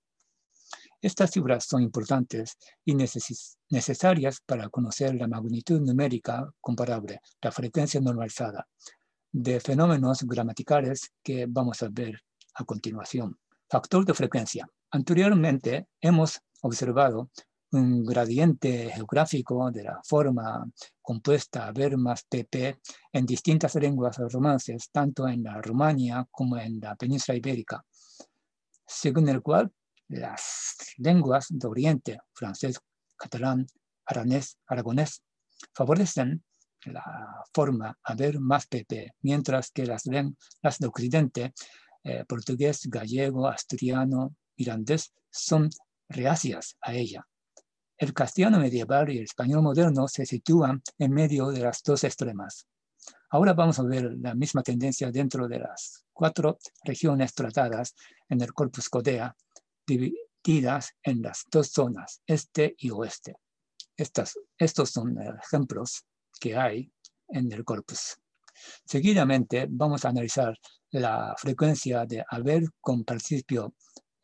Estas 1.02 1.32
cifras 1.32 1.66
son 1.66 1.82
importantes 1.82 2.58
y 2.84 2.96
necesarias 2.96 4.42
para 4.46 4.70
conocer 4.70 5.16
la 5.16 5.28
magnitud 5.28 5.80
numérica 5.82 6.50
comparable, 6.62 7.22
la 7.42 7.52
frecuencia 7.52 8.00
normalizada, 8.02 8.68
de 9.32 9.60
fenómenos 9.60 10.24
gramaticales 10.24 11.12
que 11.22 11.46
vamos 11.48 11.84
a 11.84 11.90
ver 11.92 12.22
a 12.56 12.64
continuación. 12.64 13.38
Factor 13.70 14.06
de 14.06 14.14
frecuencia. 14.14 14.68
Anteriormente 14.92 15.88
hemos 16.00 16.40
observado 16.62 17.30
un 17.72 18.06
gradiente 18.06 18.90
geográfico 18.92 19.70
de 19.72 19.84
la 19.84 20.00
forma 20.04 20.66
compuesta 21.02 21.72
ver 21.72 21.98
más 21.98 22.24
pp 22.24 22.80
en 23.12 23.26
distintas 23.26 23.76
lenguas 23.76 24.18
romances, 24.32 24.90
tanto 24.92 25.28
en 25.28 25.44
la 25.44 25.62
Rumania 25.62 26.26
como 26.32 26.58
en 26.58 26.80
la 26.80 26.96
península 26.96 27.38
ibérica, 27.38 27.84
según 28.86 29.28
el 29.30 29.42
cual 29.42 29.72
las 30.10 30.76
lenguas 30.98 31.48
de 31.50 31.68
Oriente, 31.68 32.20
francés, 32.34 32.80
catalán, 33.18 33.68
aranés, 34.06 34.58
aragonés, 34.68 35.22
favorecen 35.74 36.44
la 36.86 37.44
forma 37.54 37.98
haber 38.04 38.40
más 38.40 38.68
PP, 38.68 39.14
mientras 39.22 39.72
que 39.72 39.86
las 39.86 40.06
lenguas 40.06 40.80
de 40.80 40.88
Occidente, 40.88 41.54
eh, 42.04 42.24
portugués, 42.26 42.82
gallego, 42.86 43.48
asturiano, 43.48 44.36
irlandés, 44.56 45.14
son 45.32 45.70
reacias 46.08 46.78
a 46.82 46.94
ella. 46.94 47.26
El 47.98 48.14
castellano 48.14 48.60
medieval 48.60 49.10
y 49.10 49.18
el 49.18 49.24
español 49.24 49.64
moderno 49.64 50.08
se 50.08 50.26
sitúan 50.26 50.82
en 51.00 51.12
medio 51.12 51.50
de 51.50 51.62
las 51.62 51.82
dos 51.82 52.04
extremas. 52.04 52.68
Ahora 53.30 53.54
vamos 53.54 53.80
a 53.80 53.84
ver 53.84 54.14
la 54.20 54.36
misma 54.36 54.62
tendencia 54.62 55.12
dentro 55.12 55.48
de 55.48 55.60
las 55.60 56.06
cuatro 56.14 56.58
regiones 56.84 57.34
tratadas 57.34 57.96
en 58.30 58.42
el 58.42 58.54
Corpus 58.54 58.90
Codea 58.90 59.36
divididas 59.86 60.92
en 61.04 61.22
las 61.22 61.46
dos 61.52 61.70
zonas, 61.72 62.22
este 62.26 62.76
y 62.78 62.90
oeste. 62.92 63.36
Estas, 63.98 64.38
estos 64.58 64.90
son 64.92 65.18
ejemplos 65.22 66.06
que 66.40 66.56
hay 66.56 66.92
en 67.30 67.52
el 67.52 67.64
corpus. 67.64 68.18
Seguidamente 68.86 69.68
vamos 69.70 70.06
a 70.06 70.10
analizar 70.10 70.58
la 70.92 71.36
frecuencia 71.38 72.06
de 72.06 72.24
haber 72.30 72.64
con 72.82 73.04
participio 73.04 73.76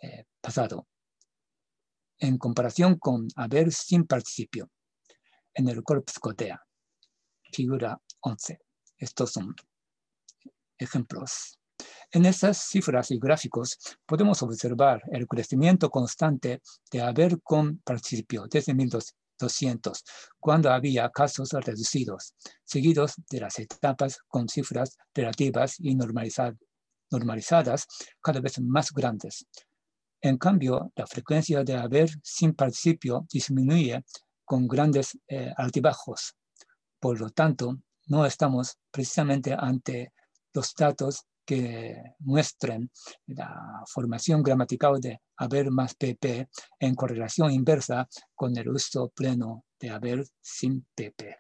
eh, 0.02 0.26
pasado 0.40 0.88
en 2.22 2.38
comparación 2.38 2.98
con 2.98 3.28
haber 3.36 3.72
sin 3.72 4.06
participio 4.06 4.70
en 5.54 5.68
el 5.68 5.84
corpus 5.84 6.20
cotea. 6.20 6.62
Figura 7.52 8.00
11. 8.22 8.60
Estos 8.98 9.34
son 9.34 9.56
ejemplos. 10.78 11.61
En 12.14 12.26
estas 12.26 12.58
cifras 12.58 13.10
y 13.12 13.20
gráficos 13.20 13.78
podemos 14.06 14.44
observar 14.44 15.02
el 15.14 15.28
crecimiento 15.28 15.90
constante 15.90 16.62
de 16.92 17.02
haber 17.02 17.42
con 17.42 17.78
participio 17.78 18.48
desde 18.50 18.76
200, 19.40 20.04
cuando 20.38 20.72
había 20.72 21.10
casos 21.10 21.52
reducidos, 21.52 22.34
seguidos 22.66 23.14
de 23.30 23.40
las 23.40 23.58
etapas 23.60 24.20
con 24.28 24.50
cifras 24.50 24.98
relativas 25.14 25.80
y 25.80 25.96
normalizadas 25.96 27.88
cada 28.22 28.42
vez 28.42 28.60
más 28.60 28.92
grandes. 28.92 29.46
En 30.20 30.38
cambio, 30.38 30.92
la 30.96 31.08
frecuencia 31.08 31.64
de 31.64 31.78
haber 31.78 32.10
sin 32.22 32.54
participio 32.54 33.26
disminuye 33.32 34.04
con 34.44 34.68
grandes 34.68 35.18
eh, 35.30 35.52
altibajos. 35.56 36.36
Por 37.00 37.22
lo 37.22 37.30
tanto, 37.30 37.78
no 38.08 38.26
estamos 38.26 38.78
precisamente 38.92 39.56
ante 39.58 40.12
los 40.54 40.74
datos 40.76 41.26
que 41.46 41.96
muestren 42.20 42.90
la 43.28 43.84
formación 43.88 44.44
gramatical 44.44 45.00
de 45.00 45.20
haber 45.38 45.72
más 45.72 45.96
PP 45.96 46.50
en 46.80 46.96
correlación 46.96 47.52
inversa 47.52 48.08
con 48.36 48.58
el 48.58 48.70
uso 48.70 49.10
pleno 49.10 49.66
de 49.80 49.90
haber 49.90 50.26
sin 50.42 50.86
PP. 50.96 51.38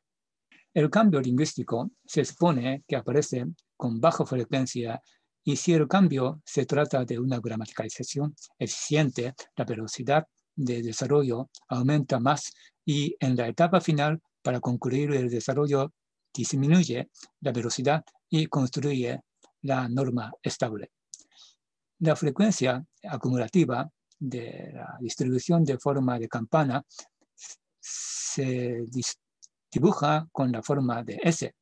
El 0.73 0.89
cambio 0.89 1.19
lingüístico 1.19 1.91
se 2.05 2.23
supone 2.23 2.83
que 2.87 2.95
aparece 2.95 3.45
con 3.75 3.99
baja 3.99 4.25
frecuencia 4.25 5.01
y 5.43 5.55
si 5.55 5.73
el 5.73 5.87
cambio 5.87 6.41
se 6.45 6.65
trata 6.65 7.03
de 7.03 7.19
una 7.19 7.39
gramaticalización 7.39 8.35
eficiente, 8.59 9.33
la 9.55 9.65
velocidad 9.65 10.25
de 10.55 10.81
desarrollo 10.81 11.49
aumenta 11.67 12.19
más 12.19 12.53
y 12.85 13.15
en 13.19 13.35
la 13.35 13.47
etapa 13.47 13.81
final, 13.81 14.21
para 14.41 14.59
concluir 14.59 15.11
el 15.11 15.29
desarrollo, 15.29 15.93
disminuye 16.33 17.09
la 17.41 17.51
velocidad 17.51 18.03
y 18.29 18.47
construye 18.47 19.21
la 19.64 19.88
norma 19.88 20.32
estable. 20.41 20.91
La 21.99 22.16
frecuencia 22.16 22.84
acumulativa 23.03 23.89
de 24.20 24.72
la 24.74 24.97
distribución 24.99 25.64
de 25.64 25.78
forma 25.78 26.18
de 26.20 26.28
campana 26.28 26.84
se 27.80 28.86
dibuja 29.72 30.28
con 30.32 30.51
la 30.51 30.62
forma 30.62 31.03
de 31.03 31.20
S. 31.24 31.55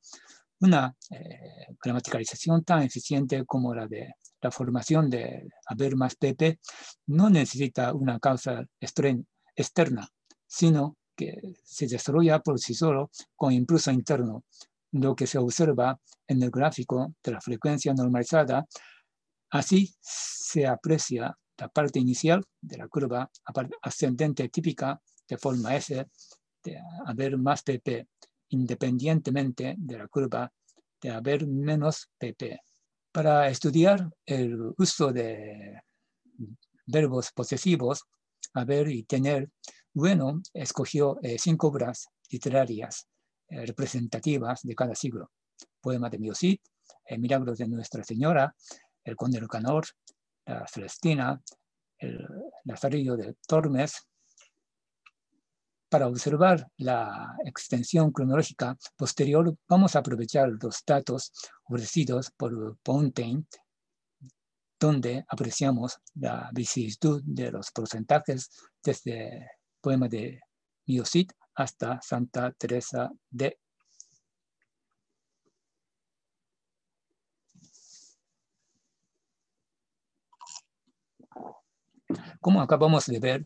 Una 0.62 0.94
eh, 1.12 1.68
gramaticalización 1.82 2.64
tan 2.64 2.84
eficiente 2.84 3.46
como 3.46 3.74
la 3.74 3.88
de 3.88 4.14
la 4.42 4.52
formación 4.52 5.10
de 5.10 5.50
haber 5.68 5.96
más 5.96 6.16
PP 6.16 6.60
no 7.08 7.30
necesita 7.30 7.94
una 7.94 8.20
causa 8.20 8.66
externa, 8.80 10.08
sino 10.48 10.98
que 11.16 11.54
se 11.64 11.88
desarrolla 11.88 12.40
por 12.40 12.60
sí 12.60 12.74
solo 12.74 13.12
con 13.36 13.52
impulso 13.52 13.92
interno 13.92 14.44
lo 14.92 15.16
que 15.16 15.28
se 15.28 15.38
observa 15.38 16.00
en 16.28 16.42
el 16.42 16.50
gráfico 16.50 17.14
de 17.24 17.32
la 17.32 17.42
frecuencia 17.42 17.94
normalizada, 17.94 18.66
así 19.52 19.94
se 20.00 20.66
aprecia 20.68 21.36
la 21.58 21.68
parte 21.68 22.00
inicial 22.00 22.44
de 22.62 22.78
la 22.78 22.88
curva 22.88 23.30
ascendente 23.82 24.48
típica 24.50 25.02
de 25.28 25.38
forma 25.38 25.76
S 25.76 26.08
de 26.64 26.82
haber 27.06 27.38
más 27.38 27.64
PP, 27.64 28.08
independientemente 28.50 29.76
de 29.78 29.98
la 29.98 30.08
curva 30.08 30.52
de 31.02 31.10
haber 31.10 31.48
menos 31.48 32.10
PP. 32.18 32.60
Para 33.12 33.50
estudiar 33.50 34.10
el 34.26 34.74
uso 34.78 35.12
de 35.12 35.82
verbos 36.86 37.32
posesivos, 37.34 38.04
haber 38.54 38.90
y 38.90 39.04
tener, 39.04 39.50
bueno, 39.94 40.42
escogió 40.54 41.20
eh, 41.22 41.38
cinco 41.38 41.68
obras 41.68 42.08
literarias 42.30 43.08
representativas 43.50 44.62
de 44.64 44.76
cada 44.76 44.96
siglo. 44.96 45.32
Poema 45.82 46.10
de 46.10 46.20
Miosit, 46.20 46.62
el 47.06 47.20
Milagros 47.20 47.58
de 47.58 47.68
Nuestra 47.68 48.04
Señora, 48.04 48.56
el 49.04 49.16
Conde 49.16 49.46
Canor, 49.48 49.86
la 50.46 50.68
Celestina, 50.68 51.42
el 51.98 52.28
Lazarillo 52.64 53.18
de 53.18 53.36
Tormes. 53.48 54.08
Para 55.90 56.08
observar 56.08 56.68
la 56.78 57.36
extensión 57.46 58.12
cronológica 58.12 58.78
posterior, 58.96 59.56
vamos 59.68 59.96
a 59.96 60.00
aprovechar 60.00 60.50
los 60.62 60.84
datos 60.86 61.32
ofrecidos 61.64 62.32
por 62.38 62.78
Pontaine, 62.84 63.46
donde 64.80 65.26
apreciamos 65.28 66.00
la 66.16 66.50
vicisitud 66.54 67.22
de 67.26 67.52
los 67.52 67.72
porcentajes 67.72 68.50
desde 68.84 69.38
el 69.38 69.48
poema 69.82 70.08
de 70.08 70.40
Miosit 70.86 71.34
hasta 71.60 72.02
Santa 72.02 72.54
Teresa 72.54 73.12
de 73.30 73.60
Como 82.40 82.62
acabamos 82.62 83.06
de 83.06 83.20
ver, 83.20 83.46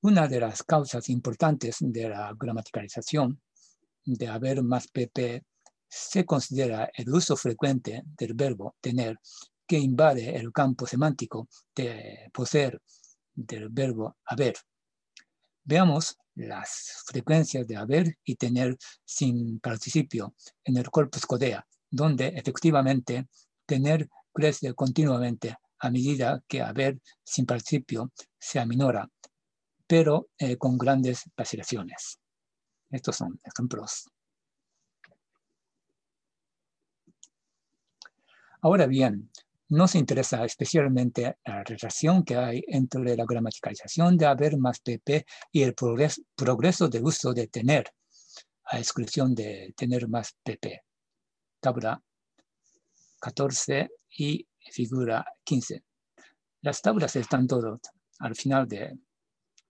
una 0.00 0.26
de 0.26 0.40
las 0.40 0.62
causas 0.62 1.08
importantes 1.10 1.76
de 1.80 2.08
la 2.08 2.34
gramaticalización 2.36 3.40
de 4.04 4.26
haber 4.26 4.62
más 4.62 4.88
PP 4.88 5.44
se 5.86 6.24
considera 6.24 6.90
el 6.94 7.10
uso 7.10 7.36
frecuente 7.36 8.02
del 8.18 8.34
verbo 8.34 8.74
tener 8.80 9.20
que 9.66 9.78
invade 9.78 10.34
el 10.34 10.50
campo 10.50 10.86
semántico 10.86 11.48
de 11.76 12.30
poseer 12.32 12.80
del 13.34 13.68
verbo 13.68 14.16
haber. 14.24 14.54
Veamos 15.62 16.16
las 16.34 17.04
frecuencias 17.06 17.66
de 17.66 17.76
haber 17.76 18.18
y 18.24 18.36
tener 18.36 18.76
sin 19.04 19.60
participio 19.60 20.34
en 20.64 20.76
el 20.76 20.90
corpus 20.90 21.26
codea, 21.26 21.66
donde 21.90 22.28
efectivamente 22.28 23.28
tener 23.66 24.08
crece 24.32 24.74
continuamente 24.74 25.56
a 25.78 25.90
medida 25.90 26.42
que 26.48 26.62
haber 26.62 27.00
sin 27.22 27.46
participio 27.46 28.10
se 28.38 28.58
aminora, 28.58 29.08
pero 29.86 30.28
eh, 30.38 30.56
con 30.56 30.78
grandes 30.78 31.24
vacilaciones. 31.36 32.18
Estos 32.90 33.16
son 33.16 33.38
ejemplos. 33.44 34.08
Ahora 38.60 38.86
bien, 38.86 39.30
nos 39.68 39.94
interesa 39.94 40.44
especialmente 40.44 41.38
la 41.44 41.64
relación 41.64 42.24
que 42.24 42.36
hay 42.36 42.64
entre 42.68 43.16
la 43.16 43.24
gramaticalización 43.24 44.16
de 44.16 44.26
haber 44.26 44.58
más 44.58 44.80
PP 44.80 45.24
y 45.52 45.62
el 45.62 45.74
progreso, 45.74 46.22
progreso 46.34 46.88
de 46.88 47.00
uso 47.02 47.32
de 47.32 47.48
tener, 47.48 47.90
a 48.64 48.78
exclusión 48.78 49.34
de 49.34 49.72
tener 49.76 50.08
más 50.08 50.36
PP. 50.42 50.82
Tabla 51.60 52.02
14 53.20 53.90
y 54.18 54.46
figura 54.70 55.24
15. 55.44 55.82
Las 56.62 56.82
tablas 56.82 57.16
están 57.16 57.46
todas 57.46 57.80
al 58.18 58.34
final 58.34 58.68
de 58.68 58.98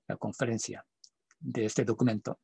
la 0.06 0.16
conferencia 0.16 0.84
de 1.40 1.64
este 1.64 1.84
documento. 1.84 2.40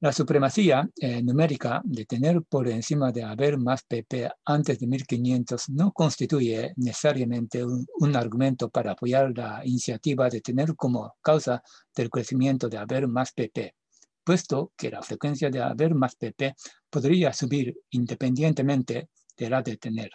La 0.00 0.12
supremacía 0.12 0.86
eh, 1.00 1.22
numérica 1.22 1.80
de 1.82 2.04
tener 2.04 2.42
por 2.42 2.68
encima 2.68 3.10
de 3.12 3.22
haber 3.22 3.56
más 3.56 3.82
PP 3.82 4.30
antes 4.44 4.78
de 4.78 4.86
1500 4.86 5.70
no 5.70 5.90
constituye 5.92 6.74
necesariamente 6.76 7.64
un, 7.64 8.14
argumento 8.14 8.68
para 8.68 8.92
apoyar 8.92 9.32
la 9.34 9.62
iniciativa 9.64 10.28
de 10.28 10.42
tener 10.42 10.76
como 10.76 11.14
causa 11.22 11.62
del 11.94 12.10
crecimiento 12.10 12.68
de 12.68 12.76
haber 12.76 13.08
más 13.08 13.32
PP, 13.32 13.74
puesto 14.22 14.70
que 14.76 14.90
la 14.90 15.00
frecuencia 15.00 15.48
de 15.48 15.62
haber 15.62 15.94
más 15.94 16.14
PP 16.14 16.54
podría 16.90 17.32
subir 17.32 17.74
independientemente 17.88 19.08
de 19.34 19.50
la 19.50 19.62
de 19.62 19.78
tener, 19.78 20.10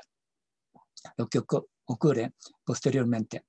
lo 1.18 1.28
que 1.28 1.40
ocurre 1.86 2.34
posteriormente. 2.64 3.46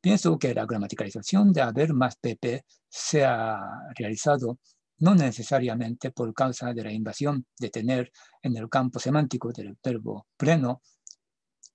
Pienso 0.00 0.38
que 0.38 0.54
la 0.54 0.64
gramaticalización 0.64 1.52
de 1.52 1.60
haber 1.60 1.92
más 1.92 2.16
PP 2.16 2.64
se 2.88 3.22
ha 3.24 3.60
realizado 3.96 4.58
no 4.98 5.14
necesariamente 5.14 6.10
por 6.10 6.32
causa 6.34 6.72
de 6.72 6.84
la 6.84 6.92
invasión 6.92 7.46
de 7.58 7.70
tener 7.70 8.12
en 8.42 8.56
el 8.56 8.68
campo 8.68 8.98
semántico 8.98 9.52
del 9.52 9.76
verbo 9.82 10.26
pleno 10.36 10.82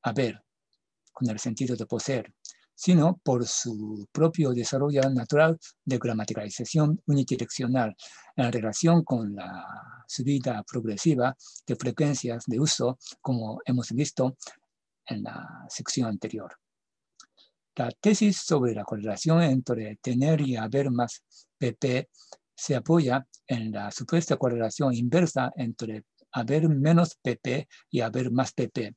haber, 0.04 0.42
con 1.12 1.30
el 1.30 1.40
sentido 1.40 1.76
de 1.76 1.86
poseer, 1.86 2.34
sino 2.74 3.20
por 3.22 3.46
su 3.46 4.08
propio 4.10 4.52
desarrollo 4.52 5.02
natural 5.10 5.60
de 5.84 5.98
gramaticalización 5.98 7.02
unidireccional 7.08 7.94
en 8.38 8.52
relación 8.54 9.04
con 9.04 9.36
la 9.36 10.06
subida 10.08 10.64
progresiva 10.64 11.36
de 11.68 11.76
frecuencias 11.76 12.46
de 12.48 12.58
uso, 12.58 12.98
como 13.20 13.60
hemos 13.66 13.90
visto 13.92 14.38
en 15.08 15.24
la 15.24 15.66
sección 15.68 16.08
anterior. 16.08 16.56
La 17.76 17.92
tesis 17.92 18.38
sobre 18.38 18.74
la 18.74 18.86
correlación 18.86 19.42
entre 19.42 19.98
tener 19.98 20.40
y 20.40 20.56
haber 20.56 20.90
más 20.90 21.24
PP 21.58 22.10
se 22.60 22.76
apoya 22.76 23.26
en 23.48 23.72
la 23.72 23.90
supuesta 23.90 24.36
correlación 24.36 24.94
inversa 24.94 25.54
entre 25.56 26.04
haber 26.34 26.68
menos 26.68 27.16
PP 27.16 27.70
y 27.90 28.02
haber 28.02 28.32
más 28.32 28.52
PP, 28.52 28.96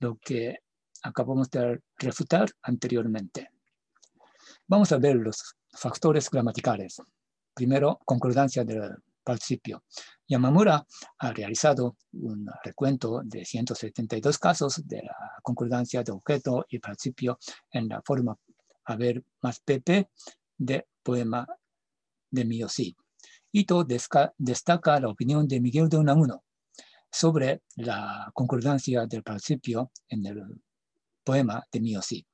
lo 0.00 0.16
que 0.18 0.58
acabamos 1.02 1.50
de 1.50 1.80
refutar 1.96 2.50
anteriormente. 2.62 3.50
Vamos 4.66 4.92
a 4.92 4.98
ver 4.98 5.16
los 5.16 5.56
factores 5.72 6.28
gramaticales. 6.28 7.00
Primero, 7.54 7.98
concordancia 8.04 8.62
del 8.62 8.96
participio. 9.24 9.84
Yamamura 10.28 10.86
ha 11.18 11.32
realizado 11.32 11.96
un 12.12 12.46
recuento 12.62 13.22
de 13.24 13.42
172 13.42 14.38
casos 14.38 14.86
de 14.86 15.02
la 15.02 15.16
concordancia 15.42 16.02
de 16.02 16.12
objeto 16.12 16.66
y 16.68 16.78
participio 16.78 17.38
en 17.70 17.88
la 17.88 18.02
forma 18.02 18.36
haber 18.84 19.24
más 19.40 19.60
PP 19.60 20.10
de 20.58 20.86
poema 21.02 21.46
de 22.30 22.44
Miyosí. 22.44 22.96
Ito 23.52 23.84
destaca 23.84 25.00
la 25.00 25.08
opinión 25.08 25.48
de 25.48 25.60
Miguel 25.60 25.88
de 25.88 25.96
Unamuno 25.96 26.44
sobre 27.10 27.62
la 27.76 28.30
concordancia 28.34 29.06
del 29.06 29.22
principio 29.22 29.90
en 30.08 30.26
el 30.26 30.62
poema 31.24 31.64
de 31.72 31.80
Miyosí. 31.80 32.26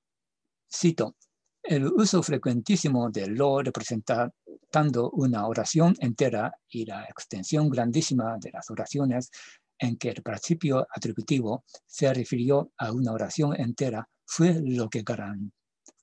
Cito, 0.73 1.17
el 1.63 1.87
uso 1.87 2.23
frecuentísimo 2.23 3.11
de 3.11 3.29
lo 3.29 3.63
representando 3.63 5.11
una 5.13 5.47
oración 5.47 5.95
entera 6.01 6.53
y 6.69 6.85
la 6.85 7.05
extensión 7.05 7.71
grandísima 7.71 8.37
de 8.39 8.51
las 8.51 8.69
oraciones 8.71 9.31
en 9.79 9.97
que 9.97 10.11
el 10.11 10.23
principio 10.23 10.87
atributivo 10.95 11.65
se 11.87 12.13
refirió 12.13 12.73
a 12.77 12.93
una 12.93 13.13
oración 13.13 13.59
entera 13.59 14.09
fue 14.27 14.61
lo 14.63 14.89
que 14.89 15.05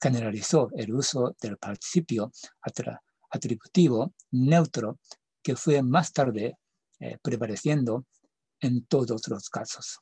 generalizó 0.02 0.70
el 0.74 0.94
uso 0.94 1.36
del 1.42 1.58
principio 1.58 2.32
atributivo 3.32 4.14
neutro 4.32 5.00
que 5.42 5.56
fue 5.56 5.82
más 5.82 6.14
tarde 6.14 6.58
eh, 7.00 7.18
prevaleciendo 7.22 8.06
en 8.60 8.86
todos 8.86 9.28
los 9.28 9.50
casos. 9.50 10.00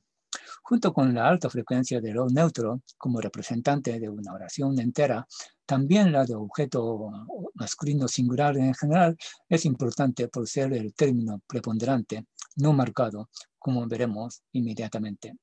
Junto 0.61 0.93
con 0.93 1.13
la 1.13 1.27
alta 1.27 1.49
frecuencia 1.49 2.01
de 2.01 2.13
lo 2.13 2.27
neutro 2.27 2.81
como 2.97 3.19
representante 3.21 3.99
de 3.99 4.09
una 4.09 4.33
oración 4.33 4.79
entera, 4.79 5.25
también 5.65 6.11
la 6.11 6.25
de 6.25 6.35
objeto 6.35 7.09
masculino 7.55 8.07
singular 8.07 8.57
en 8.57 8.73
general 8.75 9.17
es 9.47 9.65
importante 9.65 10.27
por 10.27 10.47
ser 10.47 10.73
el 10.73 10.93
término 10.93 11.41
preponderante, 11.47 12.25
no 12.57 12.73
marcado, 12.73 13.29
como 13.57 13.87
veremos 13.87 14.41
inmediatamente. 14.51 15.35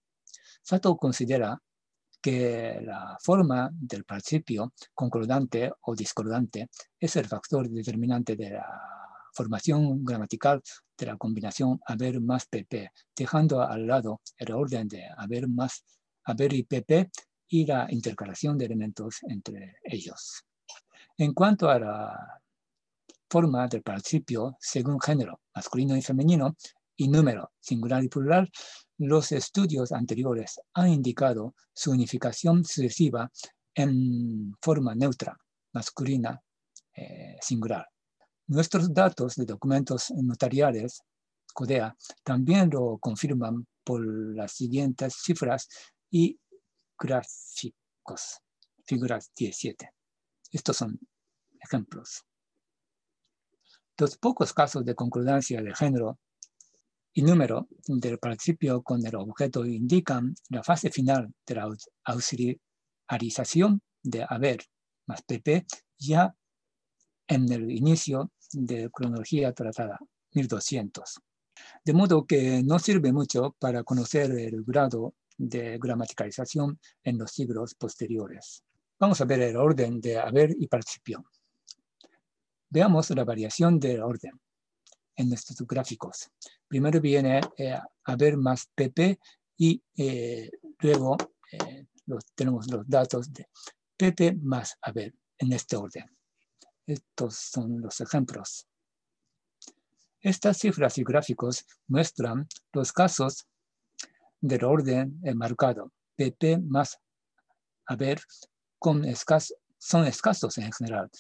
Sato 0.63 0.97
considera 0.97 1.61
que 2.21 2.81
la 2.83 3.17
forma 3.23 3.71
del 3.73 4.05
principio 4.05 4.73
concordante 4.95 5.73
o 5.83 5.95
discordante 5.95 6.69
es 6.99 7.17
el 7.17 7.27
factor 7.27 7.69
determinante 7.69 8.37
de 8.37 8.51
la 8.51 8.97
formación 9.33 10.05
gramatical 10.05 10.63
de 10.97 11.07
la 11.07 11.17
combinación 11.17 11.79
haber 11.87 12.21
más 12.21 12.47
pp, 12.47 12.91
dejando 13.15 13.63
al 13.63 13.87
lado 13.87 14.23
el 14.39 14.53
orden 14.53 14.89
de 14.89 15.05
haber 15.17 15.47
más 15.47 15.85
haber 16.25 16.55
y 16.55 16.65
pp 16.65 17.11
y 17.49 17.67
la 17.67 17.87
intercalación 17.91 18.59
de 18.59 18.65
elementos 18.65 19.19
entre 19.29 19.77
ellos. 19.85 20.45
En 21.19 21.33
cuanto 21.33 21.69
a 21.71 21.79
la 21.79 22.43
forma 23.31 23.69
del 23.69 23.83
principio 23.83 24.57
según 24.61 25.01
género, 25.01 25.41
masculino 25.55 25.97
y 25.97 26.03
femenino, 26.03 26.57
y 26.97 27.09
número, 27.09 27.53
singular 27.61 28.03
y 28.03 28.09
plural, 28.09 28.51
los 28.99 29.33
estudios 29.33 29.93
anteriores 29.93 30.61
han 30.75 30.89
indicado 30.89 31.55
su 31.75 31.91
unificación 31.91 32.65
sucesiva 32.65 33.31
en 33.75 34.55
forma 34.63 34.95
neutra, 34.95 35.37
masculina, 35.73 36.41
eh, 36.95 37.37
singular. 37.41 37.87
Nuestros 38.49 38.93
datos 38.93 39.35
de 39.35 39.45
documentos 39.45 40.11
notariales, 40.13 41.03
CODEA, 41.53 41.95
también 42.23 42.71
lo 42.71 42.99
confirman 42.99 43.67
por 43.85 44.01
las 44.35 44.53
siguientes 44.53 45.17
cifras 45.23 45.69
y 46.11 46.39
gráficos, 46.99 48.41
figuras 48.87 49.31
17. 49.37 49.91
Estos 50.53 50.77
son 50.77 50.99
ejemplos. 51.61 52.25
Los 53.99 54.17
pocos 54.17 54.53
casos 54.53 54.85
de 54.85 54.95
concordancia 54.95 55.61
de 55.61 55.75
género 55.75 56.19
y 57.17 57.23
número 57.23 57.67
del 57.87 58.19
principio 58.19 58.83
con 58.83 59.05
el 59.07 59.17
objeto 59.17 59.65
indican 59.65 60.35
la 60.51 60.63
fase 60.63 60.91
final 60.91 61.33
de 61.47 61.55
la 61.55 61.67
auxiliarización 62.05 63.81
de 64.03 64.27
haber 64.29 64.59
más 65.07 65.23
pp 65.23 65.65
ya 65.99 66.37
en 67.27 67.51
el 67.51 67.71
inicio 67.71 68.33
de 68.53 68.91
cronología 68.91 69.55
tratada, 69.55 69.99
1200. 70.35 71.19
De 71.83 71.95
modo 71.95 72.27
que 72.27 72.63
no 72.63 72.79
sirve 72.79 73.15
mucho 73.15 73.57
para 73.59 73.83
conocer 73.83 74.31
el 74.33 74.63
grado 74.63 75.15
de 75.39 75.79
gramaticalización 75.79 76.79
en 77.03 77.17
los 77.17 77.31
siglos 77.31 77.75
posteriores. 77.77 78.63
Vamos 79.01 79.23
a 79.23 79.25
ver 79.25 79.41
el 79.41 79.57
orden 79.57 80.03
de 80.03 80.19
haber 80.19 80.51
y 80.51 80.67
participio. 80.67 81.25
Veamos 82.69 83.09
la 83.09 83.25
variación 83.25 83.81
del 83.81 84.03
orden 84.03 84.39
en 85.17 85.33
estos 85.33 85.57
gráficos. 85.67 86.31
Primero 86.69 87.01
viene 87.01 87.41
eh, 87.57 87.79
haber 88.05 88.37
más 88.37 88.69
PP 88.75 89.19
y 89.57 89.83
eh, 89.97 90.51
luego 90.79 91.17
eh, 91.53 91.87
tenemos 92.35 92.71
los 92.71 92.87
datos 92.89 93.33
de 93.33 93.49
PP 93.97 94.37
más 94.43 94.77
haber 94.83 95.15
en 95.39 95.53
este 95.53 95.77
orden. 95.77 96.05
Estos 96.87 97.37
son 97.37 97.81
los 97.81 98.01
ejemplos. 98.01 98.69
Estas 100.21 100.59
cifras 100.59 100.99
y 100.99 101.05
gráficos 101.05 101.65
muestran 101.89 102.47
los 102.73 102.93
casos 102.93 103.47
del 104.41 104.65
orden 104.65 105.21
marcado. 105.35 105.93
PP 106.17 106.59
más 106.59 106.99
haber 107.87 108.21
con 108.79 109.05
son 109.79 110.07
escasos 110.07 110.59
en 110.59 110.73
general 110.73 111.11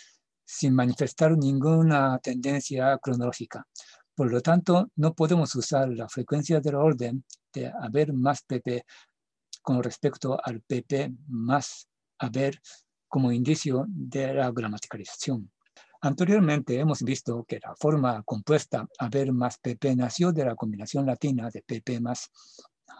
sin 0.46 0.74
manifestar 0.74 1.36
ninguna 1.36 2.18
tendencia 2.20 2.96
cronológica. 2.98 3.66
Por 4.14 4.32
lo 4.32 4.40
tanto, 4.40 4.90
no 4.96 5.12
podemos 5.12 5.54
usar 5.56 5.88
la 5.90 6.08
frecuencia 6.08 6.60
del 6.60 6.76
orden 6.76 7.24
de 7.52 7.66
haber 7.80 8.12
más 8.12 8.42
PP 8.42 8.84
con 9.60 9.82
respecto 9.82 10.38
al 10.42 10.62
PP 10.62 11.12
más 11.28 11.88
haber 12.18 12.60
como 13.08 13.32
indicio 13.32 13.84
de 13.88 14.32
la 14.32 14.50
gramaticalización. 14.50 15.50
Anteriormente 16.00 16.78
hemos 16.78 17.02
visto 17.02 17.44
que 17.44 17.58
la 17.58 17.74
forma 17.74 18.22
compuesta 18.22 18.86
haber 18.98 19.32
más 19.32 19.58
PP 19.58 19.96
nació 19.96 20.32
de 20.32 20.44
la 20.44 20.54
combinación 20.54 21.04
latina 21.04 21.50
de 21.50 21.62
PP 21.62 22.00
más 22.00 22.30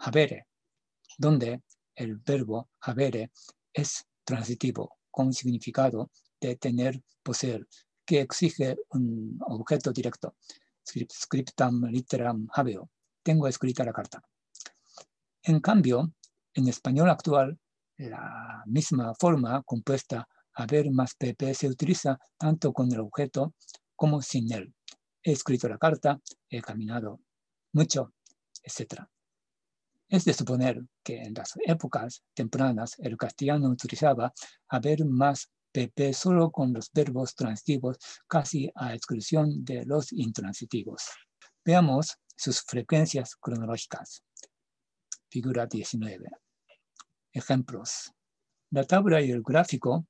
habere, 0.01 0.47
donde 1.17 1.61
el 1.95 2.17
verbo 2.17 2.69
habere 2.81 3.31
es 3.73 4.05
transitivo 4.23 4.97
con 5.09 5.33
significado 5.33 6.11
de 6.39 6.55
tener, 6.55 7.01
poseer, 7.23 7.67
que 8.05 8.21
exige 8.21 8.77
un 8.91 9.37
objeto 9.41 9.91
directo. 9.91 10.35
Scriptam 10.85 11.85
litteram 11.85 12.47
habeo. 12.53 12.89
Tengo 13.21 13.47
escrita 13.47 13.83
la 13.83 13.91
carta. 13.91 14.21
En 15.43 15.59
cambio, 15.59 16.13
en 16.53 16.67
español 16.67 17.09
actual, 17.09 17.59
la 17.97 18.63
misma 18.65 19.13
forma 19.15 19.61
compuesta 19.63 20.27
haber 20.53 20.91
más 20.91 21.13
pp 21.15 21.53
se 21.53 21.67
utiliza 21.67 22.17
tanto 22.37 22.73
con 22.73 22.91
el 22.91 22.99
objeto 22.99 23.53
como 23.95 24.21
sin 24.21 24.51
él. 24.51 24.73
He 25.21 25.31
escrito 25.33 25.67
la 25.67 25.77
carta, 25.77 26.19
he 26.49 26.61
caminado 26.61 27.19
mucho, 27.73 28.13
etc. 28.63 29.03
Es 30.07 30.23
de 30.25 30.33
suponer 30.33 30.81
que 31.03 31.21
en 31.21 31.33
las 31.33 31.53
épocas 31.65 32.23
tempranas 32.33 32.95
el 32.99 33.17
castellano 33.17 33.69
utilizaba 33.69 34.33
haber 34.69 35.05
más 35.05 35.49
PP 35.77 36.11
solo 36.11 36.49
con 36.49 36.73
los 36.73 36.91
verbos 36.91 37.35
transitivos 37.35 37.99
casi 38.27 38.67
a 38.73 38.95
exclusión 38.95 39.63
de 39.63 39.85
los 39.85 40.11
intransitivos. 40.11 41.03
Veamos 41.63 42.17
sus 42.35 42.61
frecuencias 42.61 43.35
cronológicas. 43.35 44.23
Figura 45.29 45.67
19. 45.67 46.31
Ejemplos. 47.31 48.11
La 48.71 48.85
tabla 48.85 49.21
y 49.21 49.29
el 49.29 49.43
gráfico 49.43 50.07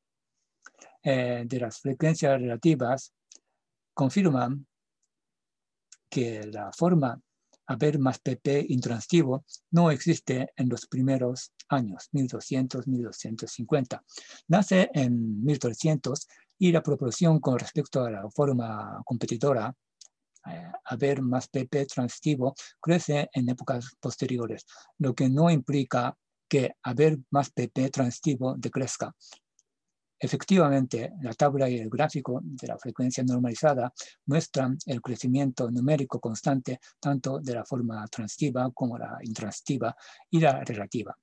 eh, 1.04 1.44
de 1.46 1.60
las 1.60 1.82
frecuencias 1.82 2.40
relativas 2.40 3.14
confirman 3.94 4.66
que 6.10 6.48
la 6.48 6.72
forma 6.72 7.22
haber 7.68 8.00
más 8.00 8.20
PP 8.20 8.66
intransitivo 8.70 9.46
no 9.72 9.92
existe 9.92 10.52
en 10.56 10.70
los 10.70 10.88
primeros 10.88 11.54
años, 11.70 12.08
1200, 12.12 12.88
1250. 12.88 14.04
Nace 14.48 14.90
en 14.94 15.44
1300 15.44 16.28
y 16.60 16.72
la 16.72 16.82
proporción 16.82 17.40
con 17.40 17.60
respecto 17.60 18.04
a 18.04 18.12
la 18.12 18.30
forma 18.32 19.02
competidora, 19.06 19.74
eh, 20.50 20.72
haber 20.86 21.22
más 21.22 21.48
PP 21.50 21.86
transitivo, 21.86 22.56
crece 22.80 23.30
en 23.34 23.50
épocas 23.50 23.96
posteriores, 24.00 24.66
lo 24.98 25.14
que 25.14 25.30
no 25.30 25.50
implica 25.50 26.16
que 26.48 26.74
haber 26.84 27.20
más 27.30 27.52
PP 27.52 27.90
transitivo 27.90 28.56
decrezca. 28.58 29.14
Efectivamente, 30.20 31.14
la 31.22 31.34
tabla 31.34 31.70
y 31.70 31.78
el 31.78 31.90
gráfico 31.90 32.40
de 32.44 32.68
la 32.68 32.78
frecuencia 32.78 33.24
normalizada 33.24 33.94
muestran 34.26 34.78
el 34.86 35.02
crecimiento 35.02 35.70
numérico 35.70 36.20
constante 36.20 36.80
tanto 37.00 37.40
de 37.40 37.54
la 37.54 37.64
forma 37.64 38.06
transitiva 38.08 38.72
como 38.74 38.98
la 38.98 39.20
intransitiva 39.22 39.96
y 40.32 40.40
la 40.40 40.64
relativa. 40.64 41.16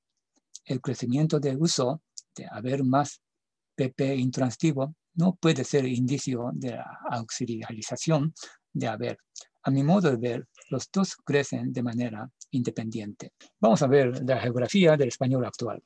El 0.64 0.80
crecimiento 0.80 1.40
de 1.40 1.56
uso 1.56 2.02
de 2.36 2.46
haber 2.50 2.84
más 2.84 3.20
PP 3.74 4.14
intransitivo 4.14 4.94
no 5.14 5.34
puede 5.34 5.64
ser 5.64 5.86
indicio 5.86 6.50
de 6.54 6.72
la 6.72 7.00
auxiliarización 7.10 8.32
de 8.72 8.86
haber. 8.86 9.18
A 9.64 9.70
mi 9.70 9.82
modo 9.82 10.10
de 10.10 10.16
ver, 10.16 10.48
los 10.70 10.90
dos 10.92 11.16
crecen 11.16 11.72
de 11.72 11.82
manera 11.82 12.30
independiente. 12.50 13.32
Vamos 13.60 13.82
a 13.82 13.86
ver 13.86 14.22
la 14.24 14.40
geografía 14.40 14.96
del 14.96 15.08
español 15.08 15.44
actual. 15.44 15.82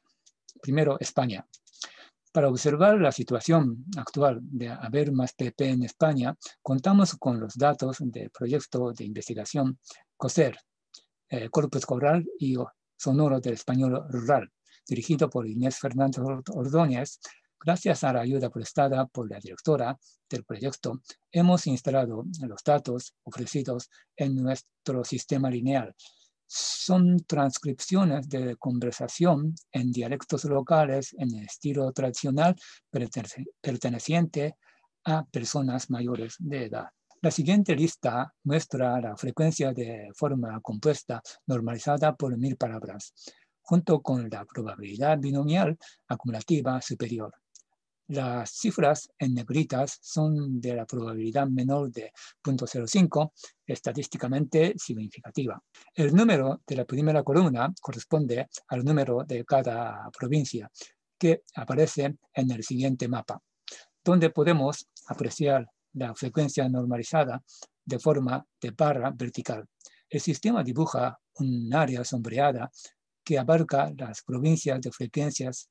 Primero, 0.60 0.98
España. 1.00 1.46
Para 2.38 2.50
observar 2.50 3.00
la 3.00 3.10
situación 3.10 3.84
actual 3.96 4.38
de 4.42 4.68
haber 4.68 5.10
más 5.10 5.32
PP 5.32 5.70
en 5.70 5.82
España, 5.82 6.36
contamos 6.62 7.16
con 7.16 7.40
los 7.40 7.56
datos 7.56 7.96
del 7.98 8.30
proyecto 8.30 8.92
de 8.92 9.06
investigación 9.06 9.80
COSER, 10.16 10.56
eh, 11.30 11.48
Corpus 11.50 11.84
Coral 11.84 12.24
y 12.38 12.54
Sonoro 12.96 13.40
del 13.40 13.54
Español 13.54 14.04
Rural, 14.08 14.52
dirigido 14.86 15.28
por 15.28 15.48
Inés 15.48 15.80
Fernández 15.80 16.22
Ordóñez. 16.54 17.18
Gracias 17.58 18.04
a 18.04 18.12
la 18.12 18.20
ayuda 18.20 18.50
prestada 18.50 19.04
por 19.06 19.28
la 19.28 19.40
directora 19.40 19.98
del 20.30 20.44
proyecto, 20.44 21.02
hemos 21.32 21.66
instalado 21.66 22.24
los 22.46 22.62
datos 22.62 23.16
ofrecidos 23.24 23.90
en 24.14 24.36
nuestro 24.36 25.02
sistema 25.02 25.50
lineal 25.50 25.92
son 26.48 27.18
transcripciones 27.26 28.28
de 28.28 28.56
conversación 28.56 29.54
en 29.70 29.92
dialectos 29.92 30.44
locales 30.44 31.14
en 31.18 31.34
estilo 31.36 31.92
tradicional 31.92 32.56
perteneciente 33.60 34.56
a 35.04 35.24
personas 35.26 35.90
mayores 35.90 36.36
de 36.38 36.64
edad. 36.64 36.88
La 37.20 37.30
siguiente 37.30 37.76
lista 37.76 38.32
muestra 38.44 39.00
la 39.00 39.16
frecuencia 39.16 39.72
de 39.72 40.08
forma 40.14 40.60
compuesta 40.60 41.20
normalizada 41.46 42.14
por 42.14 42.36
mil 42.38 42.56
palabras, 42.56 43.12
junto 43.60 44.00
con 44.00 44.30
la 44.30 44.44
probabilidad 44.44 45.18
binomial 45.18 45.76
acumulativa 46.06 46.80
superior. 46.80 47.34
Las 48.08 48.52
cifras 48.52 49.10
en 49.18 49.34
negritas 49.34 49.98
son 50.00 50.62
de 50.62 50.74
la 50.74 50.86
probabilidad 50.86 51.46
menor 51.46 51.92
de 51.92 52.10
0.05, 52.42 53.32
estadísticamente 53.66 54.72
significativa. 54.78 55.62
El 55.94 56.14
número 56.14 56.62
de 56.66 56.76
la 56.76 56.86
primera 56.86 57.22
columna 57.22 57.70
corresponde 57.78 58.48
al 58.68 58.82
número 58.82 59.24
de 59.24 59.44
cada 59.44 60.08
provincia, 60.10 60.70
que 61.18 61.42
aparece 61.56 62.16
en 62.32 62.50
el 62.50 62.64
siguiente 62.64 63.08
mapa, 63.08 63.42
donde 64.02 64.30
podemos 64.30 64.88
apreciar 65.08 65.68
la 65.92 66.14
frecuencia 66.14 66.66
normalizada 66.66 67.42
de 67.84 67.98
forma 67.98 68.42
de 68.58 68.70
barra 68.70 69.10
vertical. 69.14 69.66
El 70.08 70.20
sistema 70.22 70.64
dibuja 70.64 71.18
un 71.34 71.74
área 71.74 72.02
sombreada 72.04 72.70
que 73.22 73.38
abarca 73.38 73.92
las 73.98 74.22
provincias 74.22 74.80
de 74.80 74.92
frecuencias 74.92 75.68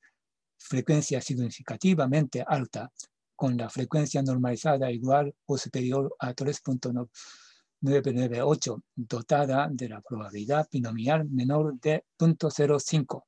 frecuencia 0.57 1.21
significativamente 1.21 2.43
alta, 2.45 2.91
con 3.35 3.55
la 3.55 3.69
frecuencia 3.69 4.21
normalizada 4.23 4.91
igual 4.91 5.33
o 5.45 5.57
superior 5.57 6.13
a 6.19 6.33
3.998, 6.33 8.81
dotada 8.95 9.69
de 9.71 9.89
la 9.89 10.01
probabilidad 10.01 10.67
binomial 10.71 11.29
menor 11.29 11.79
de 11.79 12.03
0.05. 12.17 13.23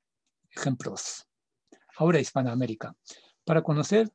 Ejemplos. 0.49 1.27
Ahora 1.97 2.19
Hispanoamérica. 2.19 2.95
Para 3.43 3.61
conocer 3.61 4.09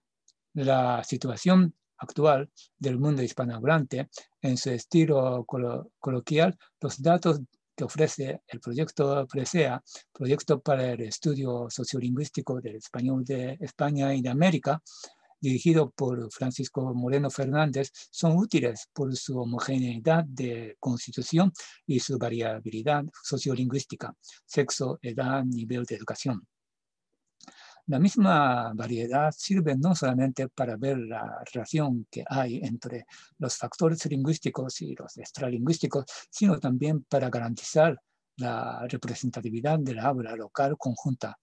la 0.55 1.05
situación 1.05 1.73
actual 1.99 2.51
del 2.79 2.99
mundo 2.99 3.23
hispanohablante 3.23 4.09
en 4.43 4.57
su 4.57 4.71
estilo 4.71 5.45
coloquial, 5.45 6.59
los 6.81 7.01
datos 7.01 7.41
que 7.77 7.85
ofrece 7.85 8.41
el 8.47 8.61
proyecto 8.61 9.27
PRESEA, 9.27 9.83
Proyecto 10.13 10.61
para 10.61 10.93
el 10.93 11.01
Estudio 11.03 11.67
Sociolingüístico 11.69 12.61
del 12.61 12.77
Español 12.77 13.25
de 13.25 13.57
España 13.61 14.15
y 14.15 14.23
de 14.23 14.29
América, 14.29 14.81
dirigido 15.41 15.91
por 15.91 16.33
Francisco 16.33 16.95
Moreno 16.95 17.31
Fernández, 17.31 17.91
son 18.11 18.37
útiles 18.37 18.89
por 18.93 19.15
su 19.15 19.39
homogeneidad 19.39 20.25
de 20.25 20.77
constitución 20.81 21.53
y 21.87 22.01
su 22.01 22.17
variabilidad 22.19 23.05
sociolingüística, 23.23 24.15
sexo, 24.47 24.99
edad, 25.03 25.45
nivel 25.45 25.85
de 25.85 25.97
educación. 25.97 26.47
La 27.87 27.99
misma 27.99 28.73
variedad 28.75 29.31
sirve 29.37 29.77
no 29.77 29.95
solamente 29.95 30.49
para 30.49 30.77
ver 30.77 30.99
la 30.99 31.45
relación 31.53 32.07
que 32.11 32.25
hay 32.27 32.57
entre 32.63 33.05
los 33.39 33.59
factores 33.59 34.07
lingüísticos 34.07 34.81
y 34.81 34.95
los 34.95 35.19
extralingüísticos, 35.19 36.07
sino 36.31 36.59
también 36.59 37.05
para 37.05 37.29
garantizar 37.29 38.01
la 38.37 38.87
representatividad 38.89 39.79
de 39.79 39.95
la 39.95 40.05
habla 40.05 40.35
local 40.35 40.77
conjunta. 40.79 41.39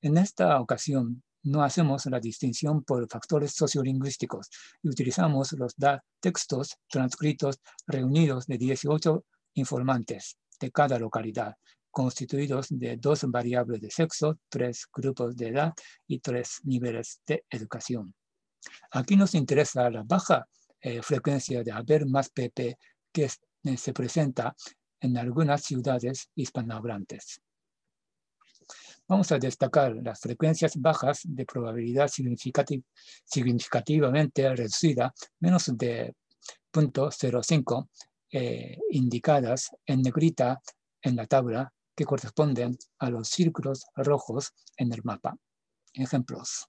En 0.00 0.18
esta 0.18 0.60
ocasión, 0.60 1.22
no 1.44 1.62
hacemos 1.62 2.06
la 2.06 2.18
distinción 2.18 2.82
por 2.82 3.08
factores 3.08 3.52
sociolingüísticos 3.52 4.50
y 4.82 4.88
utilizamos 4.88 5.52
los 5.52 5.76
textos 6.18 6.76
transcritos 6.88 7.60
reunidos 7.86 8.46
de 8.46 8.58
18 8.58 9.24
informantes 9.54 10.38
de 10.58 10.72
cada 10.72 10.98
localidad, 10.98 11.54
constituidos 11.94 12.66
de 12.70 12.96
dos 12.96 13.24
variables 13.28 13.80
de 13.80 13.90
sexo, 13.90 14.40
tres 14.48 14.88
grupos 14.92 15.36
de 15.36 15.48
edad 15.48 15.72
y 16.08 16.18
tres 16.18 16.60
niveles 16.64 17.20
de 17.24 17.44
educación. 17.48 18.12
Aquí 18.90 19.16
nos 19.16 19.34
interesa 19.34 19.88
la 19.88 20.02
baja 20.02 20.46
eh, 20.80 21.00
frecuencia 21.02 21.62
de 21.62 21.70
haber 21.70 22.06
más 22.06 22.30
PP 22.30 22.76
que 23.12 23.24
eh, 23.24 23.30
se 23.76 23.92
presenta 23.92 24.56
en 25.00 25.16
algunas 25.16 25.62
ciudades 25.62 26.30
hispanohablantes. 26.34 27.40
Vamos 29.06 29.30
a 29.32 29.38
destacar 29.38 29.94
las 29.94 30.18
frecuencias 30.18 30.80
bajas 30.80 31.20
de 31.24 31.44
probabilidad 31.44 32.08
significativamente 32.08 34.56
reducida, 34.56 35.14
menos 35.38 35.70
de 35.76 36.12
0.05, 36.72 37.88
eh, 38.32 38.78
indicadas 38.90 39.70
en 39.86 40.02
negrita 40.02 40.60
en 41.02 41.14
la 41.16 41.26
tabla 41.26 41.73
que 41.94 42.04
corresponden 42.04 42.76
a 42.98 43.10
los 43.10 43.28
círculos 43.28 43.86
rojos 43.96 44.52
en 44.76 44.92
el 44.92 45.02
mapa. 45.04 45.36
Ejemplos. 45.92 46.66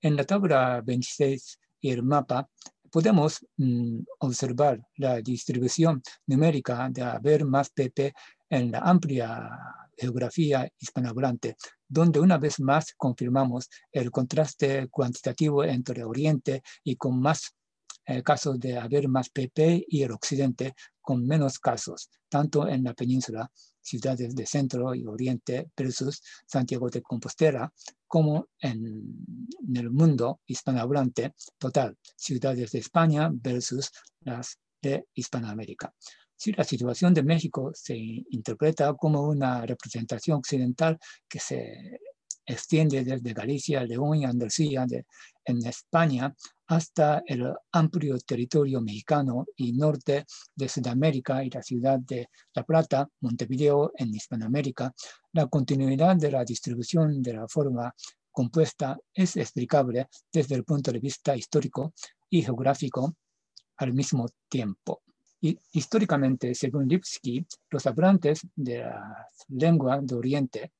En 0.00 0.16
la 0.16 0.24
tabla 0.24 0.82
26 0.84 1.58
y 1.80 1.90
el 1.90 2.02
mapa 2.02 2.48
podemos 2.90 3.44
mm, 3.56 4.00
observar 4.20 4.80
la 4.96 5.20
distribución 5.20 6.02
numérica 6.26 6.88
de 6.90 7.02
haber 7.02 7.44
más 7.44 7.70
PP 7.70 8.12
en 8.50 8.70
la 8.70 8.78
amplia 8.78 9.50
geografía 9.96 10.68
hispanohablante, 10.78 11.56
donde 11.88 12.20
una 12.20 12.38
vez 12.38 12.60
más 12.60 12.94
confirmamos 12.96 13.68
el 13.92 14.10
contraste 14.10 14.88
cuantitativo 14.88 15.64
entre 15.64 16.04
Oriente 16.04 16.62
y 16.82 16.96
con 16.96 17.20
más 17.20 17.54
eh, 18.06 18.22
casos 18.22 18.60
de 18.60 18.78
haber 18.78 19.08
más 19.08 19.30
PP 19.30 19.86
y 19.88 20.02
el 20.02 20.12
Occidente 20.12 20.74
con 21.04 21.26
menos 21.26 21.58
casos, 21.58 22.08
tanto 22.30 22.66
en 22.66 22.82
la 22.82 22.94
península 22.94 23.50
ciudades 23.78 24.34
de 24.34 24.46
centro 24.46 24.94
y 24.94 25.04
oriente 25.04 25.70
versus 25.76 26.22
Santiago 26.46 26.88
de 26.88 27.02
Compostela, 27.02 27.70
como 28.06 28.48
en, 28.58 28.78
el 29.74 29.90
mundo 29.90 30.40
hispanohablante 30.46 31.34
total, 31.58 31.98
ciudades 32.16 32.72
de 32.72 32.78
España 32.78 33.30
versus 33.30 33.90
las 34.20 34.58
de 34.80 35.06
Hispanoamérica. 35.12 35.92
Si 36.34 36.52
la 36.52 36.64
situación 36.64 37.12
de 37.12 37.22
México 37.22 37.70
se 37.74 37.96
interpreta 37.96 38.94
como 38.94 39.28
una 39.28 39.66
representación 39.66 40.38
occidental 40.38 40.98
que 41.28 41.38
se 41.38 42.00
extiende 42.46 43.04
desde 43.04 43.32
Galicia, 43.34 43.84
León 43.84 44.16
y 44.16 44.24
Andalucía 44.24 44.86
en 45.44 45.66
España 45.66 46.34
hasta 46.66 47.22
el 47.26 47.52
amplio 47.72 48.18
territorio 48.18 48.80
mexicano 48.80 49.46
y 49.56 49.72
norte 49.72 50.24
de 50.54 50.68
Sudamérica 50.68 51.44
y 51.44 51.50
la 51.50 51.62
ciudad 51.62 51.98
de 51.98 52.28
La 52.54 52.64
Plata, 52.64 53.08
Montevideo, 53.20 53.92
en 53.96 54.14
Hispanoamérica, 54.14 54.94
la 55.32 55.46
continuidad 55.46 56.16
de 56.16 56.30
la 56.30 56.44
distribución 56.44 57.22
de 57.22 57.34
la 57.34 57.48
forma 57.48 57.94
compuesta 58.30 58.98
es 59.12 59.36
explicable 59.36 60.08
desde 60.32 60.54
el 60.54 60.64
punto 60.64 60.90
de 60.90 60.98
vista 60.98 61.36
histórico 61.36 61.92
y 62.30 62.42
geográfico 62.42 63.14
al 63.76 63.92
mismo 63.92 64.26
tiempo. 64.48 65.02
Y, 65.40 65.58
históricamente, 65.72 66.54
según 66.54 66.88
Lipsky, 66.88 67.46
los 67.70 67.86
hablantes 67.86 68.40
de 68.56 68.78
la 68.78 69.28
lengua 69.48 70.00
de 70.00 70.14
Oriente, 70.14 70.72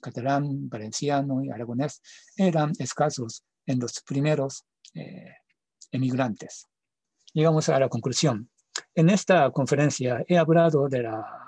catalán, 0.00 0.68
valenciano 0.68 1.42
y 1.44 1.50
aragonés, 1.50 2.02
eran 2.36 2.72
escasos 2.78 3.44
en 3.64 3.78
los 3.78 4.00
primeros 4.02 4.64
eh, 4.94 5.34
emigrantes. 5.90 6.66
Llegamos 7.32 7.68
a 7.68 7.78
la 7.78 7.88
conclusión. 7.88 8.50
En 8.94 9.10
esta 9.10 9.50
conferencia 9.50 10.24
he 10.26 10.38
hablado 10.38 10.88
de 10.88 11.02
la 11.02 11.42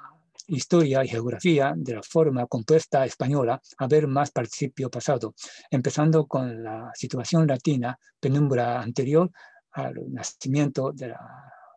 historia 0.46 1.04
y 1.04 1.08
geografía 1.08 1.72
de 1.76 1.94
la 1.94 2.02
forma 2.02 2.46
compuesta 2.46 3.04
española 3.04 3.60
a 3.78 3.86
ver 3.86 4.06
más 4.06 4.30
participio 4.30 4.90
pasado, 4.90 5.34
empezando 5.70 6.26
con 6.26 6.62
la 6.62 6.90
situación 6.94 7.46
latina, 7.46 7.98
penumbra 8.20 8.80
anterior 8.80 9.30
al 9.72 9.94
nacimiento 10.12 10.92
de 10.92 11.08
la 11.08 11.20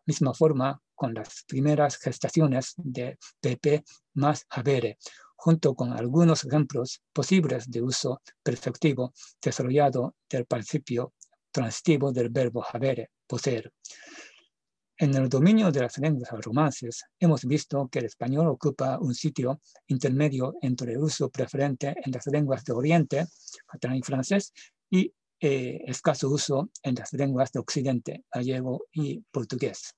misma 0.06 0.34
forma 0.34 0.80
con 0.94 1.14
las 1.14 1.44
primeras 1.46 1.96
gestaciones 1.98 2.74
de 2.76 3.18
PP 3.40 3.84
más 4.14 4.46
Havere, 4.50 4.98
junto 5.36 5.74
con 5.74 5.92
algunos 5.92 6.44
ejemplos 6.44 7.02
posibles 7.12 7.70
de 7.70 7.82
uso 7.82 8.20
perfectivo 8.42 9.12
desarrollado 9.40 10.16
del 10.28 10.46
participio 10.46 11.12
transitivo 11.58 12.12
del 12.12 12.28
verbo 12.28 12.64
habere, 12.72 13.10
poseer. 13.26 13.72
En 14.96 15.12
el 15.14 15.28
dominio 15.28 15.72
de 15.72 15.80
las 15.80 15.98
lenguas 15.98 16.30
romances, 16.44 17.04
hemos 17.18 17.44
visto 17.44 17.88
que 17.90 17.98
el 17.98 18.04
español 18.04 18.46
ocupa 18.46 18.96
un 19.00 19.12
sitio 19.12 19.60
intermedio 19.88 20.54
entre 20.62 20.92
el 20.92 20.98
uso 20.98 21.28
preferente 21.30 21.96
en 22.04 22.12
las 22.12 22.26
lenguas 22.28 22.64
de 22.64 22.72
Oriente, 22.72 23.26
catalán 23.66 23.96
y 23.96 24.02
francés, 24.02 24.52
y 24.88 25.12
eh, 25.40 25.82
escaso 25.86 26.30
uso 26.30 26.70
en 26.82 26.94
las 26.94 27.12
lenguas 27.12 27.50
de 27.50 27.58
Occidente, 27.58 28.24
gallego 28.32 28.84
y 28.92 29.20
portugués. 29.32 29.96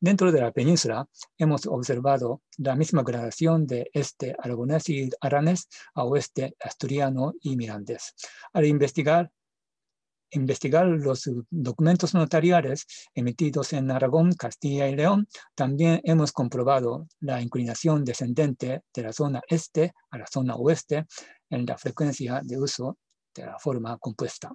Dentro 0.00 0.30
de 0.30 0.40
la 0.40 0.52
península 0.52 1.08
hemos 1.38 1.66
observado 1.66 2.42
la 2.58 2.74
misma 2.74 3.02
gradación 3.02 3.66
de 3.66 3.90
este 3.94 4.34
aragonés 4.38 4.88
y 4.90 5.10
aranés 5.22 5.68
a 5.94 6.04
oeste 6.04 6.54
asturiano 6.60 7.32
y 7.40 7.56
mirandés. 7.56 8.14
Al 8.52 8.66
investigar 8.66 9.30
investigar 10.30 10.86
los 10.86 11.30
documentos 11.50 12.14
notariales 12.14 12.86
emitidos 13.14 13.72
en 13.72 13.90
Aragón, 13.90 14.34
Castilla 14.34 14.88
y 14.88 14.96
León, 14.96 15.28
también 15.54 16.00
hemos 16.04 16.32
comprobado 16.32 17.06
la 17.20 17.40
inclinación 17.40 18.04
descendente 18.04 18.82
de 18.94 19.02
la 19.02 19.12
zona 19.12 19.40
este 19.48 19.92
a 20.10 20.18
la 20.18 20.26
zona 20.26 20.56
oeste 20.56 21.06
en 21.50 21.66
la 21.66 21.78
frecuencia 21.78 22.40
de 22.42 22.58
uso 22.58 22.98
de 23.34 23.46
la 23.46 23.58
forma 23.58 23.96
compuesta. 23.98 24.52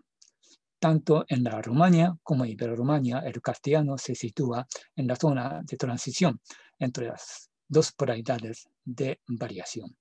Tanto 0.80 1.24
en 1.30 1.44
la 1.44 1.62
Rumania 1.62 2.14
como 2.22 2.44
en 2.44 2.52
Iberoromania, 2.52 3.20
el 3.20 3.42
castellano 3.42 3.98
se 3.98 4.16
sitúa 4.16 4.68
en 4.96 5.08
la 5.08 5.16
zona 5.16 5.62
de 5.64 5.78
transición 5.78 6.42
entre 6.78 7.08
las 7.08 7.50
dos 7.68 7.94
polaridades 7.94 8.68
de 8.84 9.22
variación. 9.28 9.96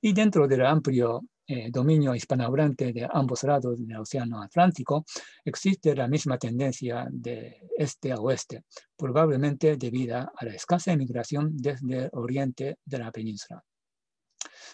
Y 0.00 0.12
dentro 0.12 0.46
del 0.48 0.66
amplio 0.66 1.22
eh, 1.46 1.70
dominio 1.70 2.14
hispanohablante 2.14 2.92
de 2.92 3.08
ambos 3.10 3.42
lados 3.44 3.78
del 3.78 3.96
Océano 3.98 4.42
Atlántico, 4.42 5.04
existe 5.44 5.94
la 5.94 6.06
misma 6.06 6.38
tendencia 6.38 7.06
de 7.10 7.68
este 7.76 8.12
a 8.12 8.16
oeste, 8.16 8.64
probablemente 8.96 9.76
debida 9.76 10.32
a 10.36 10.44
la 10.44 10.54
escasa 10.54 10.92
emigración 10.92 11.56
desde 11.56 12.04
el 12.04 12.10
oriente 12.12 12.78
de 12.84 12.98
la 12.98 13.10
península. 13.10 13.62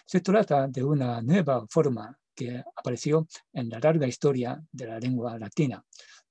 Se 0.05 0.21
trata 0.21 0.67
de 0.67 0.83
una 0.83 1.21
nueva 1.21 1.65
forma 1.69 2.17
que 2.35 2.63
apareció 2.75 3.27
en 3.53 3.69
la 3.69 3.79
larga 3.79 4.07
historia 4.07 4.61
de 4.71 4.85
la 4.85 4.99
lengua 4.99 5.37
latina. 5.37 5.83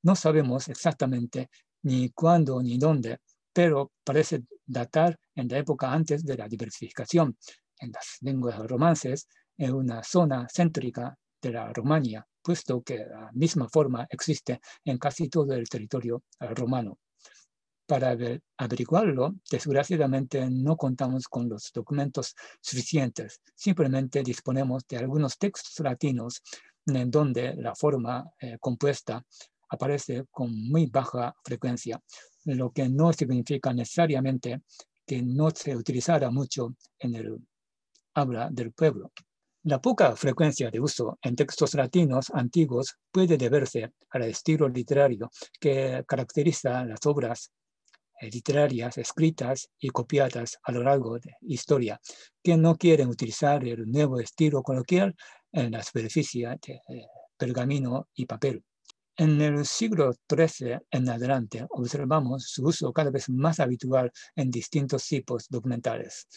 No 0.03 0.15
sabemos 0.15 0.69
exactamente 0.69 1.51
ni 1.83 2.11
cuándo 2.11 2.63
ni 2.63 2.79
dónde, 2.79 3.19
pero 3.53 3.93
parece 4.05 4.45
datar 4.65 5.19
en 5.35 5.49
la 5.49 5.59
época 5.59 5.93
antes 5.93 6.25
de 6.25 6.37
la 6.37 6.49
diversificación 6.49 7.37
en 7.81 7.93
las 7.93 8.19
lenguas 8.21 8.59
romances 8.67 9.29
en 9.59 9.75
una 9.75 10.03
zona 10.03 10.47
céntrica 10.49 11.17
de 11.43 11.53
la 11.53 11.73
Romania, 11.73 12.27
puesto 12.43 12.83
que 12.83 12.99
la 12.99 13.31
misma 13.33 13.69
forma 13.69 14.07
existe 14.09 14.61
en 14.85 14.99
casi 14.99 15.29
todo 15.29 15.53
el 15.53 15.69
territorio 15.69 16.23
romano. 16.41 16.99
Para 17.87 18.17
averiguarlo, 18.59 19.35
desgraciadamente 19.51 20.47
no 20.51 20.77
contamos 20.77 21.27
con 21.27 21.49
los 21.49 21.71
documentos 21.73 22.35
suficientes. 22.61 23.41
Simplemente 23.55 24.23
disponemos 24.23 24.87
de 24.87 24.99
algunos 24.99 25.39
textos 25.39 25.79
latinos 25.81 26.43
en 26.87 27.11
donde 27.11 27.55
la 27.55 27.75
forma 27.75 28.31
eh, 28.41 28.59
compuesta 28.61 29.23
aparece 29.71 30.25
con 30.31 30.51
muy 30.71 30.87
baja 30.87 31.35
frecuencia, 31.43 32.01
lo 32.45 32.71
que 32.71 32.89
no 32.89 33.13
significa 33.13 33.73
necesariamente 33.73 34.63
que 35.07 35.23
no 35.23 35.51
se 35.51 35.75
utilizara 35.75 36.31
mucho 36.31 36.75
en 36.99 37.15
el 37.15 37.39
habla 38.15 38.49
del 38.51 38.73
pueblo. 38.73 39.13
La 39.65 39.81
poca 39.81 40.15
frecuencia 40.15 40.71
de 40.71 40.79
uso 40.79 41.19
en 41.21 41.35
textos 41.35 41.75
latinos 41.75 42.31
antiguos 42.33 42.97
puede 43.11 43.37
deberse 43.37 43.93
al 44.11 44.23
estilo 44.23 44.69
literario 44.69 45.31
que 45.59 46.05
caracteriza 46.07 46.85
las 46.85 47.05
obras 47.07 47.51
eh, 48.21 48.31
literarias 48.31 48.99
escritas 48.99 49.69
y 49.81 49.89
copiadas 49.89 50.59
a 50.63 50.71
lo 50.71 50.85
largo 50.85 51.19
de 51.19 51.35
historia, 51.43 52.01
que 52.43 52.57
no 52.57 52.77
quieren 52.77 53.09
utilizar 53.09 53.65
el 53.65 53.91
nuevo 53.91 54.21
estilo 54.21 54.63
coloquial 54.63 55.17
en 55.51 55.73
la 55.73 55.83
superficie 55.83 56.49
de 56.49 56.75
eh, 56.89 57.07
pergamino 57.37 58.09
y 58.15 58.27
papel. 58.27 58.65
En 59.17 59.41
el 59.41 59.67
siglo 59.67 60.13
XIII 60.31 60.79
en 60.93 61.09
adelante 61.09 61.67
observamos 61.71 62.45
su 62.45 62.65
uso 62.65 62.93
cada 62.93 63.11
vez 63.11 63.29
más 63.29 63.59
habitual 63.59 64.13
en 64.37 64.53
distintos 64.53 65.05
tipos 65.05 65.49
documentales. 65.49 66.29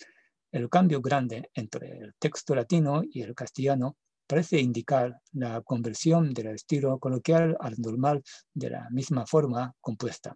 El 0.51 0.69
cambio 0.69 1.01
grande 1.01 1.49
entre 1.53 1.97
el 1.97 2.13
texto 2.19 2.53
latino 2.53 3.01
y 3.09 3.21
el 3.21 3.33
castellano 3.33 3.95
parece 4.27 4.59
indicar 4.59 5.17
la 5.33 5.61
conversión 5.61 6.33
del 6.33 6.47
estilo 6.47 6.99
coloquial 6.99 7.55
al 7.59 7.75
normal 7.77 8.21
de 8.53 8.69
la 8.69 8.89
misma 8.89 9.25
forma 9.25 9.73
compuesta. 9.79 10.35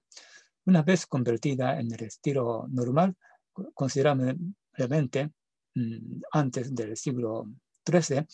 Una 0.66 0.84
vez 0.84 1.06
convertida 1.06 1.80
en 1.80 1.94
el 1.94 2.04
estilo 2.04 2.66
normal, 2.70 3.16
considerablemente 3.74 5.32
mm, 5.76 6.22
antes 6.32 6.74
del 6.74 6.96
siglo 6.96 7.48
XIII, 7.86 8.26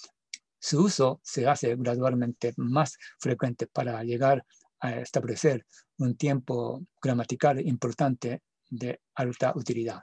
su 0.59 0.83
uso 0.83 1.19
se 1.23 1.47
hace 1.47 1.75
gradualmente 1.75 2.53
más 2.57 2.95
frecuente 3.19 3.65
para 3.65 4.03
llegar 4.03 4.45
a 4.79 4.99
establecer 4.99 5.65
un 5.97 6.15
tiempo 6.15 6.83
gramatical 7.01 7.59
importante 7.59 8.43
de 8.69 8.99
alta 9.15 9.53
utilidad. 9.55 10.01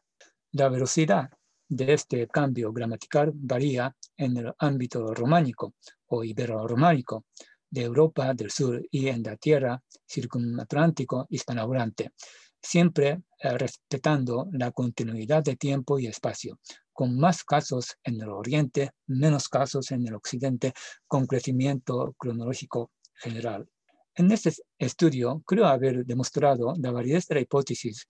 La 0.53 0.69
velocidad 0.69 1.31
de 1.69 1.93
este 1.93 2.27
cambio 2.29 2.73
gramatical 2.73 3.33
varía 3.35 3.95
en 4.17 4.37
el 4.37 4.53
ámbito 4.59 5.15
románico 5.15 5.75
o 6.07 6.25
ibero-románico, 6.25 7.25
de 7.71 7.83
Europa 7.83 8.33
del 8.35 8.51
Sur 8.51 8.83
y 8.91 9.09
en 9.09 9.23
la 9.23 9.37
tierra 9.37 9.83
circunatlántico 10.07 11.27
hispanohablante, 11.29 12.13
siempre 12.61 13.23
eh, 13.39 13.59
respetando 13.59 14.49
la 14.53 14.71
continuidad 14.73 15.43
de 15.45 15.57
tiempo 15.57 15.99
y 15.99 16.07
espacio, 16.07 16.59
con 16.93 17.19
más 17.19 17.45
casos 17.45 17.97
en 18.03 18.21
el 18.21 18.31
oriente, 18.31 18.91
menos 19.07 19.49
casos 19.49 19.91
en 19.91 20.07
el 20.07 20.15
occidente, 20.15 20.73
con 21.07 21.27
crecimiento 21.27 22.15
cronológico 22.19 22.91
general. 23.15 23.69
En 24.15 24.33
este 24.33 24.53
estudio 24.79 25.43
creo 25.47 25.67
haber 25.67 26.05
demostrado 26.05 26.75
la 26.79 26.91
validez 26.91 27.29
de 27.29 27.37
la 27.37 27.41
hipótesis 27.43 28.07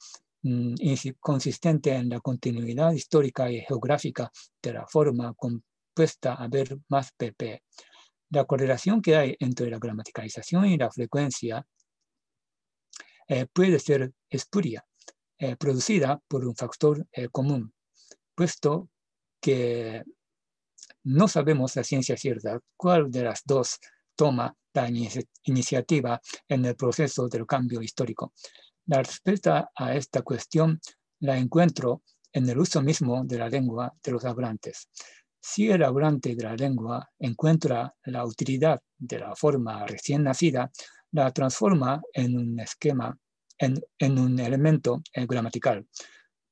consistente 1.20 1.94
en 1.94 2.08
la 2.08 2.20
continuidad 2.20 2.92
histórica 2.92 3.50
y 3.50 3.60
geográfica 3.60 4.30
de 4.62 4.72
la 4.72 4.86
forma 4.86 5.34
compuesta 5.34 6.34
a 6.34 6.48
ver 6.48 6.78
más 6.88 7.12
PP 7.12 7.62
la 8.30 8.44
correlación 8.44 9.00
que 9.00 9.16
hay 9.16 9.36
entre 9.40 9.70
la 9.70 9.78
gramaticalización 9.78 10.66
y 10.66 10.76
la 10.76 10.90
frecuencia 10.90 11.66
eh, 13.26 13.46
puede 13.52 13.78
ser 13.78 14.12
espuria, 14.28 14.84
eh, 15.38 15.56
producida 15.56 16.20
por 16.28 16.46
un 16.46 16.56
factor 16.56 17.06
eh, 17.12 17.28
común, 17.28 17.72
puesto 18.34 18.88
que 19.40 20.02
no 21.04 21.28
sabemos 21.28 21.76
la 21.76 21.84
ciencia 21.84 22.16
cierta 22.16 22.60
cuál 22.76 23.10
de 23.10 23.24
las 23.24 23.42
dos 23.44 23.78
toma 24.14 24.54
la 24.72 24.88
iniciativa 25.44 26.20
en 26.48 26.64
el 26.64 26.76
proceso 26.76 27.28
del 27.28 27.46
cambio 27.46 27.82
histórico. 27.82 28.32
La 28.88 29.02
respuesta 29.02 29.70
a 29.76 29.94
esta 29.94 30.22
cuestión 30.22 30.80
la 31.20 31.36
encuentro 31.36 32.04
en 32.32 32.48
el 32.48 32.58
uso 32.58 32.80
mismo 32.80 33.22
de 33.22 33.36
la 33.36 33.50
lengua 33.50 33.92
de 34.02 34.12
los 34.12 34.24
hablantes. 34.24 34.88
Si 35.38 35.70
el 35.70 35.82
hablante 35.82 36.34
de 36.34 36.42
la 36.42 36.56
lengua 36.56 37.06
encuentra 37.18 37.94
la 38.04 38.24
utilidad 38.24 38.80
de 38.96 39.18
la 39.18 39.36
forma 39.36 39.84
recién 39.86 40.22
nacida, 40.22 40.70
la 41.12 41.30
transforma 41.32 42.00
en 42.14 42.34
un 42.34 42.58
esquema, 42.60 43.14
en, 43.58 44.18
un 44.18 44.40
elemento 44.40 45.02
eh, 45.12 45.26
gramatical, 45.26 45.86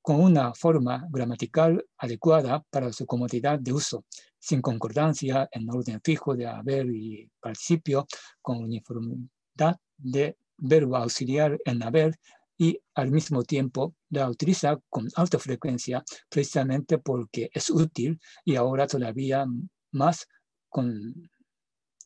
con 0.03 0.21
una 0.21 0.53
forma 0.53 1.07
gramatical 1.09 1.83
adecuada 1.97 2.63
para 2.69 2.93
su 2.93 3.07
comodidad 3.07 3.59
de 3.59 3.73
uso, 3.73 4.05
sin 4.39 4.61
concordancia 4.61 5.49
en 5.51 5.71
orden 5.71 6.03
fijo 6.05 6.37
de 6.37 6.47
haber 6.47 6.85
y 6.91 7.31
participio, 7.41 8.07
con 8.43 8.59
uniformidad 8.59 9.79
de 9.97 10.37
verbo 10.59 10.97
auxiliar 10.97 11.59
en 11.65 11.83
haber 11.83 12.19
y 12.59 12.81
al 12.95 13.11
mismo 13.11 13.43
tiempo 13.43 13.95
la 14.11 14.29
utiliza 14.31 14.79
con 14.89 15.09
alta 15.15 15.39
frecuencia 15.39 16.03
precisamente 16.29 16.99
porque 16.99 17.51
es 17.53 17.71
útil 17.71 18.19
y 18.45 18.57
ahora 18.57 18.87
todavía 18.87 19.45
más 19.93 20.27
con 20.69 21.31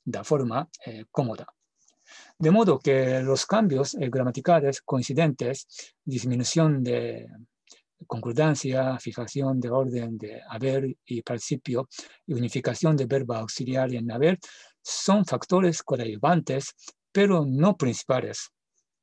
la 0.07 0.25
forma 0.25 0.69
eh, 0.87 1.05
cómoda. 1.11 1.47
De 2.39 2.51
modo 2.51 2.79
que 2.79 3.21
los 3.21 3.47
cambios 3.47 3.95
eh, 3.95 4.09
gramaticales 4.11 4.81
coincidentes, 4.83 5.67
disminución 6.05 6.83
de 6.83 7.29
concordancia, 8.07 8.99
fijación 8.99 9.61
de 9.61 9.71
orden 9.71 10.17
de 10.17 10.41
haber 10.49 10.97
y 11.05 11.23
principio 11.23 11.89
y 12.27 12.35
unificación 12.35 12.97
de 12.97 13.07
verbo 13.07 13.35
auxiliar 13.35 13.93
en 13.95 14.11
haber, 14.11 14.39
son 14.83 15.25
factores 15.25 15.83
coadyuvantes, 15.83 16.75
pero 17.13 17.45
no 17.47 17.77
principales 17.77 18.51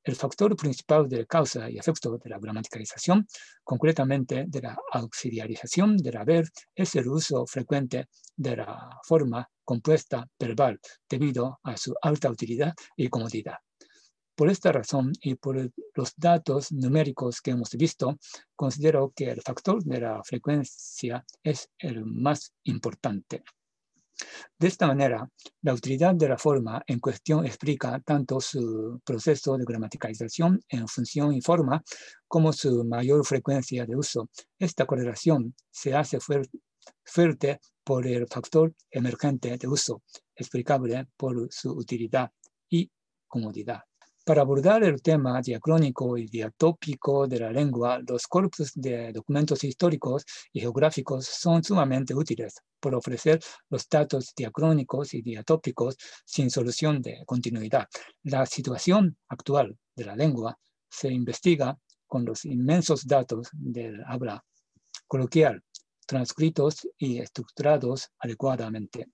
el 0.07 0.15
factor 0.15 0.55
principal 0.55 1.09
de 1.09 1.27
causa 1.27 1.69
y 1.69 1.77
efecto 1.77 2.17
de 2.17 2.29
la 2.29 2.39
gramaticalización, 2.39 3.27
concretamente 3.61 4.45
de 4.47 4.61
la 4.61 4.77
auxiliarización 4.93 5.97
del 5.97 6.15
haber, 6.15 6.45
es 6.73 6.95
el 6.95 7.09
uso 7.09 7.45
frecuente 7.45 8.07
de 8.37 8.55
la 8.55 8.89
forma 9.03 9.49
compuesta 9.65 10.25
verbal 10.39 10.79
debido 11.09 11.59
a 11.61 11.75
su 11.75 11.93
alta 12.01 12.29
utilidad 12.29 12.73
y 12.95 13.09
comodidad. 13.09 13.57
Por 14.33 14.49
esta 14.49 14.71
razón 14.71 15.11
y 15.19 15.35
por 15.35 15.57
los 15.93 16.13
datos 16.15 16.71
numéricos 16.71 17.41
que 17.41 17.51
hemos 17.51 17.71
visto, 17.71 18.17
considero 18.55 19.11
que 19.13 19.29
el 19.31 19.41
factor 19.41 19.83
de 19.83 19.99
la 19.99 20.23
frecuencia 20.23 21.25
es 21.43 21.69
el 21.79 22.05
más 22.05 22.53
importante. 22.63 23.43
De 24.59 24.67
esta 24.67 24.87
manera, 24.87 25.29
la 25.61 25.73
utilidad 25.73 26.15
de 26.15 26.29
la 26.29 26.37
forma 26.37 26.81
en 26.87 26.99
cuestión 26.99 27.45
explica 27.45 27.99
tanto 27.99 28.39
su 28.41 28.99
proceso 29.05 29.57
de 29.57 29.65
gramaticalización 29.65 30.59
en 30.69 30.87
función 30.87 31.33
y 31.33 31.41
forma 31.41 31.83
como 32.27 32.51
su 32.53 32.83
mayor 32.83 33.25
frecuencia 33.25 33.85
de 33.85 33.95
uso. 33.95 34.29
Esta 34.57 34.85
correlación 34.85 35.53
se 35.69 35.93
hace 35.93 36.19
fuerte 36.19 37.59
por 37.83 38.07
el 38.07 38.27
factor 38.27 38.73
emergente 38.89 39.57
de 39.57 39.67
uso, 39.67 40.01
explicable 40.35 41.07
por 41.15 41.47
su 41.51 41.71
utilidad 41.71 42.31
y 42.69 42.91
comodidad. 43.27 43.83
Para 44.27 44.41
abordar 44.41 44.83
el 44.83 45.01
tema 45.01 45.41
diacrónico 45.41 46.17
y 46.17 46.27
diatópico 46.27 47.27
de 47.29 47.39
la 47.39 47.49
lengua, 47.49 48.01
los 48.05 48.27
corpus 48.27 48.73
de 48.75 49.13
documentos 49.13 49.63
históricos 49.63 50.25
y 50.51 50.59
geográficos 50.59 51.25
son 51.27 51.63
sumamente 51.63 52.13
útiles 52.13 52.55
por 52.77 52.93
ofrecer 52.93 53.39
los 53.69 53.87
datos 53.87 54.33
diacrónicos 54.35 55.13
y 55.13 55.21
diatópicos 55.21 55.95
sin 56.25 56.49
solución 56.49 57.01
de 57.01 57.23
continuidad. 57.25 57.87
La 58.23 58.45
situación 58.45 59.15
actual 59.29 59.77
de 59.95 60.03
la 60.03 60.17
lengua 60.17 60.59
se 60.89 61.07
investiga 61.07 61.77
con 62.05 62.25
los 62.25 62.43
inmensos 62.43 63.07
datos 63.07 63.47
del 63.53 64.03
habla 64.05 64.43
coloquial, 65.07 65.63
transcritos 66.05 66.85
y 66.97 67.19
estructurados 67.19 68.09
adecuadamente. 68.19 69.07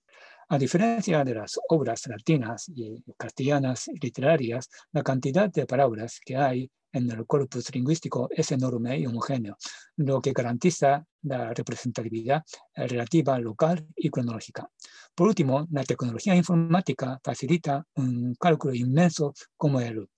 A 0.48 0.58
diferencia 0.58 1.24
de 1.24 1.34
las 1.34 1.58
obras 1.70 2.06
latinas 2.06 2.68
y 2.68 3.02
castellanas 3.16 3.88
literarias, 4.00 4.68
la 4.92 5.02
cantidad 5.02 5.50
de 5.50 5.66
palabras 5.66 6.20
que 6.24 6.36
hay 6.36 6.70
en 6.92 7.10
el 7.10 7.26
corpus 7.26 7.74
lingüístico 7.74 8.28
es 8.30 8.52
enorme 8.52 8.98
y 8.98 9.06
homogéneo, 9.06 9.56
lo 9.96 10.20
que 10.20 10.32
garantiza 10.32 11.04
la 11.22 11.52
representatividad 11.54 12.42
relativa 12.74 13.38
local 13.38 13.86
y 13.96 14.10
cronológica. 14.10 14.68
Por 15.14 15.28
último, 15.28 15.66
la 15.70 15.82
tecnología 15.82 16.36
informática 16.36 17.18
facilita 17.24 17.84
un 17.94 18.34
cálculo 18.38 18.74
inmenso 18.74 19.32
como 19.56 19.80
el 19.80 20.08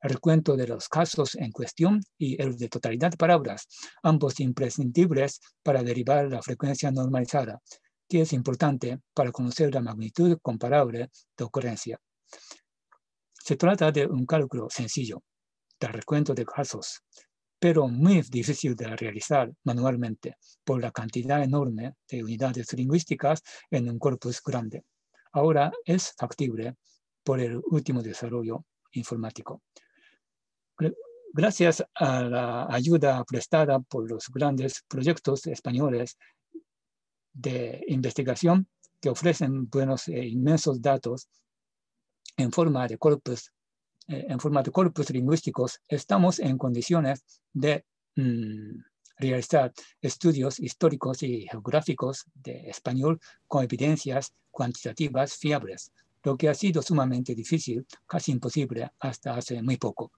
recuento 0.00 0.56
de 0.56 0.68
los 0.68 0.88
casos 0.88 1.34
en 1.34 1.50
cuestión 1.50 2.00
y 2.16 2.40
el 2.40 2.56
de 2.56 2.68
totalidad 2.68 3.10
de 3.10 3.16
palabras, 3.16 3.66
ambos 4.02 4.38
imprescindibles 4.38 5.40
para 5.62 5.82
derivar 5.82 6.30
la 6.30 6.42
frecuencia 6.42 6.90
normalizada, 6.90 7.60
que 8.14 8.20
es 8.20 8.32
importante 8.32 9.00
para 9.12 9.32
conocer 9.32 9.74
la 9.74 9.80
magnitud 9.80 10.38
comparable 10.40 11.10
de 11.36 11.44
ocurrencia. 11.44 11.98
Se 13.32 13.56
trata 13.56 13.90
de 13.90 14.06
un 14.06 14.24
cálculo 14.24 14.68
sencillo, 14.70 15.24
de 15.80 15.88
recuento 15.88 16.32
de 16.32 16.44
casos, 16.44 17.00
pero 17.58 17.88
muy 17.88 18.22
difícil 18.22 18.76
de 18.76 18.96
realizar 18.96 19.50
manualmente 19.64 20.36
por 20.62 20.80
la 20.80 20.92
cantidad 20.92 21.42
enorme 21.42 21.94
de 22.08 22.22
unidades 22.22 22.72
lingüísticas 22.74 23.42
en 23.68 23.90
un 23.90 23.98
corpus 23.98 24.40
grande. 24.40 24.84
Ahora 25.32 25.72
es 25.84 26.14
factible 26.16 26.76
por 27.24 27.40
el 27.40 27.60
último 27.66 28.00
desarrollo 28.00 28.64
informático. 28.92 29.60
Gracias 31.32 31.84
a 31.96 32.22
la 32.22 32.66
ayuda 32.70 33.24
prestada 33.24 33.80
por 33.80 34.08
los 34.08 34.28
grandes 34.32 34.84
proyectos 34.86 35.48
españoles 35.48 36.16
de 37.34 37.84
investigación 37.88 38.66
que 39.00 39.10
ofrecen 39.10 39.68
buenos 39.68 40.08
e 40.08 40.24
inmensos 40.24 40.80
datos 40.80 41.28
en 42.36 42.50
forma 42.50 42.86
de 42.86 42.96
corpus, 42.96 43.52
eh, 44.08 44.26
en 44.28 44.40
forma 44.40 44.62
de 44.62 44.70
corpus 44.70 45.10
lingüísticos, 45.10 45.80
estamos 45.88 46.38
en 46.38 46.56
condiciones 46.56 47.24
de 47.52 47.84
mm, 48.16 48.80
realizar 49.18 49.72
estudios 50.00 50.58
históricos 50.58 51.22
y 51.22 51.46
geográficos 51.50 52.24
de 52.34 52.70
español 52.70 53.20
con 53.46 53.64
evidencias 53.64 54.32
cuantitativas 54.50 55.34
fiables, 55.34 55.92
lo 56.22 56.36
que 56.36 56.48
ha 56.48 56.54
sido 56.54 56.80
sumamente 56.80 57.34
difícil, 57.34 57.86
casi 58.06 58.32
imposible 58.32 58.90
hasta 58.98 59.36
hace 59.36 59.62
muy 59.62 59.76
poco. 59.76 60.12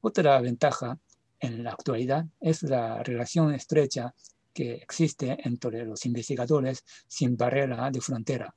Otra 0.00 0.40
ventaja 0.40 0.98
en 1.38 1.62
la 1.64 1.72
actualidad 1.72 2.26
es 2.40 2.62
la 2.62 3.02
relación 3.02 3.54
estrecha 3.54 4.14
que 4.52 4.74
existe 4.74 5.38
entre 5.44 5.84
los 5.84 6.04
investigadores 6.06 6.84
sin 7.06 7.36
barrera 7.36 7.90
de 7.90 8.00
frontera, 8.00 8.54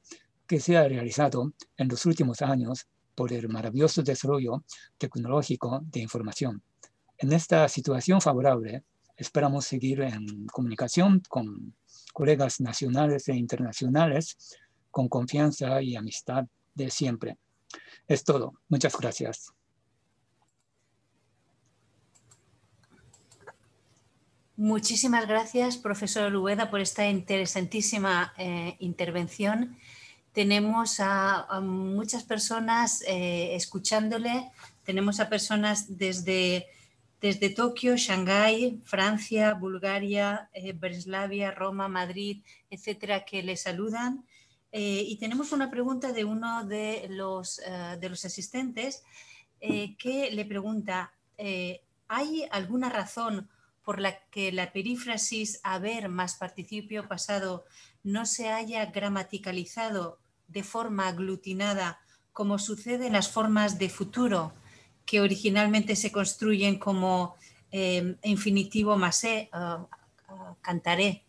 que 0.48 0.60
se 0.60 0.78
ha 0.78 0.88
realizado 0.88 1.54
en 1.78 1.88
los 1.88 2.06
últimos 2.06 2.42
años 2.42 2.88
por 3.16 3.32
el 3.32 3.48
maravilloso 3.50 4.02
desarrollo 4.02 4.64
tecnológico 4.98 5.82
de 5.86 6.02
información. 6.02 6.62
En 7.18 7.32
esta 7.32 7.68
situación 7.70 8.22
favorable, 8.22 8.84
esperamos 9.16 9.66
seguir 9.66 10.02
en 10.02 10.48
comunicación 10.48 11.22
con 11.30 11.76
colegas 12.12 12.60
nacionales 12.60 13.28
e 13.30 13.36
internacionales 13.36 14.58
con 14.92 15.10
confianza 15.10 15.82
y 15.82 15.96
amistad 15.96 16.46
de 16.76 16.90
siempre. 16.90 17.38
Es 18.08 18.24
todo. 18.24 18.54
Muchas 18.70 18.96
gracias. 18.98 19.54
Muchísimas 24.64 25.28
gracias, 25.28 25.76
profesor 25.76 26.34
Ueda, 26.34 26.70
por 26.70 26.80
esta 26.80 27.10
interesantísima 27.10 28.34
eh, 28.38 28.78
intervención. 28.80 29.76
Tenemos 30.32 31.02
a, 31.02 31.60
muchas 31.60 32.24
personas 32.24 33.04
eh, 33.06 33.56
escuchándole. 33.56 34.50
Tenemos 34.86 35.20
a 35.20 35.28
personas 35.28 35.98
desde, 35.98 36.68
desde 37.20 37.50
Tokio, 37.50 37.98
Shanghái, 37.98 38.80
Francia, 38.86 39.54
Bulgaria, 39.54 40.50
eh, 40.54 40.72
Breslavia, 40.72 41.52
Roma, 41.52 41.90
Madrid, 41.90 42.42
etcétera, 42.70 43.26
que 43.26 43.44
le 43.44 43.58
saludan. 43.58 44.24
y 44.72 45.18
tenemos 45.18 45.52
una 45.52 45.70
pregunta 45.70 46.14
de 46.14 46.24
uno 46.24 46.66
de 46.66 47.08
los, 47.10 47.60
de 48.00 48.10
los 48.10 48.24
asistentes 48.24 49.04
que 49.60 50.30
le 50.32 50.46
pregunta, 50.46 51.12
¿hay 52.08 52.48
alguna 52.50 52.90
razón 52.90 53.50
por 53.84 54.00
la 54.00 54.20
que 54.30 54.52
la 54.52 54.72
perífrasis 54.72 55.60
haber 55.64 56.10
más 56.10 56.36
participio 56.36 57.08
pasado 57.08 57.66
no 58.04 58.26
se 58.26 58.50
haya 58.50 58.86
gramaticalizado 58.88 60.20
de 60.48 60.64
forma 60.64 61.08
aglutinada 61.08 62.00
como 62.32 62.60
sucede 62.60 63.08
en 63.08 63.14
las 63.14 63.30
formas 63.30 63.78
de 63.78 63.90
futuro 63.90 64.54
que 65.06 65.22
originalmente 65.22 65.96
se 65.96 66.12
construyen 66.12 66.80
como 66.80 67.36
em, 67.72 68.18
infinitivo 68.24 68.98
más 68.98 69.24
e, 69.24 69.50
cantaré. 70.62 71.24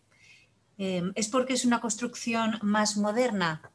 Em, 0.79 1.13
¿Es 1.15 1.29
porque 1.29 1.55
es 1.55 1.65
una 1.65 1.81
construcción 1.81 2.59
más 2.63 2.97
moderna? 2.97 3.71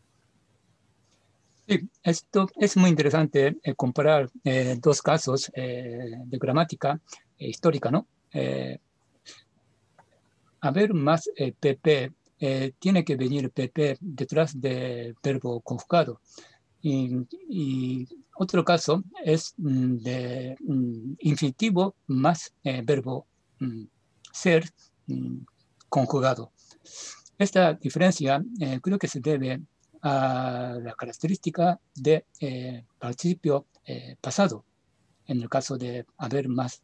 Sí, 1.68 1.88
esto 2.02 2.50
es 2.56 2.76
muy 2.78 2.90
interesante 2.90 3.58
eh, 3.62 3.76
comparar 3.76 4.30
eh, 4.44 4.76
dos 4.82 5.02
casos 5.02 5.52
eh, 5.54 6.16
de 6.26 6.38
gramática 6.40 7.00
histórica, 7.38 7.92
¿no? 7.92 8.08
Eh, 8.34 8.80
haber 10.62 10.94
más 10.94 11.30
PP, 11.60 12.04
eh, 12.04 12.12
eh, 12.40 12.72
tiene 12.80 13.04
que 13.04 13.16
venir 13.16 13.52
PP 13.52 13.98
detrás 14.00 14.60
del 14.60 15.16
verbo 15.22 15.62
conjugado. 15.62 16.22
Y, 16.82 18.08
otro 18.42 18.64
caso 18.64 19.04
es 19.26 19.54
mm, 19.58 19.98
de 19.98 20.56
mm, 20.62 21.14
infinitivo 21.20 21.96
más 22.08 22.54
eh, 22.64 22.82
verbo 22.86 23.28
mm, 23.60 23.84
ser 24.32 24.64
conjugado. 25.90 26.54
Esta 27.38 27.74
diferencia 27.74 28.42
creo 28.82 28.98
que 28.98 29.08
se 29.08 29.20
debe 29.20 29.62
a 30.02 30.78
la 30.82 30.94
característica 30.94 31.80
de 31.96 32.26
participio 33.00 33.66
pasado, 34.22 34.66
en 35.26 35.42
el 35.42 35.50
caso 35.50 35.78
de 35.78 36.06
haber 36.18 36.48
más 36.48 36.82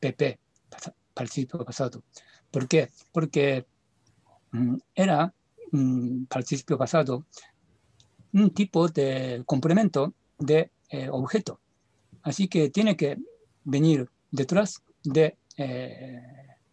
PP 0.00 0.38
participio 1.14 1.64
pasado. 1.64 2.02
¿Por 2.50 2.66
qué? 2.68 2.90
Porque 3.12 3.66
mm, 4.52 4.76
era 4.94 5.32
un 5.72 6.26
participio 6.26 6.76
pasado 6.76 7.26
un 8.32 8.50
tipo 8.50 8.88
de 8.88 9.42
complemento 9.46 10.14
de 10.38 10.70
eh, 10.88 11.08
objeto. 11.10 11.60
Así 12.22 12.48
que 12.48 12.70
tiene 12.70 12.96
que 12.96 13.16
venir 13.64 14.08
detrás 14.30 14.82
de 15.02 15.36
eh, 15.56 16.22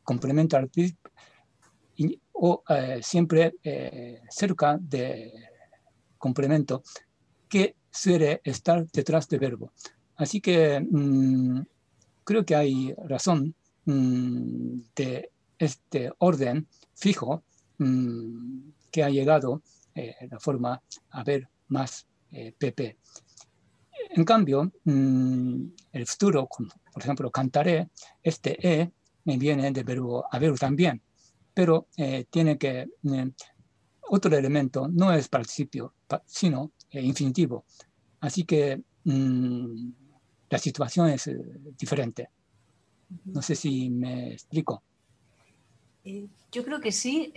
complemento 0.03 0.57
o 2.33 2.63
eh, 2.69 2.99
siempre 3.01 3.53
cerca 4.29 4.77
de 4.79 5.33
complemento 6.17 6.83
que 7.49 7.75
suele 7.89 8.41
estar 8.43 8.85
detrás 8.91 9.27
del 9.27 9.39
verbo. 9.39 9.71
Así 10.15 10.41
que 10.41 10.79
mm, 10.79 11.61
creo 12.23 12.45
que 12.45 12.55
hay 12.55 12.93
razón 13.05 13.47
mm, 13.47 13.53
de 13.87 15.31
este 15.57 16.11
orden 16.17 16.67
fijo 16.93 17.43
mm, 17.77 18.69
que 18.91 19.03
ha 19.03 19.09
llegado 19.09 19.61
eh, 19.95 20.13
la 20.29 20.39
forma 20.39 20.81
a 21.11 21.23
ver 21.23 21.47
más 21.69 22.05
PP. 22.29 22.83
Eh, 22.83 22.97
en 24.09 24.25
cambio, 24.25 24.71
mm, 24.83 25.65
el 25.93 26.05
futuro, 26.05 26.47
por 26.47 27.01
ejemplo, 27.01 27.31
cantaré, 27.31 27.89
este 28.21 28.57
E 28.61 28.91
viene 29.23 29.71
del 29.71 29.83
verbo 29.83 30.25
haber 30.31 30.57
también, 30.59 31.01
pero 31.53 31.87
eh, 31.97 32.25
tiene 32.29 32.57
que 32.57 32.87
otro 34.09 34.37
elemento 34.37 34.87
no 34.87 35.11
es 35.13 35.27
participio, 35.27 35.93
sino 36.25 36.71
infinitivo. 36.91 37.65
Así 38.19 38.43
que 38.43 38.81
mm, 39.03 39.89
la 40.49 40.59
situación 40.59 41.09
es 41.09 41.29
diferente. 41.77 42.29
No 43.25 43.41
sé 43.41 43.55
si 43.55 43.89
me 43.89 44.33
explico. 44.33 44.83
yo 46.51 46.63
creo 46.63 46.81
que 46.81 46.91
sí 46.91 47.31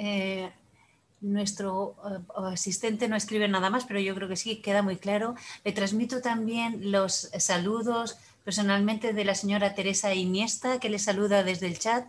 nuestro 1.21 1.97
eh, 2.09 2.19
asistente 2.53 3.09
no 3.09 3.17
escribe 3.17 3.49
nada 3.49 3.71
más, 3.71 3.85
pero 3.85 4.01
yo 4.01 4.15
creo 4.15 4.29
que 4.29 4.37
sí, 4.37 4.57
queda 4.57 4.83
muy 4.83 4.97
claro. 4.97 5.35
Le 5.65 5.73
transmito 5.73 6.21
también 6.21 6.91
los 6.91 7.31
saludos 7.39 8.17
personalmente 8.45 9.13
de 9.13 9.25
la 9.25 9.35
señora 9.35 9.75
Teresa 9.75 10.15
Iniesta, 10.15 10.81
que 10.81 10.89
le 10.89 10.99
saluda 10.99 11.43
desde 11.43 11.67
el 11.67 11.79
chat, 11.79 12.07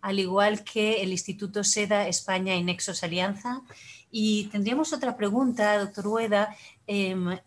al 0.00 0.18
igual 0.18 0.64
que 0.64 1.02
el 1.02 1.12
Instituto 1.12 1.62
SEDA 1.62 2.08
España 2.08 2.54
y 2.56 2.64
Nexos 2.64 3.02
Alianza. 3.02 3.62
Y 4.10 4.44
tendríamos 4.44 4.92
otra 4.92 5.16
pregunta, 5.16 5.78
doctor 5.78 6.06
Hueda. 6.08 6.56
Em, 6.86 7.38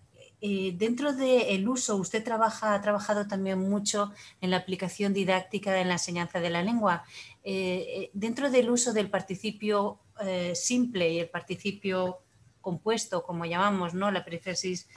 eh, 0.41 0.73
dentro 0.75 1.13
del 1.13 1.67
uso, 1.67 1.95
usted 1.95 2.23
trabaja, 2.23 2.73
ha 2.73 2.81
trabajado 2.81 3.27
también 3.27 3.59
mucho 3.59 4.11
en 4.41 4.51
la 4.51 4.57
aplicación 4.57 5.13
didáctica 5.13 5.79
en 5.79 5.87
la 5.87 5.95
enseñanza 5.95 6.39
de 6.39 6.49
la 6.49 6.61
lengua. 6.61 7.03
Eh, 7.43 8.11
dentro 8.13 8.51
del 8.51 8.69
uso 8.69 8.93
del 8.93 9.09
participio 9.09 9.99
eh, 10.19 10.53
simple 10.55 11.11
y 11.11 11.19
el 11.19 11.29
participio 11.29 12.19
compuesto, 12.61 13.23
como 13.23 13.45
llamamos, 13.45 13.93
¿no? 13.93 14.11
la 14.11 14.25
perífrasis 14.25 14.87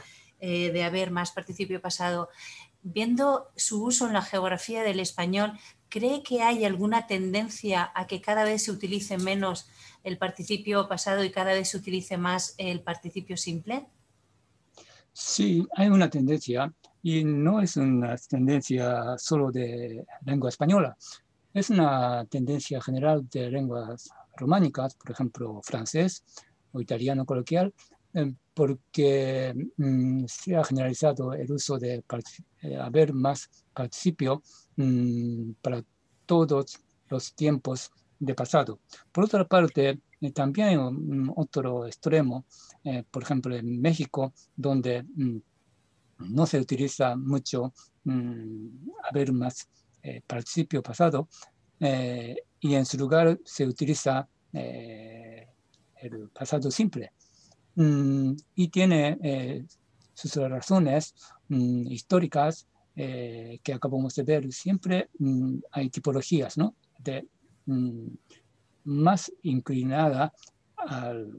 eh, 0.41 0.71
de 0.73 0.83
haber 0.83 1.11
más 1.11 1.33
participio 1.33 1.81
pasado, 1.81 2.31
viendo 2.83 3.51
su 3.57 3.85
uso 3.85 4.07
en 4.07 4.15
la 4.15 4.23
geografía 4.23 4.83
del 4.83 5.01
español, 5.01 5.53
¿cree 5.89 6.23
que 6.23 6.43
hay 6.43 6.65
alguna 6.65 7.07
tendencia 7.07 7.93
a 7.95 8.07
que 8.07 8.21
cada 8.21 8.45
vez 8.45 8.65
se 8.65 8.73
utilice 8.73 9.19
menos 9.19 9.69
el 10.03 10.17
participio 10.17 10.89
pasado 10.89 11.23
y 11.23 11.31
cada 11.31 11.53
vez 11.53 11.71
se 11.71 11.77
utilice 11.77 12.17
más 12.17 12.55
el 12.57 12.81
participio 12.81 13.37
simple? 13.37 13.87
Sí, 15.23 15.67
hay 15.77 15.89
una 15.89 16.09
tendencia 16.09 16.73
y 17.03 17.23
no 17.25 17.61
es 17.61 17.77
una 17.77 18.17
tendencia 18.17 19.19
solo 19.19 19.53
de 19.53 20.07
lengua 20.25 20.49
española, 20.49 20.97
es 21.53 21.69
una 21.69 22.25
tendencia 22.25 22.81
general 22.81 23.29
de 23.29 23.51
lenguas 23.51 24.09
románicas, 24.39 24.95
por 24.95 25.11
ejemplo, 25.11 25.61
francés 25.63 26.25
o 26.73 26.81
italiano 26.81 27.27
coloquial, 27.27 27.75
eh, 28.15 28.33
porque 28.55 29.55
mm, 29.77 30.25
se 30.27 30.57
ha 30.57 30.65
generalizado 30.65 31.35
el 31.35 31.53
uso 31.53 31.79
de 31.79 32.03
eh, 32.63 32.77
haber 32.77 33.13
más 33.13 33.51
participio 33.75 34.43
mm, 34.77 35.53
para 35.61 35.85
todos 36.25 36.81
los 37.11 37.35
tiempos 37.35 37.91
de 38.19 38.35
pasado. 38.35 38.81
Por 39.13 39.25
otra 39.25 39.47
parte, 39.47 40.01
eh, 40.21 40.33
también 40.33 40.81
otro 41.37 41.87
extremo, 41.87 42.45
por 43.11 43.23
ejemplo, 43.23 43.55
en 43.57 43.81
México, 43.81 44.33
donde 44.57 45.03
mm, 45.03 45.37
no 46.31 46.47
se 46.47 46.59
utiliza 46.59 47.17
mucho 47.17 47.73
haber 49.11 49.33
más 49.33 49.69
participio 50.27 50.83
pasado, 50.83 51.29
y 52.61 52.75
en 52.75 52.85
su 52.85 52.99
lugar 52.99 53.39
se 53.45 53.67
utiliza 53.67 54.29
eh, 54.53 55.47
el 55.97 56.29
pasado 56.29 56.71
simple. 56.71 57.13
Mm, 57.75 58.33
y 58.55 58.69
tiene 58.69 59.19
eh, 59.23 59.65
sus 60.13 60.35
razones 60.37 61.15
mm, 61.49 61.87
históricas 61.91 62.67
eh, 62.97 63.61
que 63.63 63.73
acabamos 63.73 64.15
de 64.15 64.23
ver. 64.23 64.53
Siempre 64.53 65.09
mm, 65.19 65.59
hay 65.73 65.91
tipologías, 65.91 66.59
¿no? 66.59 66.75
De, 66.99 67.27
más 68.91 69.33
inclinada 69.43 70.33
al, 70.77 71.33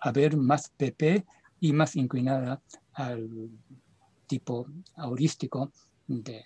a 0.00 0.10
ver 0.10 0.36
más 0.36 0.68
PP 0.76 1.24
y 1.60 1.72
más 1.72 1.94
inclinada 1.94 2.60
al 2.94 3.50
tipo 4.26 4.66
aurístico 4.96 5.70
de 6.08 6.44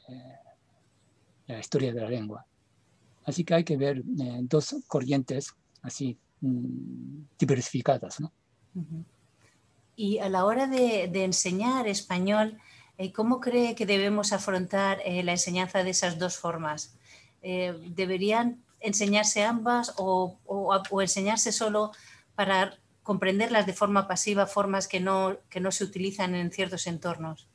la 1.46 1.58
historia 1.58 1.92
de 1.92 2.00
la 2.00 2.10
lengua. 2.10 2.46
Así 3.24 3.44
que 3.44 3.54
hay 3.54 3.64
que 3.64 3.76
ver 3.76 3.98
eh, 3.98 4.40
dos 4.42 4.76
corrientes 4.86 5.54
así 5.82 6.18
mm, 6.42 7.22
diversificadas. 7.38 8.20
¿no? 8.20 8.32
Y 9.96 10.18
a 10.18 10.28
la 10.28 10.44
hora 10.44 10.66
de, 10.66 11.04
enseñar 11.24 11.88
español, 11.88 12.58
eh, 12.98 13.10
¿cómo 13.12 13.40
cree 13.40 13.74
que 13.74 13.86
debemos 13.86 14.32
afrontar 14.32 15.00
eh, 15.04 15.22
la 15.22 15.32
enseñanza 15.32 15.82
de 15.82 15.90
esas 15.90 16.18
dos 16.18 16.36
formas? 16.36 16.98
¿Deberían 17.42 18.65
enseñarse 18.86 19.44
ambas 19.44 19.94
o, 19.96 20.38
o, 20.44 21.02
enseñarse 21.02 21.52
solo 21.52 21.92
para 22.34 22.78
comprenderlas 23.02 23.66
de 23.66 23.72
forma 23.72 24.08
pasiva, 24.08 24.46
formas 24.46 24.88
que 24.88 25.00
no, 25.00 25.38
que 25.48 25.60
no 25.60 25.70
se 25.70 25.84
utilizan 25.84 26.34
en 26.34 26.50
ciertos 26.50 26.86
entornos? 26.86 27.48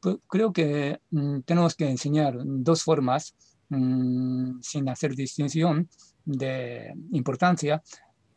Pues 0.00 0.16
creo 0.26 0.52
que 0.52 1.00
mm, 1.10 1.40
tenemos 1.40 1.74
que 1.74 1.88
enseñar 1.88 2.34
dos 2.44 2.82
formas 2.82 3.34
Mm, 3.70 4.60
sin 4.62 4.88
hacer 4.88 5.14
distinción 5.14 5.88
de 6.24 6.92
importancia, 7.12 7.80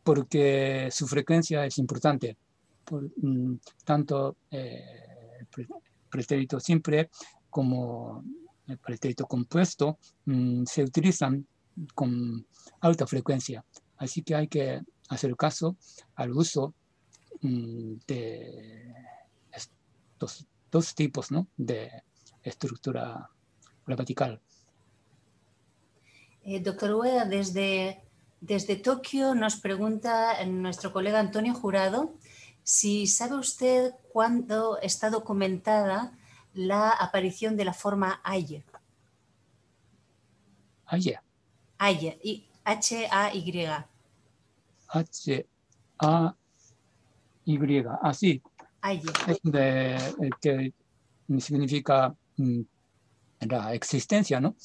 porque 0.04 0.90
su 0.92 1.08
frecuencia 1.08 1.66
es 1.66 1.80
importante. 1.80 2.38
Por, 2.86 3.10
mm, 3.18 3.60
tanto 3.84 4.38
eh, 4.52 5.46
pretérito 6.10 6.60
simple 6.60 7.10
como 7.50 8.24
el 8.68 8.78
pretérito 8.78 9.26
compuesto 9.26 9.98
se 10.66 10.84
utilizan 10.84 11.46
con 11.96 12.46
alta 12.82 13.08
frecuencia. 13.08 13.64
Así 13.98 14.22
que 14.22 14.36
hay 14.36 14.48
que 14.48 14.82
hacer 15.10 15.36
caso 15.36 15.76
al 16.16 16.32
uso 16.32 16.74
de 17.42 18.94
estos 19.52 20.48
dos 20.72 20.96
tipos 20.96 21.32
¿no? 21.32 21.48
de 21.58 22.04
estructura 22.42 23.30
gramatical. 23.86 24.42
Eh, 26.44 26.60
doctor 26.60 26.96
Ueda, 26.96 27.26
desde, 27.26 28.02
desde 28.42 28.76
Tokio 28.76 29.36
nos 29.36 29.58
pregunta 29.58 30.44
nuestro 30.46 30.92
colega 30.92 31.20
Antonio 31.20 31.54
Jurado 31.54 32.14
si 32.64 33.08
sabe 33.08 33.36
usted 33.36 33.94
cuándo 34.12 34.80
está 34.82 35.10
documentada 35.10 36.18
la 36.54 36.90
aparición 36.90 37.58
de 37.58 37.66
la 37.66 37.74
forma 37.74 38.22
Aye. 40.86 41.20
Aye. 41.84 42.18
Aye, 42.24 42.44
H-A-Y. 42.64 43.68
H-A-Y, 47.46 47.86
así. 48.02 48.42
Aye. 48.82 49.02
Es 49.28 49.40
de, 49.44 49.96
eh, 49.96 50.30
que 50.40 50.74
significa 51.40 52.16
mm, 52.38 52.62
la 53.50 53.74
existencia, 53.74 54.40
¿no? 54.40 54.56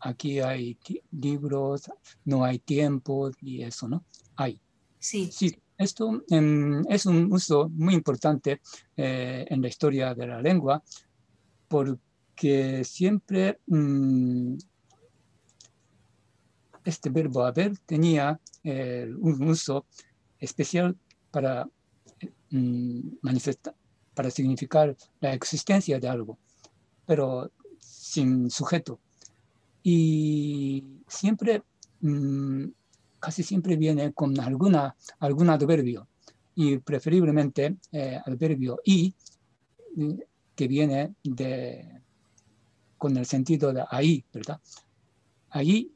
aquí 0.00 0.38
hay 0.38 0.78
libros, 1.10 1.90
no 2.24 2.44
hay 2.44 2.60
tiempo 2.60 3.30
y 3.40 3.62
eso, 3.62 3.88
¿no? 3.88 4.04
Hay. 4.36 4.60
Sí. 5.00 5.28
Sí, 5.32 5.56
esto 5.76 6.22
em, 6.28 6.84
es 6.88 7.06
un 7.06 7.32
uso 7.32 7.68
muy 7.70 7.94
importante 7.94 8.60
eh, 8.96 9.46
en 9.48 9.62
la 9.62 9.68
historia 9.68 10.14
de 10.14 10.26
la 10.26 10.40
lengua 10.40 10.82
porque 11.68 12.84
siempre 12.84 13.58
mm, 13.66 14.56
este 16.86 17.10
verbo 17.10 17.44
haber 17.44 17.76
tenía 17.78 18.40
eh, 18.64 19.12
un 19.18 19.48
uso 19.48 19.84
especial 20.38 20.96
para 21.30 21.68
mm, 22.50 23.00
manifestar, 23.22 23.74
para 24.14 24.30
significar 24.30 24.96
la 25.20 25.34
existencia 25.34 25.98
de 25.98 26.08
algo, 26.08 26.38
pero 27.06 27.50
sin 27.78 28.50
sujeto 28.50 29.00
y 29.88 30.82
siempre, 31.06 31.62
mm, 32.00 32.64
casi 33.20 33.44
siempre 33.44 33.76
viene 33.76 34.12
con 34.12 34.38
alguna, 34.40 34.96
algún 35.20 35.48
adverbio 35.48 36.08
y 36.56 36.78
preferiblemente 36.78 37.76
eh, 37.92 38.18
adverbio 38.26 38.80
y 38.84 39.14
mm, 39.94 40.14
que 40.56 40.66
viene 40.66 41.14
de, 41.22 42.00
con 42.98 43.16
el 43.16 43.26
sentido 43.26 43.72
de 43.72 43.84
ahí, 43.88 44.24
¿verdad? 44.32 44.60
Ahí, 45.50 45.92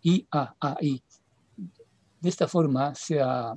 a, 0.00 0.08
y, 0.08 0.26
a, 0.30 0.54
ahí. 0.60 1.02
De 2.20 2.28
esta 2.28 2.46
forma 2.46 2.94
se 2.94 3.20
ha 3.20 3.54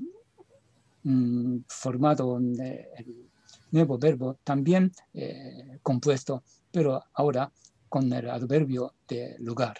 mm, 1.03 1.57
formado 1.67 2.39
eh, 2.39 2.89
el 2.97 3.29
nuevo 3.71 3.97
verbo 3.97 4.37
también 4.43 4.91
eh, 5.13 5.79
compuesto, 5.81 6.43
pero 6.71 7.03
ahora 7.13 7.51
con 7.89 8.11
el 8.11 8.29
adverbio 8.29 8.93
de 9.07 9.35
lugar. 9.39 9.77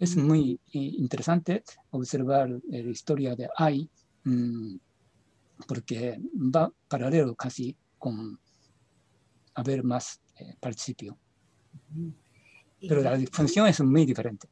Es 0.00 0.16
muy 0.16 0.60
interesante 0.72 1.62
observar 1.90 2.50
la 2.68 2.78
historia 2.78 3.36
de 3.36 3.48
hay, 3.56 3.88
mm, 4.24 4.76
porque 5.66 6.20
va 6.34 6.72
paralelo 6.88 7.34
casi 7.36 7.76
con 7.98 8.38
haber 9.54 9.82
más 9.84 10.20
eh, 10.38 10.54
participio. 10.60 11.16
Pero 12.80 13.00
la 13.00 13.18
función 13.32 13.66
es 13.66 13.80
muy 13.80 14.04
diferente. 14.04 14.48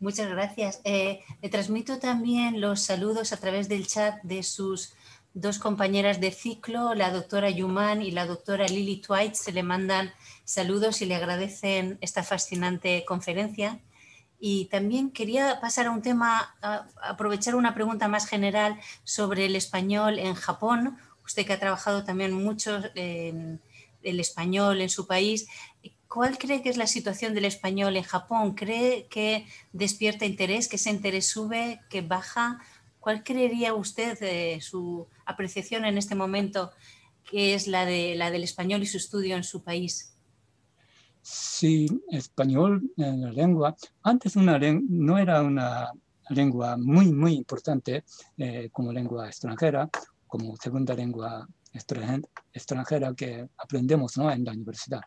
Muchas 0.00 0.28
gracias. 0.28 0.80
Eh, 0.82 1.20
le 1.40 1.48
transmito 1.48 1.98
también 1.98 2.60
los 2.60 2.82
saludos 2.82 3.32
a 3.32 3.36
través 3.36 3.68
del 3.68 3.86
chat 3.86 4.20
de 4.24 4.42
sus 4.42 4.94
dos 5.34 5.58
compañeras 5.58 6.20
de 6.20 6.32
ciclo, 6.32 6.94
la 6.94 7.10
doctora 7.10 7.50
Yuman 7.50 8.02
y 8.02 8.10
la 8.10 8.26
doctora 8.26 8.66
Lily 8.66 8.96
Twite. 8.96 9.34
Se 9.36 9.52
le 9.52 9.62
mandan 9.62 10.12
saludos 10.44 11.02
y 11.02 11.06
le 11.06 11.14
agradecen 11.14 11.98
esta 12.00 12.22
fascinante 12.24 13.04
conferencia. 13.06 13.80
Y 14.40 14.64
también 14.66 15.12
quería 15.12 15.60
pasar 15.60 15.86
a 15.86 15.92
un 15.92 16.02
tema, 16.02 16.56
aprovechar 17.00 17.54
una 17.54 17.72
pregunta 17.72 18.08
más 18.08 18.26
general 18.26 18.80
sobre 19.04 19.46
el 19.46 19.54
español 19.54 20.18
en 20.18 20.34
Japón. 20.34 20.98
Usted 21.24 21.46
que 21.46 21.52
ha 21.52 21.60
trabajado 21.60 22.02
también 22.02 22.32
mucho 22.32 22.80
en 22.96 23.62
el 24.02 24.18
español 24.18 24.80
en 24.80 24.90
su 24.90 25.06
país, 25.06 25.46
¿Cuál 26.12 26.36
cree 26.36 26.60
que 26.60 26.68
es 26.68 26.76
la 26.76 26.86
situación 26.86 27.32
del 27.32 27.46
español 27.46 27.96
en 27.96 28.02
Japón? 28.02 28.54
¿Cree 28.54 29.06
que 29.08 29.46
despierta 29.72 30.26
interés, 30.26 30.68
que 30.68 30.76
ese 30.76 30.90
interés 30.90 31.26
sube, 31.26 31.80
que 31.88 32.02
baja? 32.02 32.58
¿Cuál 33.00 33.24
creería 33.24 33.72
usted 33.72 34.18
de 34.18 34.60
su 34.60 35.06
apreciación 35.24 35.86
en 35.86 35.96
este 35.96 36.14
momento 36.14 36.70
que 37.24 37.54
es 37.54 37.66
la, 37.66 37.86
de, 37.86 38.14
la 38.14 38.30
del 38.30 38.44
español 38.44 38.82
y 38.82 38.86
su 38.86 38.98
estudio 38.98 39.36
en 39.36 39.42
su 39.42 39.62
país? 39.62 40.14
Sí, 41.22 41.88
español 42.10 42.92
la 42.96 43.32
lengua. 43.32 43.74
Antes 44.02 44.36
no 44.36 45.18
era 45.18 45.40
una 45.40 45.92
lengua 46.28 46.76
muy, 46.76 47.10
muy 47.10 47.32
importante 47.32 48.04
eh, 48.36 48.68
como 48.70 48.92
lengua 48.92 49.28
extranjera, 49.28 49.88
como 50.26 50.56
segunda 50.56 50.94
lengua 50.94 51.48
extranjera 51.72 53.14
que 53.14 53.48
aprendemos 53.56 54.16
¿no? 54.16 54.30
en 54.30 54.44
la 54.44 54.52
universidad. 54.52 55.00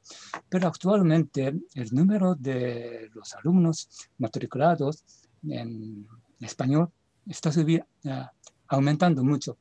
Pero 0.50 0.68
actualmente 0.68 1.54
el 1.74 1.90
número 1.92 2.36
de 2.36 3.10
los 3.14 3.34
alumnos 3.36 3.88
matriculados 4.18 5.04
en 5.48 6.08
español 6.40 6.90
está 7.28 7.52
subiendo, 7.52 7.88
aumentando 8.68 9.24
mucho. 9.24 9.58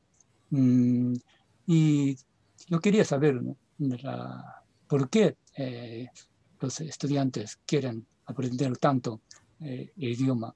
Mm, 0.49 1.13
y 1.67 2.15
yo 2.67 2.79
quería 2.79 3.05
saber 3.05 3.41
por 4.87 5.09
qué 5.09 5.37
eh, 5.57 6.07
los 6.59 6.81
estudiantes 6.81 7.59
quieren 7.65 8.05
aprender 8.25 8.77
tanto 8.77 9.21
eh, 9.59 9.91
el 9.97 10.09
idioma. 10.09 10.53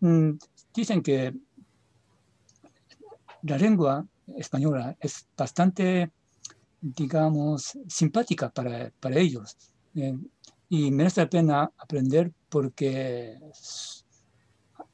Mm, 0.00 0.32
dicen 0.74 1.02
que 1.02 1.34
la 3.42 3.58
lengua 3.58 4.06
española 4.36 4.96
es 5.00 5.26
bastante, 5.36 6.10
digamos, 6.80 7.78
simpática 7.88 8.50
para, 8.50 8.90
para 9.00 9.18
ellos. 9.18 9.56
Eh, 9.94 10.16
y 10.68 10.90
merece 10.90 11.20
la 11.20 11.28
pena 11.28 11.70
aprender 11.76 12.32
porque 12.48 13.38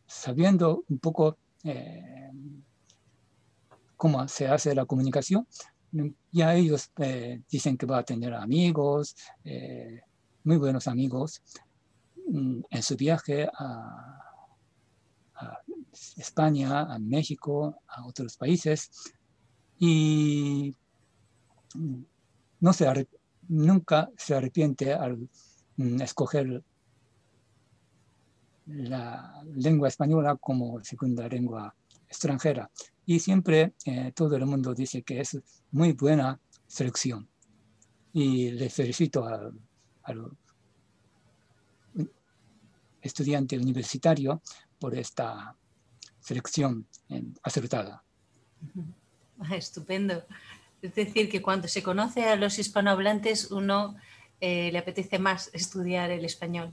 sabiendo 0.07 0.85
un 0.89 0.99
poco 0.99 1.39
eh, 1.63 2.31
cómo 3.97 4.27
se 4.29 4.49
hace 4.49 4.75
la 4.75 4.87
comunicación, 4.87 5.47
ya 6.33 6.55
ellos 6.55 6.91
eh, 6.99 7.43
dicen 7.51 7.77
que 7.77 7.87
va 7.87 7.99
a 7.99 8.05
tener 8.05 8.35
amigos, 8.35 9.17
muy 10.45 10.57
buenos 10.57 10.87
amigos, 10.89 11.43
mm, 12.29 12.61
en 12.71 12.83
su 12.83 12.97
viaje 12.97 13.49
a, 13.53 14.21
a 15.37 15.59
España, 16.17 16.81
a 16.93 16.99
México, 16.99 17.77
a 17.87 18.05
otros 18.07 18.37
países 18.37 18.91
y 19.79 20.75
no 22.61 22.73
se 22.73 23.09
nunca 23.49 24.11
se 24.17 24.35
arrepiente 24.35 24.93
al 24.93 25.29
mm, 25.77 26.03
escoger 26.03 26.63
la 28.67 29.43
lengua 29.55 29.89
española 29.89 30.37
como 30.37 30.83
segunda 30.85 31.29
lengua 31.29 31.75
extranjera. 32.07 32.71
Y 33.07 33.21
siempre 33.21 33.75
eh, 33.85 34.13
todo 34.15 34.37
el 34.37 34.45
mundo 34.45 34.75
dice 34.75 35.03
que 35.03 35.21
es 35.21 35.39
muy 35.71 35.93
buena 35.93 36.39
selección. 36.67 37.29
Y 38.13 38.51
le 38.51 38.69
felicito 38.69 39.25
al, 39.25 39.53
estudiante 43.01 43.57
universitario 43.57 44.43
por 44.79 44.95
esta 44.95 45.57
selección 46.21 46.87
acertada. 47.43 48.03
Estupendo. 49.53 50.25
Es 50.83 50.95
decir, 50.95 51.29
que 51.29 51.43
cuando 51.43 51.69
se 51.69 51.83
conoce 51.83 52.25
a 52.25 52.37
los 52.37 52.59
hispanohablantes, 52.59 53.51
uno 53.51 53.97
eh, 54.41 54.71
le 54.71 54.79
apetece 54.79 55.19
más 55.19 55.51
estudiar 55.53 56.11
el 56.11 56.25
español. 56.25 56.73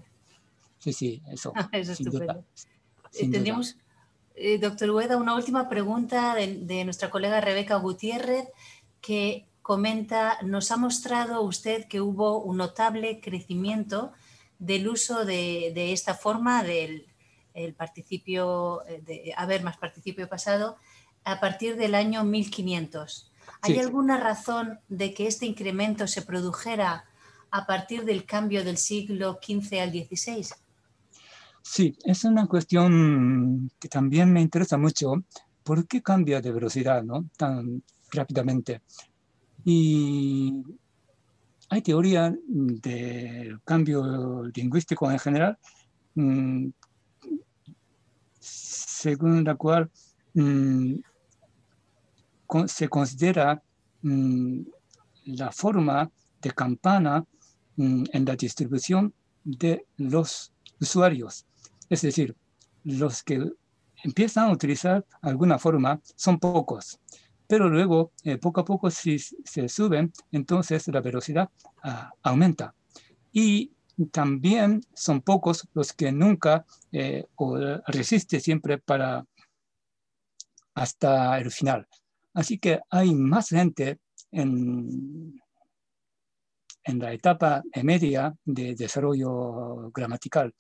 Sí, 0.80 0.94
sí, 0.94 1.22
eso. 1.32 1.54
es 1.72 1.90
estupendo. 1.90 2.44
Tendríamos, 3.12 3.78
eh, 4.36 4.60
doctor 4.60 4.92
Ueda, 4.92 5.18
una 5.18 5.36
última 5.36 5.70
pregunta 5.70 6.36
de, 6.36 6.84
nuestra 6.84 7.10
colega 7.10 7.42
Rebeca 7.42 7.78
Gutiérrez, 7.78 8.50
que 9.02 9.48
comenta, 9.62 10.38
nos 10.44 10.70
ha 10.70 10.78
mostrado 10.78 11.42
usted 11.42 11.88
que 11.88 12.02
hubo 12.02 12.44
un 12.44 12.58
notable 12.58 13.20
crecimiento 13.20 14.12
del 14.60 14.88
uso 14.88 15.26
de, 15.26 15.92
esta 15.92 16.14
forma 16.14 16.62
del 16.62 17.08
participio, 17.76 18.86
eh, 18.88 19.02
de 19.04 19.34
haber 19.36 19.64
más 19.64 19.78
participio 19.78 20.30
pasado, 20.30 20.78
a 21.26 21.40
partir 21.40 21.76
del 21.76 21.96
año 21.96 22.24
1500. 22.24 23.32
¿Hay 23.62 23.80
alguna 23.80 24.18
razón 24.18 24.80
de 24.88 25.14
que 25.14 25.28
este 25.28 25.46
incremento 25.46 26.08
se 26.08 26.22
produjera 26.22 27.06
a 27.52 27.66
partir 27.66 28.06
del 28.06 28.26
cambio 28.26 28.64
del 28.64 28.78
siglo 28.78 29.40
XV 29.42 29.80
al 29.82 29.92
XVI? 29.92 30.46
Sí, 31.64 31.98
es 32.06 32.24
una 32.24 32.46
cuestión 32.46 33.72
que 33.80 33.90
también 33.90 34.32
me 34.32 34.42
interesa 34.42 34.78
mucho. 34.78 35.14
¿Por 35.64 35.88
qué 35.88 36.04
cambia 36.04 36.42
de 36.42 36.52
velocidad 36.52 37.04
¿no? 37.04 37.26
tan 37.38 37.82
rápidamente? 38.12 38.82
Y 39.64 40.54
hay 41.70 41.82
teoría 41.82 42.36
del 42.46 43.60
cambio 43.64 44.44
lingüístico 44.54 45.10
en 45.10 45.18
general, 45.18 45.58
mm, 46.14 46.68
según 48.40 49.44
la 49.44 49.56
cual 49.56 49.90
se 52.68 52.88
considera 52.88 53.62
mm, 54.02 54.62
la 55.26 55.52
forma 55.52 56.10
de 56.42 56.52
campana 56.52 57.26
mm, 57.76 58.04
en 58.12 58.26
la 58.26 58.36
distribución 58.36 59.14
de 59.44 59.86
los 59.98 60.52
usuarios. 60.80 61.46
Es 61.90 62.02
decir, 62.02 62.36
los 62.84 63.24
que 63.24 63.52
empiezan 64.04 64.50
a 64.50 64.52
utilizar 64.52 65.06
alguna 65.22 65.58
forma 65.60 66.00
son 66.16 66.40
pocos, 66.40 67.00
pero 67.48 67.70
luego 67.70 68.12
eh, 68.24 68.38
poco 68.38 68.62
a 68.62 68.66
poco 68.66 68.90
si 68.90 69.20
se 69.20 69.70
suben, 69.70 70.12
entonces 70.32 70.88
la 70.88 71.02
velocidad 71.02 71.50
ah, 71.84 72.12
aumenta. 72.24 72.74
Y 73.32 73.72
también 74.12 74.82
son 74.94 75.22
pocos 75.22 75.68
los 75.74 75.94
que 75.94 76.12
nunca 76.12 76.66
eh, 76.92 77.26
resisten 77.88 78.42
siempre 78.42 78.78
para 78.78 79.26
hasta 80.74 81.40
el 81.40 81.52
final. 81.52 81.88
Así 82.36 82.60
que 82.60 82.80
hay 82.90 83.16
más 83.16 83.50
gente 83.50 84.00
en, 84.32 85.42
en 86.84 87.00
la 87.00 87.14
etapa 87.14 87.64
media 87.84 88.34
de 88.46 88.76
desarrollo 88.76 89.90
gramatical. 89.92 90.54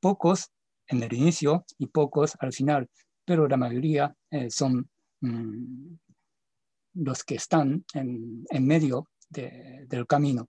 Pocos 0.00 0.50
en 0.88 1.02
el 1.02 1.12
inicio 1.12 1.64
y 1.78 1.86
pocos 1.86 2.36
al 2.40 2.52
final, 2.52 2.88
pero 3.24 3.46
la 3.46 3.56
mayoría 3.56 4.12
eh, 4.30 4.50
son 4.50 4.90
mm, 5.20 5.94
los 6.94 7.22
que 7.22 7.36
están 7.36 7.84
en, 7.94 8.44
medio 8.66 9.10
del 9.28 10.06
camino. 10.08 10.48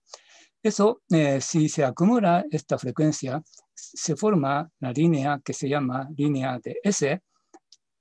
Eso, 0.60 1.02
eh, 1.10 1.40
si 1.40 1.68
se 1.68 1.84
acumula 1.84 2.44
esta 2.50 2.78
frecuencia, 2.78 3.40
se 3.72 4.16
forma 4.16 4.68
la 4.80 4.92
línea 4.92 5.40
que 5.44 5.52
se 5.52 5.68
llama 5.68 6.08
línea 6.16 6.58
de 6.62 6.76
S, 6.82 7.20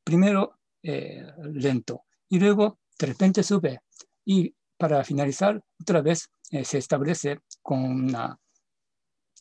primero 0.03 0.57
eh, 0.81 1.23
lento, 1.53 2.05
y 2.31 2.39
luego 2.39 2.79
de 2.97 3.07
repente 3.07 3.43
sube 3.43 3.81
y 4.25 4.55
para 4.77 5.03
finalizar 5.03 5.61
otra 5.79 6.01
vez 6.01 6.29
eh, 6.49 6.63
se 6.63 6.77
establece 6.77 7.41
con 7.61 7.83
una, 7.83 8.39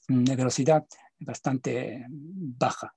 velocidad 0.09 0.85
bastante 1.21 2.05
baja. 2.09 2.93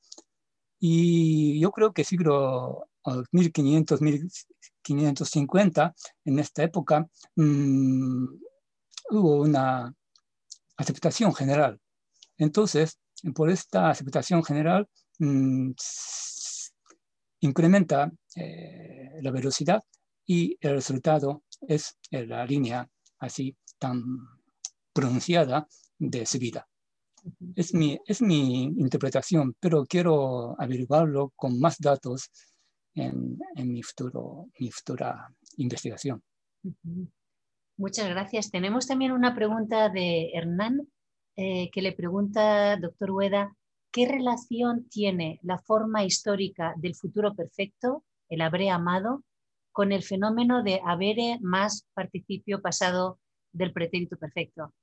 Y 0.79 1.59
yo 1.59 1.69
creo 1.71 1.93
que 1.93 2.03
siglo 2.03 2.89
1500, 3.31 4.01
1550, 4.01 5.93
en 6.25 6.39
esta 6.39 6.63
época, 6.63 7.07
mm, 7.35 8.25
hubo 9.11 9.41
una 9.43 9.93
aceptación 10.75 11.35
general. 11.35 11.79
Entonces, 12.37 12.99
por 13.35 13.51
esta 13.51 13.91
aceptación 13.91 14.43
general, 14.43 14.89
mm, 15.19 15.73
incrementa 17.43 18.11
eh, 18.35 19.11
la 19.21 19.31
velocidad 19.31 19.81
y 20.25 20.57
el 20.61 20.75
resultado 20.75 21.43
es 21.67 21.97
la 22.11 22.45
línea 22.45 22.87
así 23.19 23.55
tan 23.77 24.01
pronunciada 24.93 25.67
de 25.97 26.25
subida. 26.25 26.67
Es 27.55 27.73
mi, 27.73 27.97
es 28.05 28.21
mi 28.21 28.63
interpretación, 28.63 29.55
pero 29.59 29.85
quiero 29.85 30.59
averiguarlo 30.59 31.31
con 31.35 31.59
más 31.59 31.77
datos 31.79 32.29
en, 32.95 33.39
en 33.55 33.71
mi, 33.71 33.81
futuro, 33.81 34.49
mi 34.59 34.71
futura 34.71 35.29
investigación. 35.57 36.21
Muchas 37.77 38.09
gracias. 38.09 38.51
Tenemos 38.51 38.87
también 38.87 39.11
una 39.11 39.33
pregunta 39.33 39.89
de 39.89 40.31
Hernán 40.33 40.87
eh, 41.35 41.69
que 41.71 41.81
le 41.81 41.93
pregunta, 41.93 42.77
doctor 42.77 43.11
Hueda, 43.11 43.55
¿qué 43.93 44.07
relación 44.07 44.89
tiene 44.89 45.39
la 45.43 45.59
forma 45.59 46.03
histórica 46.03 46.73
del 46.77 46.95
futuro 46.95 47.35
perfecto, 47.35 48.03
el 48.27 48.41
habré 48.41 48.69
amado, 48.71 49.23
con 49.71 49.91
el 49.91 50.03
fenómeno 50.03 50.63
de 50.63 50.81
habere 50.83 51.37
más 51.41 51.87
participio 51.93 52.61
pasado 52.61 53.19
del 53.51 53.71
pretérito 53.71 54.17
perfecto? 54.17 54.73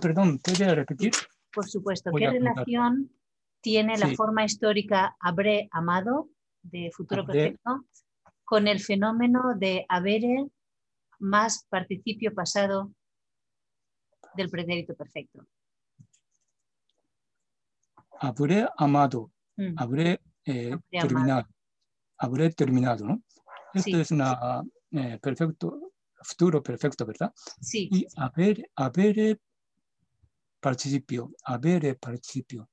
perdón, 0.00 0.38
¿puede 0.38 0.74
repetir? 0.74 1.12
Por 1.52 1.68
supuesto. 1.68 2.10
¿Qué 2.16 2.30
relación 2.30 3.10
tiene 3.60 3.98
la 3.98 4.08
forma 4.14 4.44
histórica 4.44 5.14
habré 5.20 5.68
amado 5.70 6.30
de 6.62 6.90
futuro 6.92 7.26
perfecto 7.26 7.84
con 8.44 8.66
el 8.68 8.80
fenómeno 8.80 9.54
de 9.56 9.84
habere 9.88 10.46
más 11.18 11.66
participio 11.68 12.34
pasado 12.34 12.90
del 14.34 14.48
pretérito 14.48 14.94
perfecto. 14.94 15.46
Habré 18.24 18.68
amado, 18.76 19.32
mm. 19.56 19.74
habré, 19.76 20.20
eh, 20.44 20.76
terminado, 20.90 21.48
habré 22.18 22.50
terminado, 22.52 23.04
¿no? 23.04 23.22
Esto 23.74 24.00
es 24.00 24.12
una 24.12 24.62
eh, 24.92 25.18
perfecto, 25.20 25.92
futuro 26.22 26.62
perfecto, 26.62 27.04
¿verdad? 27.04 27.32
Sí. 27.60 27.88
Y 27.90 28.06
haber, 28.16 28.70
haber 28.76 29.40
participio, 30.60 31.32
haber 31.44 31.98
participio. 31.98 32.68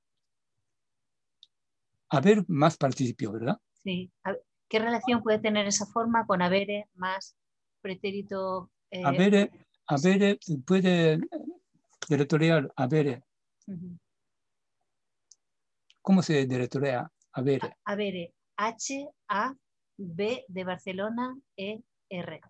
Haber 2.10 2.44
más 2.46 2.76
participio, 2.76 3.32
¿verdad? 3.32 3.58
Sí. 3.82 4.12
¿Qué 4.68 4.78
relación 4.78 5.20
puede 5.20 5.40
tener 5.40 5.66
esa 5.66 5.86
forma 5.86 6.26
con 6.26 6.42
haber 6.42 6.86
más 6.94 7.34
pretérito? 7.80 8.70
Eh, 8.92 9.02
haber, 9.04 9.50
haber 9.88 10.38
puede 10.64 11.18
deletrear 12.08 12.72
haber. 12.76 13.24
¿Cómo 16.02 16.22
se 16.22 16.46
deletrea? 16.46 17.10
Haber, 17.32 17.60
H-A-B 18.56 20.44
de 20.48 20.64
Barcelona, 20.64 21.36
E-R. 21.56 22.40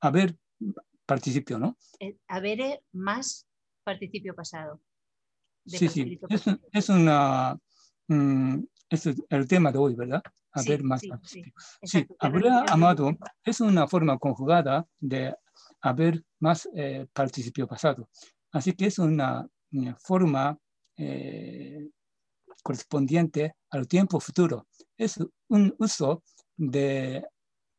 Haber, 0.00 0.36
participio, 1.04 1.58
¿no? 1.58 1.76
Eh, 1.98 2.16
haber 2.28 2.82
más 2.92 3.46
participio 3.84 4.34
pasado. 4.34 4.80
Sí, 5.66 5.88
sí, 5.88 6.18
es, 6.28 6.44
es, 6.72 6.88
una, 6.88 7.58
mm, 8.08 8.60
es 8.88 9.06
el 9.28 9.48
tema 9.48 9.70
de 9.70 9.78
hoy, 9.78 9.94
¿verdad? 9.94 10.22
Haber 10.52 10.82
más 10.82 11.02
participio. 11.06 11.52
Sí, 11.82 12.06
haber 12.18 12.46
amado 12.68 13.16
es 13.44 13.60
una 13.60 13.86
forma 13.86 14.18
conjugada 14.18 14.86
de 14.98 15.34
haber 15.80 16.24
más 16.40 16.68
eh, 16.74 17.06
participio 17.12 17.66
pasado. 17.66 18.08
Así 18.52 18.72
que 18.72 18.86
es 18.86 18.98
una, 18.98 19.48
forma 19.98 20.58
eh, 20.96 21.88
correspondiente 22.62 23.54
al 23.70 23.86
tiempo 23.86 24.20
futuro. 24.20 24.66
Es 24.96 25.18
un 25.48 25.74
uso 25.78 26.22
de 26.56 27.24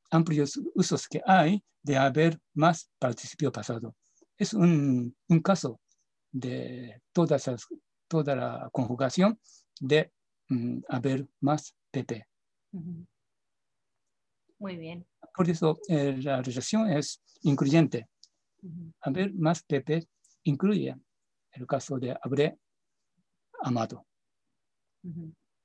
amplios 0.10 0.60
usos 0.76 1.08
que 1.08 1.22
hay 1.26 1.64
de 1.84 1.98
haber 1.98 2.40
más 2.54 2.90
participio 3.00 3.52
pasado. 3.52 3.96
Es 4.38 4.54
un, 4.54 5.16
caso 5.44 5.80
de 6.32 7.02
toda, 7.12 7.38
toda 8.08 8.36
la 8.36 8.70
conjugación 8.72 9.40
de 9.80 10.12
mm, 10.50 10.80
haber 10.90 11.28
más 11.42 11.76
PP. 11.92 12.26
Muy 14.60 14.78
bien. 14.78 15.06
Por 15.36 15.50
eso 15.50 15.80
eh, 15.88 16.18
la 16.22 16.42
relación 16.42 16.90
es 16.90 17.22
incluyente. 17.42 18.08
Haber 19.02 19.34
más 19.34 19.64
PP 19.64 20.08
incluye 20.44 20.96
el 21.52 21.68
caso 21.68 21.98
de 21.98 22.16
habré 22.22 22.58
amado. 23.62 24.06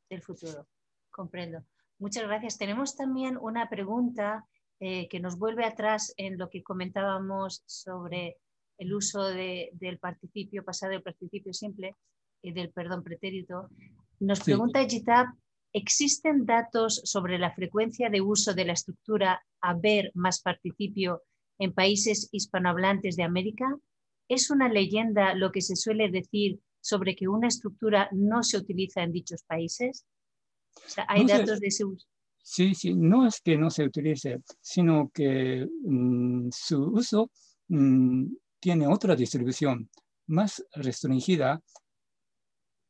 El 0.08 0.22
futuro, 0.22 0.66
comprendo. 1.10 1.64
Muchas 1.98 2.24
gracias. 2.24 2.58
Tenemos 2.58 2.96
también 2.96 3.38
una 3.40 3.68
pregunta 3.68 4.46
eh, 4.78 5.08
que 5.08 5.20
nos 5.20 5.38
vuelve 5.38 5.64
atrás 5.64 6.12
en 6.16 6.38
lo 6.38 6.50
que 6.50 6.62
comentábamos 6.62 7.62
sobre 7.66 8.36
el 8.78 8.92
uso 8.92 9.24
del 9.24 9.98
participio 9.98 10.62
pasado 10.64 10.92
y 10.92 10.96
el 10.96 11.02
participio 11.02 11.52
simple 11.54 11.96
y 12.42 12.52
del 12.52 12.70
perdón 12.70 13.02
pretérito. 13.02 13.70
Nos 14.20 14.40
pregunta 14.40 14.86
Gitab, 14.86 15.28
¿existen 15.72 16.44
datos 16.44 17.00
sobre 17.04 17.38
la 17.38 17.54
frecuencia 17.54 18.10
de 18.10 18.20
uso 18.20 18.52
de 18.52 18.66
la 18.66 18.74
estructura 18.74 19.42
haber 19.62 20.10
más 20.14 20.42
participio 20.42 21.22
en 21.58 21.72
países 21.72 22.28
hispanohablantes 22.32 23.16
de 23.16 23.22
América? 23.22 23.74
¿Es 24.28 24.50
una 24.50 24.68
leyenda 24.68 25.34
lo 25.34 25.52
que 25.52 25.62
se 25.62 25.76
suele 25.76 26.10
decir 26.10 26.60
sobre 26.86 27.16
que 27.16 27.26
una 27.26 27.48
estructura 27.48 28.08
no 28.12 28.44
se 28.44 28.58
utiliza 28.58 29.02
en 29.02 29.10
dichos 29.10 29.42
países? 29.42 30.06
¿Hay 31.08 31.26
datos 31.26 31.58
de 31.58 31.66
ese 31.66 31.84
uso? 31.84 32.06
Sí, 32.40 32.76
sí, 32.76 32.94
no 32.94 33.26
es 33.26 33.40
que 33.40 33.56
no 33.56 33.70
se 33.70 33.82
utilice, 33.84 34.40
sino 34.60 35.10
que 35.12 35.66
mm, 35.82 36.48
su 36.52 36.84
uso 36.84 37.32
mm, 37.68 38.26
tiene 38.60 38.86
otra 38.86 39.16
distribución 39.16 39.90
más 40.28 40.64
restringida 40.74 41.60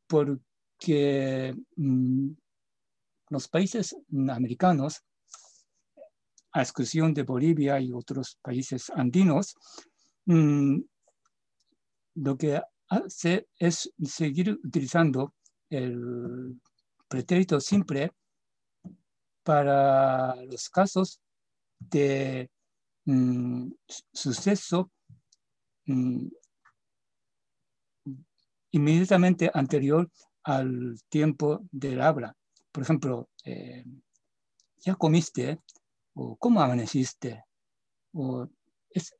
porque 0.05 1.55
mm, 1.75 2.29
los 3.29 3.47
países 3.47 3.95
americanos, 4.29 5.01
a 6.51 6.61
exclusión 6.61 7.15
de 7.15 7.23
Bolivia 7.23 7.79
y 7.79 7.91
otros 7.91 8.37
países 8.43 8.91
andinos, 8.91 9.55
lo 10.25 10.83
que 12.37 12.61
hace 12.89 13.47
es 13.57 13.91
seguir 14.03 14.59
utilizando 14.63 15.33
el 15.69 16.59
pretérito 17.07 17.59
simple 17.59 18.11
para 19.43 20.35
los 20.45 20.69
casos 20.69 21.19
de 21.79 22.49
mm, 23.05 23.71
suceso 24.13 24.91
mm, 25.85 26.27
inmediatamente 28.71 29.49
anterior 29.53 30.09
al 30.43 30.99
tiempo 31.09 31.61
del 31.71 32.01
habla. 32.01 32.35
Por 32.71 32.83
ejemplo, 32.83 33.29
eh, 33.43 33.83
¿ya 34.79 34.95
comiste? 34.95 35.59
¿O 36.13 36.35
cómo 36.37 36.61
amaneciste? 36.61 37.43
¿O 38.13 38.47
es, 38.89 39.13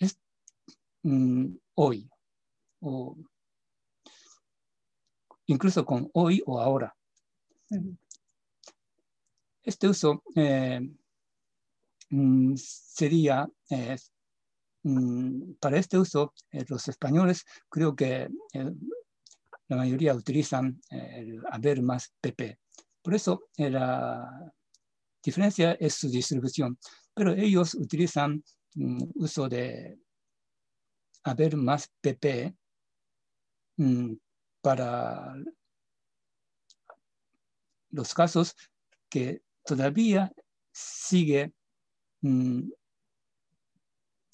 mm, 1.03 1.55
hoy? 1.75 2.09
o 2.79 3.15
incluso 5.47 5.85
con 5.85 6.09
hoy 6.13 6.41
o 6.45 6.59
ahora. 6.59 6.95
Este 9.63 9.87
uso 9.87 10.23
eh, 10.35 10.79
mm, 12.09 12.55
sería, 12.55 13.47
eh, 13.69 13.97
mm, 14.83 15.53
para 15.59 15.77
este 15.77 15.97
uso, 15.97 16.33
eh, 16.51 16.63
los 16.67 16.87
españoles 16.87 17.43
creo 17.69 17.95
que 17.95 18.29
la 19.69 19.75
mayoría 19.75 20.15
utilizan 20.15 20.79
el 20.89 21.41
haber 21.51 21.81
más 21.81 22.13
PP. 22.21 22.59
Por 23.01 23.13
eso 23.15 23.49
la 23.57 24.53
diferencia 25.21 25.73
es 25.73 25.95
su 25.95 26.09
distribución, 26.09 26.77
pero 27.13 27.33
ellos 27.33 27.73
utilizan 27.73 28.41
mm, 28.75 29.03
uso 29.15 29.49
de 29.49 29.99
haber 31.23 31.57
más 31.57 31.91
PP 31.99 32.55
para 34.67 35.33
los 37.91 38.13
casos 38.13 38.53
que 39.09 39.41
todavía 39.63 40.29
sigue 40.73 41.53
mm, 42.19 42.69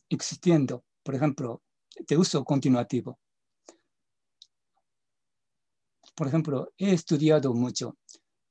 existiendo, 0.10 0.86
por 1.04 1.14
ejemplo, 1.14 1.62
de 2.08 2.18
uso 2.18 2.44
continuativo. 2.44 3.20
Por 6.16 6.28
ejemplo, 6.30 6.74
he 6.80 6.94
estudiado 6.94 7.54
mucho 7.54 7.96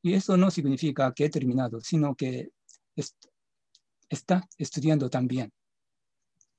y 0.03 0.15
eso 0.15 0.37
no 0.37 0.53
significa 0.53 1.13
que 1.13 1.25
he 1.25 1.31
terminado, 1.31 1.81
sino 1.81 2.15
que 2.15 2.51
está 4.09 4.49
estudiando 4.57 5.11
también. 5.11 5.53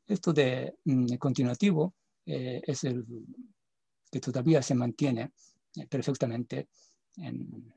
Esto 0.05 0.33
de 0.33 0.75
mm, 0.83 1.15
continuativo 1.15 1.93
eh, 2.25 2.61
es 2.67 2.83
el 2.83 3.05
que 4.13 4.19
todavía 4.19 4.61
se 4.61 4.75
mantiene 4.75 5.31
eh, 5.75 5.87
perfectamente 5.87 6.69
en, 7.17 7.73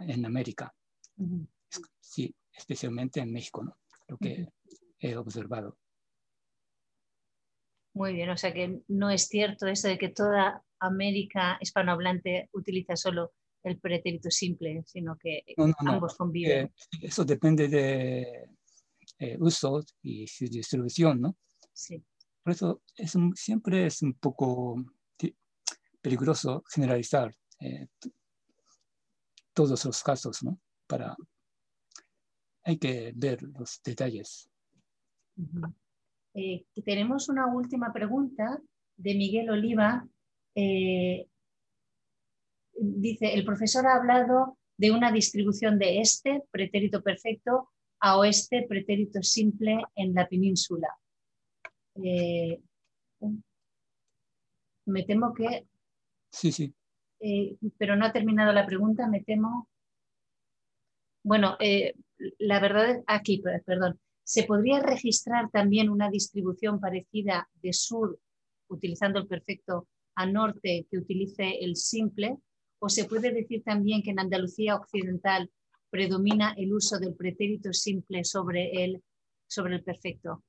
en 0.00 0.26
América. 0.26 0.74
Sí, 2.00 2.34
especialmente 2.52 3.20
en 3.20 3.30
México, 3.30 3.62
¿no? 3.62 3.76
lo 4.08 4.18
que 4.18 4.48
he 4.98 5.16
observado. 5.16 5.78
Muy 7.94 8.14
bien, 8.14 8.30
o 8.30 8.36
sea 8.36 8.52
que 8.52 8.80
no 8.88 9.10
es 9.10 9.28
cierto 9.28 9.66
eso 9.68 9.86
de 9.86 9.96
que 9.96 10.08
toda 10.08 10.64
América 10.80 11.56
hispanohablante 11.60 12.48
utiliza 12.52 12.96
solo 12.96 13.32
el 13.62 13.78
pretérito 13.78 14.30
simple, 14.30 14.82
sino 14.86 15.16
que 15.18 15.44
ambos 15.86 16.16
conviven. 16.16 16.66
Eh, 16.66 16.72
eso 17.02 17.24
depende 17.24 17.68
de 17.68 18.48
eh, 19.18 19.36
uso 19.38 19.84
y 20.02 20.26
su 20.26 20.46
distribución, 20.46 21.20
¿no? 21.20 21.36
Sí. 21.72 22.02
Por 22.42 22.52
eso 22.52 22.82
es 22.96 23.14
siempre 23.34 23.86
es 23.86 24.02
un 24.02 24.14
poco 24.14 24.76
peligroso 26.00 26.64
generalizar 26.72 27.34
eh, 27.60 27.86
todos 29.52 29.84
los 29.84 30.02
casos, 30.02 30.42
¿no? 30.42 30.58
Hay 32.64 32.78
que 32.78 33.12
ver 33.14 33.42
los 33.42 33.80
detalles. 33.84 34.50
Eh, 36.34 36.64
tenemos 36.84 37.28
una 37.28 37.46
última 37.46 37.92
pregunta 37.92 38.60
de 38.96 39.14
Miguel 39.14 39.50
Oliva. 39.50 40.06
Eh, 40.54 41.26
dice, 42.74 43.34
el 43.34 43.44
profesor 43.44 43.86
ha 43.86 43.96
hablado 43.96 44.58
de 44.76 44.90
una 44.90 45.12
distribución 45.12 45.78
de 45.78 46.00
este, 46.00 46.42
pretérito 46.50 47.02
perfecto, 47.02 47.70
a 48.00 48.18
oeste, 48.18 48.66
pretérito 48.68 49.22
simple 49.22 49.82
en 49.94 50.14
la 50.14 50.26
península. 50.26 50.88
Eh, 52.02 52.60
me 54.86 55.02
temo 55.04 55.34
que... 55.34 55.66
Sí, 56.32 56.52
sí. 56.52 56.74
pero 57.76 57.96
no 57.96 58.06
ha 58.06 58.12
terminado 58.12 58.52
la 58.52 58.66
pregunta, 58.66 59.06
me 59.08 59.22
temo. 59.22 59.68
Bueno, 61.22 61.56
la 62.38 62.60
verdad 62.60 62.90
es 62.90 63.04
aquí, 63.06 63.42
perdón. 63.66 63.98
¿Se 64.22 64.44
podría 64.44 64.80
registrar 64.80 65.50
también 65.50 65.90
una 65.90 66.08
distribución 66.08 66.78
parecida 66.78 67.48
de 67.62 67.72
sur, 67.72 68.18
utilizando 68.68 69.18
el 69.18 69.26
perfecto, 69.26 69.88
a 70.14 70.26
norte 70.26 70.86
que 70.88 70.98
utilice 70.98 71.58
el 71.60 71.74
simple? 71.74 72.36
¿O 72.78 72.88
se 72.88 73.06
puede 73.06 73.32
decir 73.32 73.62
también 73.64 74.02
que 74.02 74.10
en 74.10 74.20
Andalucía 74.20 74.76
occidental 74.76 75.50
predomina 75.90 76.54
el 76.56 76.72
uso 76.72 76.98
del 76.98 77.14
pretérito 77.14 77.72
simple 77.72 78.22
sobre 78.22 78.84
el, 78.84 79.02
sobre 79.48 79.74
el 79.74 79.82
perfecto? 79.82 80.44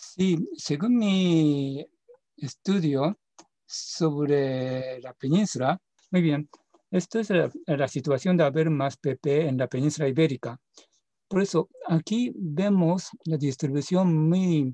Sí, 0.00 0.38
según 0.56 0.96
mi 0.96 1.84
estudio 2.36 3.18
sobre 3.66 5.00
la 5.00 5.12
península, 5.12 5.76
muy 6.12 6.22
bien, 6.22 6.48
esto 6.92 7.18
es 7.18 7.30
la, 7.30 7.50
la 7.66 7.88
situación 7.88 8.36
de 8.36 8.44
haber 8.44 8.70
más 8.70 8.96
PP 8.96 9.48
en 9.48 9.58
la 9.58 9.66
península 9.66 10.06
ibérica. 10.06 10.56
Por 11.26 11.42
eso 11.42 11.68
aquí 11.88 12.32
vemos 12.36 13.08
la 13.24 13.36
distribución 13.38 14.14
muy 14.28 14.72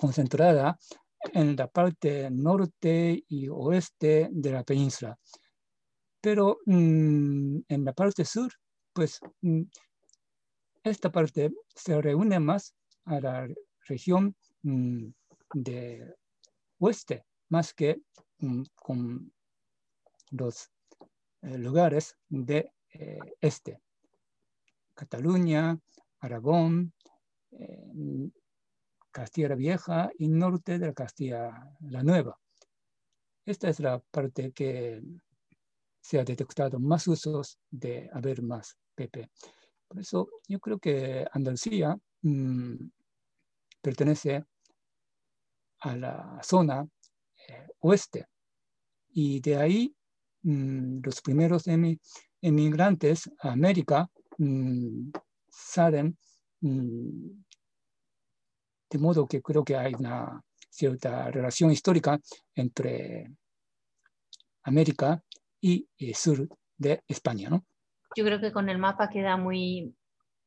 concentrada 0.00 0.78
en 1.34 1.54
la 1.54 1.66
parte 1.66 2.30
norte 2.30 3.24
y 3.28 3.48
oeste 3.48 4.30
de 4.32 4.50
la 4.50 4.64
península. 4.64 5.18
Pero 6.22 6.58
mm, 6.64 7.58
en 7.68 7.84
la 7.84 7.92
parte 7.92 8.24
sur, 8.24 8.50
pues 8.94 9.20
mm, 9.42 9.62
esta 10.84 11.12
parte 11.12 11.50
se 11.74 12.00
reúne 12.00 12.40
más 12.40 12.74
a 13.04 13.20
la 13.20 13.46
región 13.86 14.34
mm, 14.62 15.06
de 15.54 16.14
oeste, 16.78 17.24
más 17.48 17.74
que 17.74 18.00
con 18.74 19.32
los 20.30 20.70
eh, 21.42 21.58
lugares 21.58 22.16
de 22.28 22.72
eh, 22.92 23.18
este. 23.40 23.80
Cataluña, 24.94 25.78
Aragón, 26.20 26.92
eh, 27.52 28.30
Castilla 29.10 29.50
la 29.50 29.54
Vieja 29.54 30.10
y 30.18 30.28
norte 30.28 30.78
de 30.78 30.86
la 30.86 30.92
Castilla 30.92 31.52
la 31.80 32.02
Nueva. 32.02 32.38
Esta 33.44 33.68
es 33.68 33.80
la 33.80 33.98
parte 33.98 34.52
que 34.52 35.02
se 36.00 36.18
ha 36.18 36.24
detectado 36.24 36.78
más 36.78 37.06
usos 37.08 37.58
de 37.70 38.08
haber 38.12 38.42
más 38.42 38.76
PP. 38.94 39.30
Por 39.88 40.00
eso 40.00 40.28
yo 40.48 40.58
creo 40.58 40.78
que 40.78 41.26
Andalucía 41.32 41.96
mm, 42.22 42.74
pertenece 43.82 44.44
a 45.80 45.96
la 45.96 46.40
zona 46.42 46.86
eh, 47.48 47.66
oeste 47.80 48.26
y 49.10 49.40
de 49.40 49.56
ahí 49.56 49.96
mm, 50.42 51.00
los 51.04 51.20
primeros 51.20 51.64
emigrantes 52.40 53.30
a 53.40 53.52
América 53.52 54.08
Mm, 54.38 55.12
salen, 55.48 56.16
mm, 56.60 57.42
de 58.90 58.98
modo 58.98 59.26
que 59.26 59.40
creo 59.42 59.64
que 59.64 59.76
hay 59.76 59.94
una 59.94 60.42
cierta 60.70 61.30
relación 61.30 61.70
histórica 61.70 62.18
entre 62.54 63.30
América 64.64 65.22
y 65.60 65.86
el 65.98 66.10
eh, 66.10 66.14
sur 66.14 66.48
de 66.76 67.02
España, 67.06 67.50
¿no? 67.50 67.64
Yo 68.16 68.24
creo 68.24 68.40
que 68.40 68.52
con 68.52 68.68
el 68.68 68.78
mapa 68.78 69.08
queda 69.08 69.36
muy, 69.36 69.94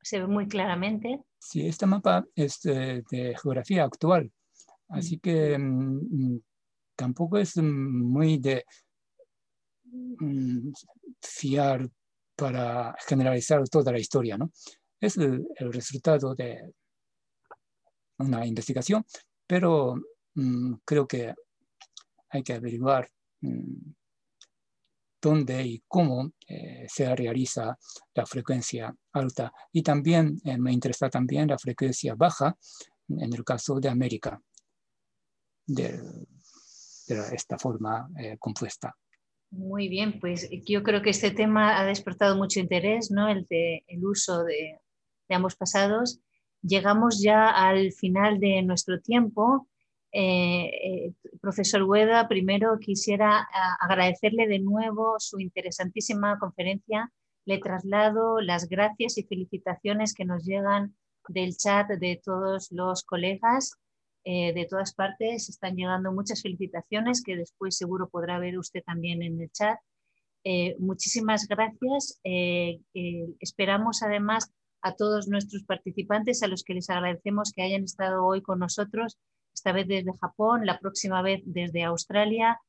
se 0.01 0.19
ve 0.19 0.27
muy 0.27 0.47
claramente. 0.47 1.23
Sí, 1.47 1.67
este 1.67 1.85
mapa 1.85 2.25
es 2.33 2.59
de, 2.61 3.03
geografía 3.39 3.83
actual, 3.83 4.31
así 4.89 5.19
que 5.19 5.55
mm, 5.55 6.39
tampoco 6.95 7.37
es 7.37 7.57
muy 7.57 8.39
de 8.39 8.65
fiar 11.21 11.87
para 12.35 12.95
generalizar 13.07 13.61
toda 13.69 13.91
la 13.91 13.99
historia. 13.99 14.39
¿no? 14.39 14.51
Es 14.99 15.17
el, 15.17 15.45
resultado 15.71 16.33
de 16.33 16.73
una 18.17 18.43
investigación, 18.47 19.05
pero 19.45 20.01
mm, 20.33 20.73
creo 20.83 21.07
que 21.07 21.31
hay 22.29 22.41
que 22.41 22.53
averiguar 22.53 23.07
mm, 23.41 23.91
dónde 25.25 25.65
y 25.65 25.83
cómo 25.87 26.31
eh, 26.47 26.85
se 26.87 27.15
realiza 27.15 27.77
la 28.13 28.25
frecuencia 28.25 28.95
alta. 29.11 29.51
Y 29.71 29.81
también 29.81 30.39
eh, 30.43 30.57
me 30.57 30.71
interesa 30.71 31.09
también 31.09 31.47
la 31.47 31.57
frecuencia 31.57 32.13
baja 32.15 32.55
en 33.09 33.33
el 33.33 33.43
caso 33.43 33.79
de 33.79 33.89
América, 33.89 34.39
de, 35.65 35.99
esta 37.07 37.57
forma 37.57 38.07
eh, 38.19 38.37
compuesta. 38.39 38.95
Muy 39.51 39.87
bien, 39.87 40.19
pues 40.19 40.49
yo 40.65 40.83
creo 40.83 41.01
que 41.01 41.11
este 41.11 41.31
tema 41.31 41.79
ha 41.79 41.85
despertado 41.85 42.35
mucho 42.35 42.59
interés, 42.59 43.09
¿no? 43.11 43.27
El, 43.29 43.45
de, 43.45 43.83
el 43.87 44.05
uso 44.05 44.43
de, 44.43 44.79
ambos 45.29 45.55
pasados. 45.55 46.19
Llegamos 46.61 47.21
ya 47.21 47.49
al 47.49 47.91
final 47.93 48.39
de 48.39 48.61
nuestro 48.63 49.01
tiempo. 49.01 49.67
Eh, 50.17 50.71
eh, 50.71 51.13
profesor 51.41 51.83
Hueda, 51.83 52.29
primero 52.29 52.79
quisiera 52.79 53.45
agradecerle 53.81 54.47
de 54.47 54.59
nuevo 54.59 55.15
su 55.19 55.41
interesantísima 55.41 56.39
conferencia. 56.39 57.11
Le 57.43 57.59
traslado 57.59 58.39
las 58.39 58.69
gracias 58.69 59.17
y 59.17 59.23
felicitaciones 59.23 60.13
que 60.13 60.23
nos 60.23 60.45
llegan 60.45 60.95
del 61.27 61.57
chat 61.57 61.89
de 61.89 62.21
todos 62.23 62.71
los 62.71 63.03
colegas 63.03 63.73
eh, 64.23 64.53
de 64.53 64.65
todas 64.65 64.93
partes. 64.93 65.49
Están 65.49 65.75
llegando 65.75 66.13
muchas 66.13 66.41
felicitaciones 66.41 67.21
que 67.21 67.35
después 67.35 67.75
seguro 67.75 68.07
podrá 68.07 68.39
ver 68.39 68.57
usted 68.57 68.83
también 68.85 69.21
en 69.21 69.41
el 69.41 69.51
chat. 69.51 69.77
Eh, 70.45 70.77
muchísimas 70.79 71.45
gracias. 71.49 72.21
Eh, 72.23 72.79
esperamos 73.41 74.01
además 74.01 74.49
a 74.81 74.95
todos 74.95 75.27
nuestros 75.27 75.63
participantes, 75.63 76.41
a 76.41 76.47
los 76.47 76.63
que 76.63 76.75
les 76.75 76.89
agradecemos 76.89 77.51
que 77.53 77.63
hayan 77.63 77.83
estado 77.83 78.25
hoy 78.25 78.41
con 78.41 78.59
nosotros, 78.59 79.17
esta 79.55 79.71
vez 79.71 79.87
desde 79.87 80.17
Japón, 80.21 80.65
la 80.65 80.77
próxima 80.79 81.23
vez 81.23 81.41
desde 81.45 81.83
Australia. 81.83 82.59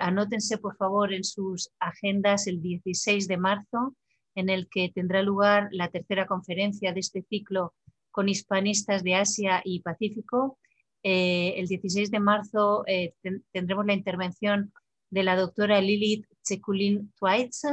anótense, 0.00 0.58
por 0.58 0.76
favor, 0.76 1.12
en 1.12 1.22
sus 1.22 1.70
agendas 1.78 2.46
el 2.46 2.60
16 2.62 3.28
de 3.28 3.36
marzo, 3.36 3.94
en 4.34 4.48
el 4.48 4.68
que 4.68 4.90
tendrá 4.94 5.22
lugar 5.22 5.68
la 5.72 5.88
tercera 5.88 6.26
conferencia 6.26 6.92
de 6.92 7.00
este 7.00 7.22
ciclo 7.22 7.74
con 8.16 8.30
hispanistas 8.30 9.02
de 9.02 9.14
Asia 9.14 9.60
y 9.62 9.82
Pacífico. 9.82 10.58
Eh, 11.02 11.54
el 11.58 11.66
16 11.66 12.10
de 12.10 12.18
marzo 12.18 12.84
eh, 12.86 13.12
tendremos 13.52 13.84
la 13.84 13.92
intervención 13.92 14.72
de 15.10 15.22
la 15.22 15.36
doctora 15.36 15.80
Lilith 15.82 16.26
Chekulin 16.42 17.12
Twaitz, 17.18 17.64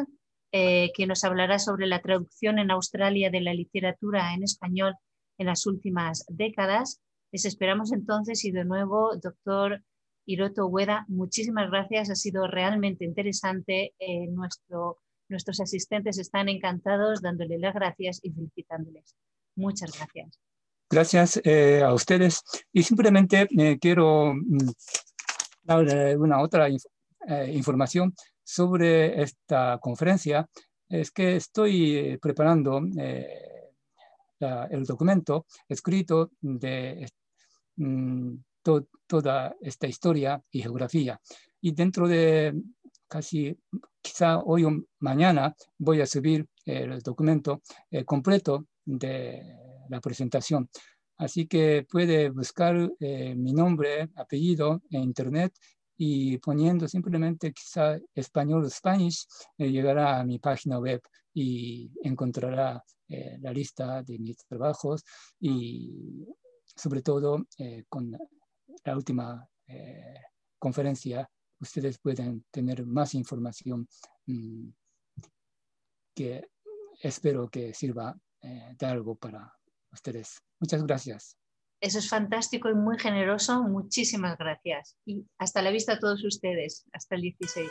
eh, 0.52 0.92
que 0.96 1.08
nos 1.08 1.24
hablará 1.24 1.60
sobre 1.60 1.88
la 1.88 2.02
traducción 2.02 2.60
en 2.60 2.72
Australia 2.72 3.30
de 3.30 3.42
la 3.42 3.54
literatura 3.54 4.34
en 4.34 4.44
español 4.44 4.96
en 5.38 5.48
las 5.48 5.66
últimas 5.66 6.26
décadas. 6.28 7.02
Les 7.34 7.46
esperamos 7.46 7.92
entonces 7.92 8.46
y 8.46 8.52
de 8.52 8.64
nuevo, 8.64 9.18
doctor 9.18 9.82
Hiroto 10.28 10.68
Ueda, 10.68 11.04
muchísimas 11.08 11.68
gracias. 11.72 12.12
Ha 12.12 12.16
sido 12.16 12.46
realmente 12.46 13.06
interesante. 13.06 13.96
nuestro, 14.30 15.00
nuestros 15.30 15.60
asistentes 15.60 16.20
están 16.20 16.48
encantados 16.48 17.24
dándole 17.24 17.58
las 17.58 17.74
gracias 17.74 18.20
y 18.22 18.32
felicitándoles. 18.32 19.16
Muchas 19.56 19.98
gracias. 19.98 20.40
Gracias 20.88 21.42
eh, 21.44 21.82
a 21.84 21.92
ustedes. 21.92 22.44
Y 22.72 22.84
simplemente 22.84 23.48
eh, 23.58 23.80
quiero 23.80 24.36
mm, 24.36 24.70
dar 25.64 26.18
una 26.20 26.40
otra 26.40 26.68
eh, 26.68 27.52
información 27.52 28.14
sobre 28.44 29.24
esta 29.24 29.80
conferencia. 29.82 30.48
Es 30.88 31.10
que 31.10 31.38
estoy 31.38 32.20
preparando 32.22 32.80
el 34.40 34.84
documento 34.86 35.48
escrito 35.68 36.30
de, 36.42 37.08
mm, 37.78 38.36
toda 39.08 39.56
esta 39.62 39.88
historia 39.88 40.42
y 40.52 40.62
geografía. 40.62 41.20
Y 41.62 41.72
dentro 41.72 42.08
de 42.08 42.54
casi, 43.08 43.56
quizá 44.02 44.40
hoy 44.40 44.66
o 44.66 44.72
mañana, 45.00 45.56
voy 45.78 46.02
a 46.02 46.06
subir 46.06 46.48
el 46.66 47.00
documento 47.02 47.62
eh, 47.92 48.04
completo 48.04 48.66
de 48.86 49.42
la 49.90 50.02
presentación. 50.02 50.70
Así 51.18 51.46
que 51.48 51.86
puede 51.90 52.30
buscar 52.30 52.76
eh, 53.00 53.36
mi 53.36 53.54
nombre, 53.54 54.10
apellido 54.16 54.82
en 54.90 55.04
internet 55.04 55.54
y 55.96 56.38
poniendo 56.40 56.88
simplemente 56.88 57.54
quizá 57.54 58.00
español 58.16 58.66
o 58.66 58.70
Spanish, 58.70 59.28
eh, 59.58 59.70
llegará 59.70 60.20
a 60.20 60.26
mi 60.26 60.40
página 60.40 60.80
web 60.80 61.02
y 61.34 61.92
encontrará 62.04 62.84
la 63.42 63.52
lista 63.52 64.02
de 64.02 64.18
mis 64.18 64.38
trabajos 64.48 65.04
y 65.40 66.26
sobre 66.76 67.02
todo 67.02 67.46
con 67.90 68.18
la 68.84 68.96
última 68.96 69.48
conferencia 70.60 71.30
ustedes 71.64 71.98
pueden 71.98 72.46
tener 72.52 72.86
más 72.86 73.16
información 73.16 73.88
mm, 74.28 74.70
que 76.16 76.48
espero 77.02 77.50
que 77.50 77.74
sirva 77.74 78.16
eh, 78.42 78.76
de 78.78 78.86
algo 78.86 79.16
para 79.16 79.52
ustedes. 79.92 80.40
Muchas 80.60 80.84
gracias. 80.84 81.38
Eso 81.82 82.00
es 82.00 82.10
fantástico 82.10 82.70
y 82.70 82.76
muy 82.76 82.98
generoso. 83.00 83.64
Muchísimas 83.64 84.38
gracias. 84.38 84.98
Y 85.06 85.26
hasta 85.38 85.62
la 85.62 85.72
vista 85.72 85.94
a 85.94 86.00
todos 86.00 86.24
ustedes. 86.24 86.86
Hasta 86.94 87.16
el 87.16 87.22
16. 87.22 87.70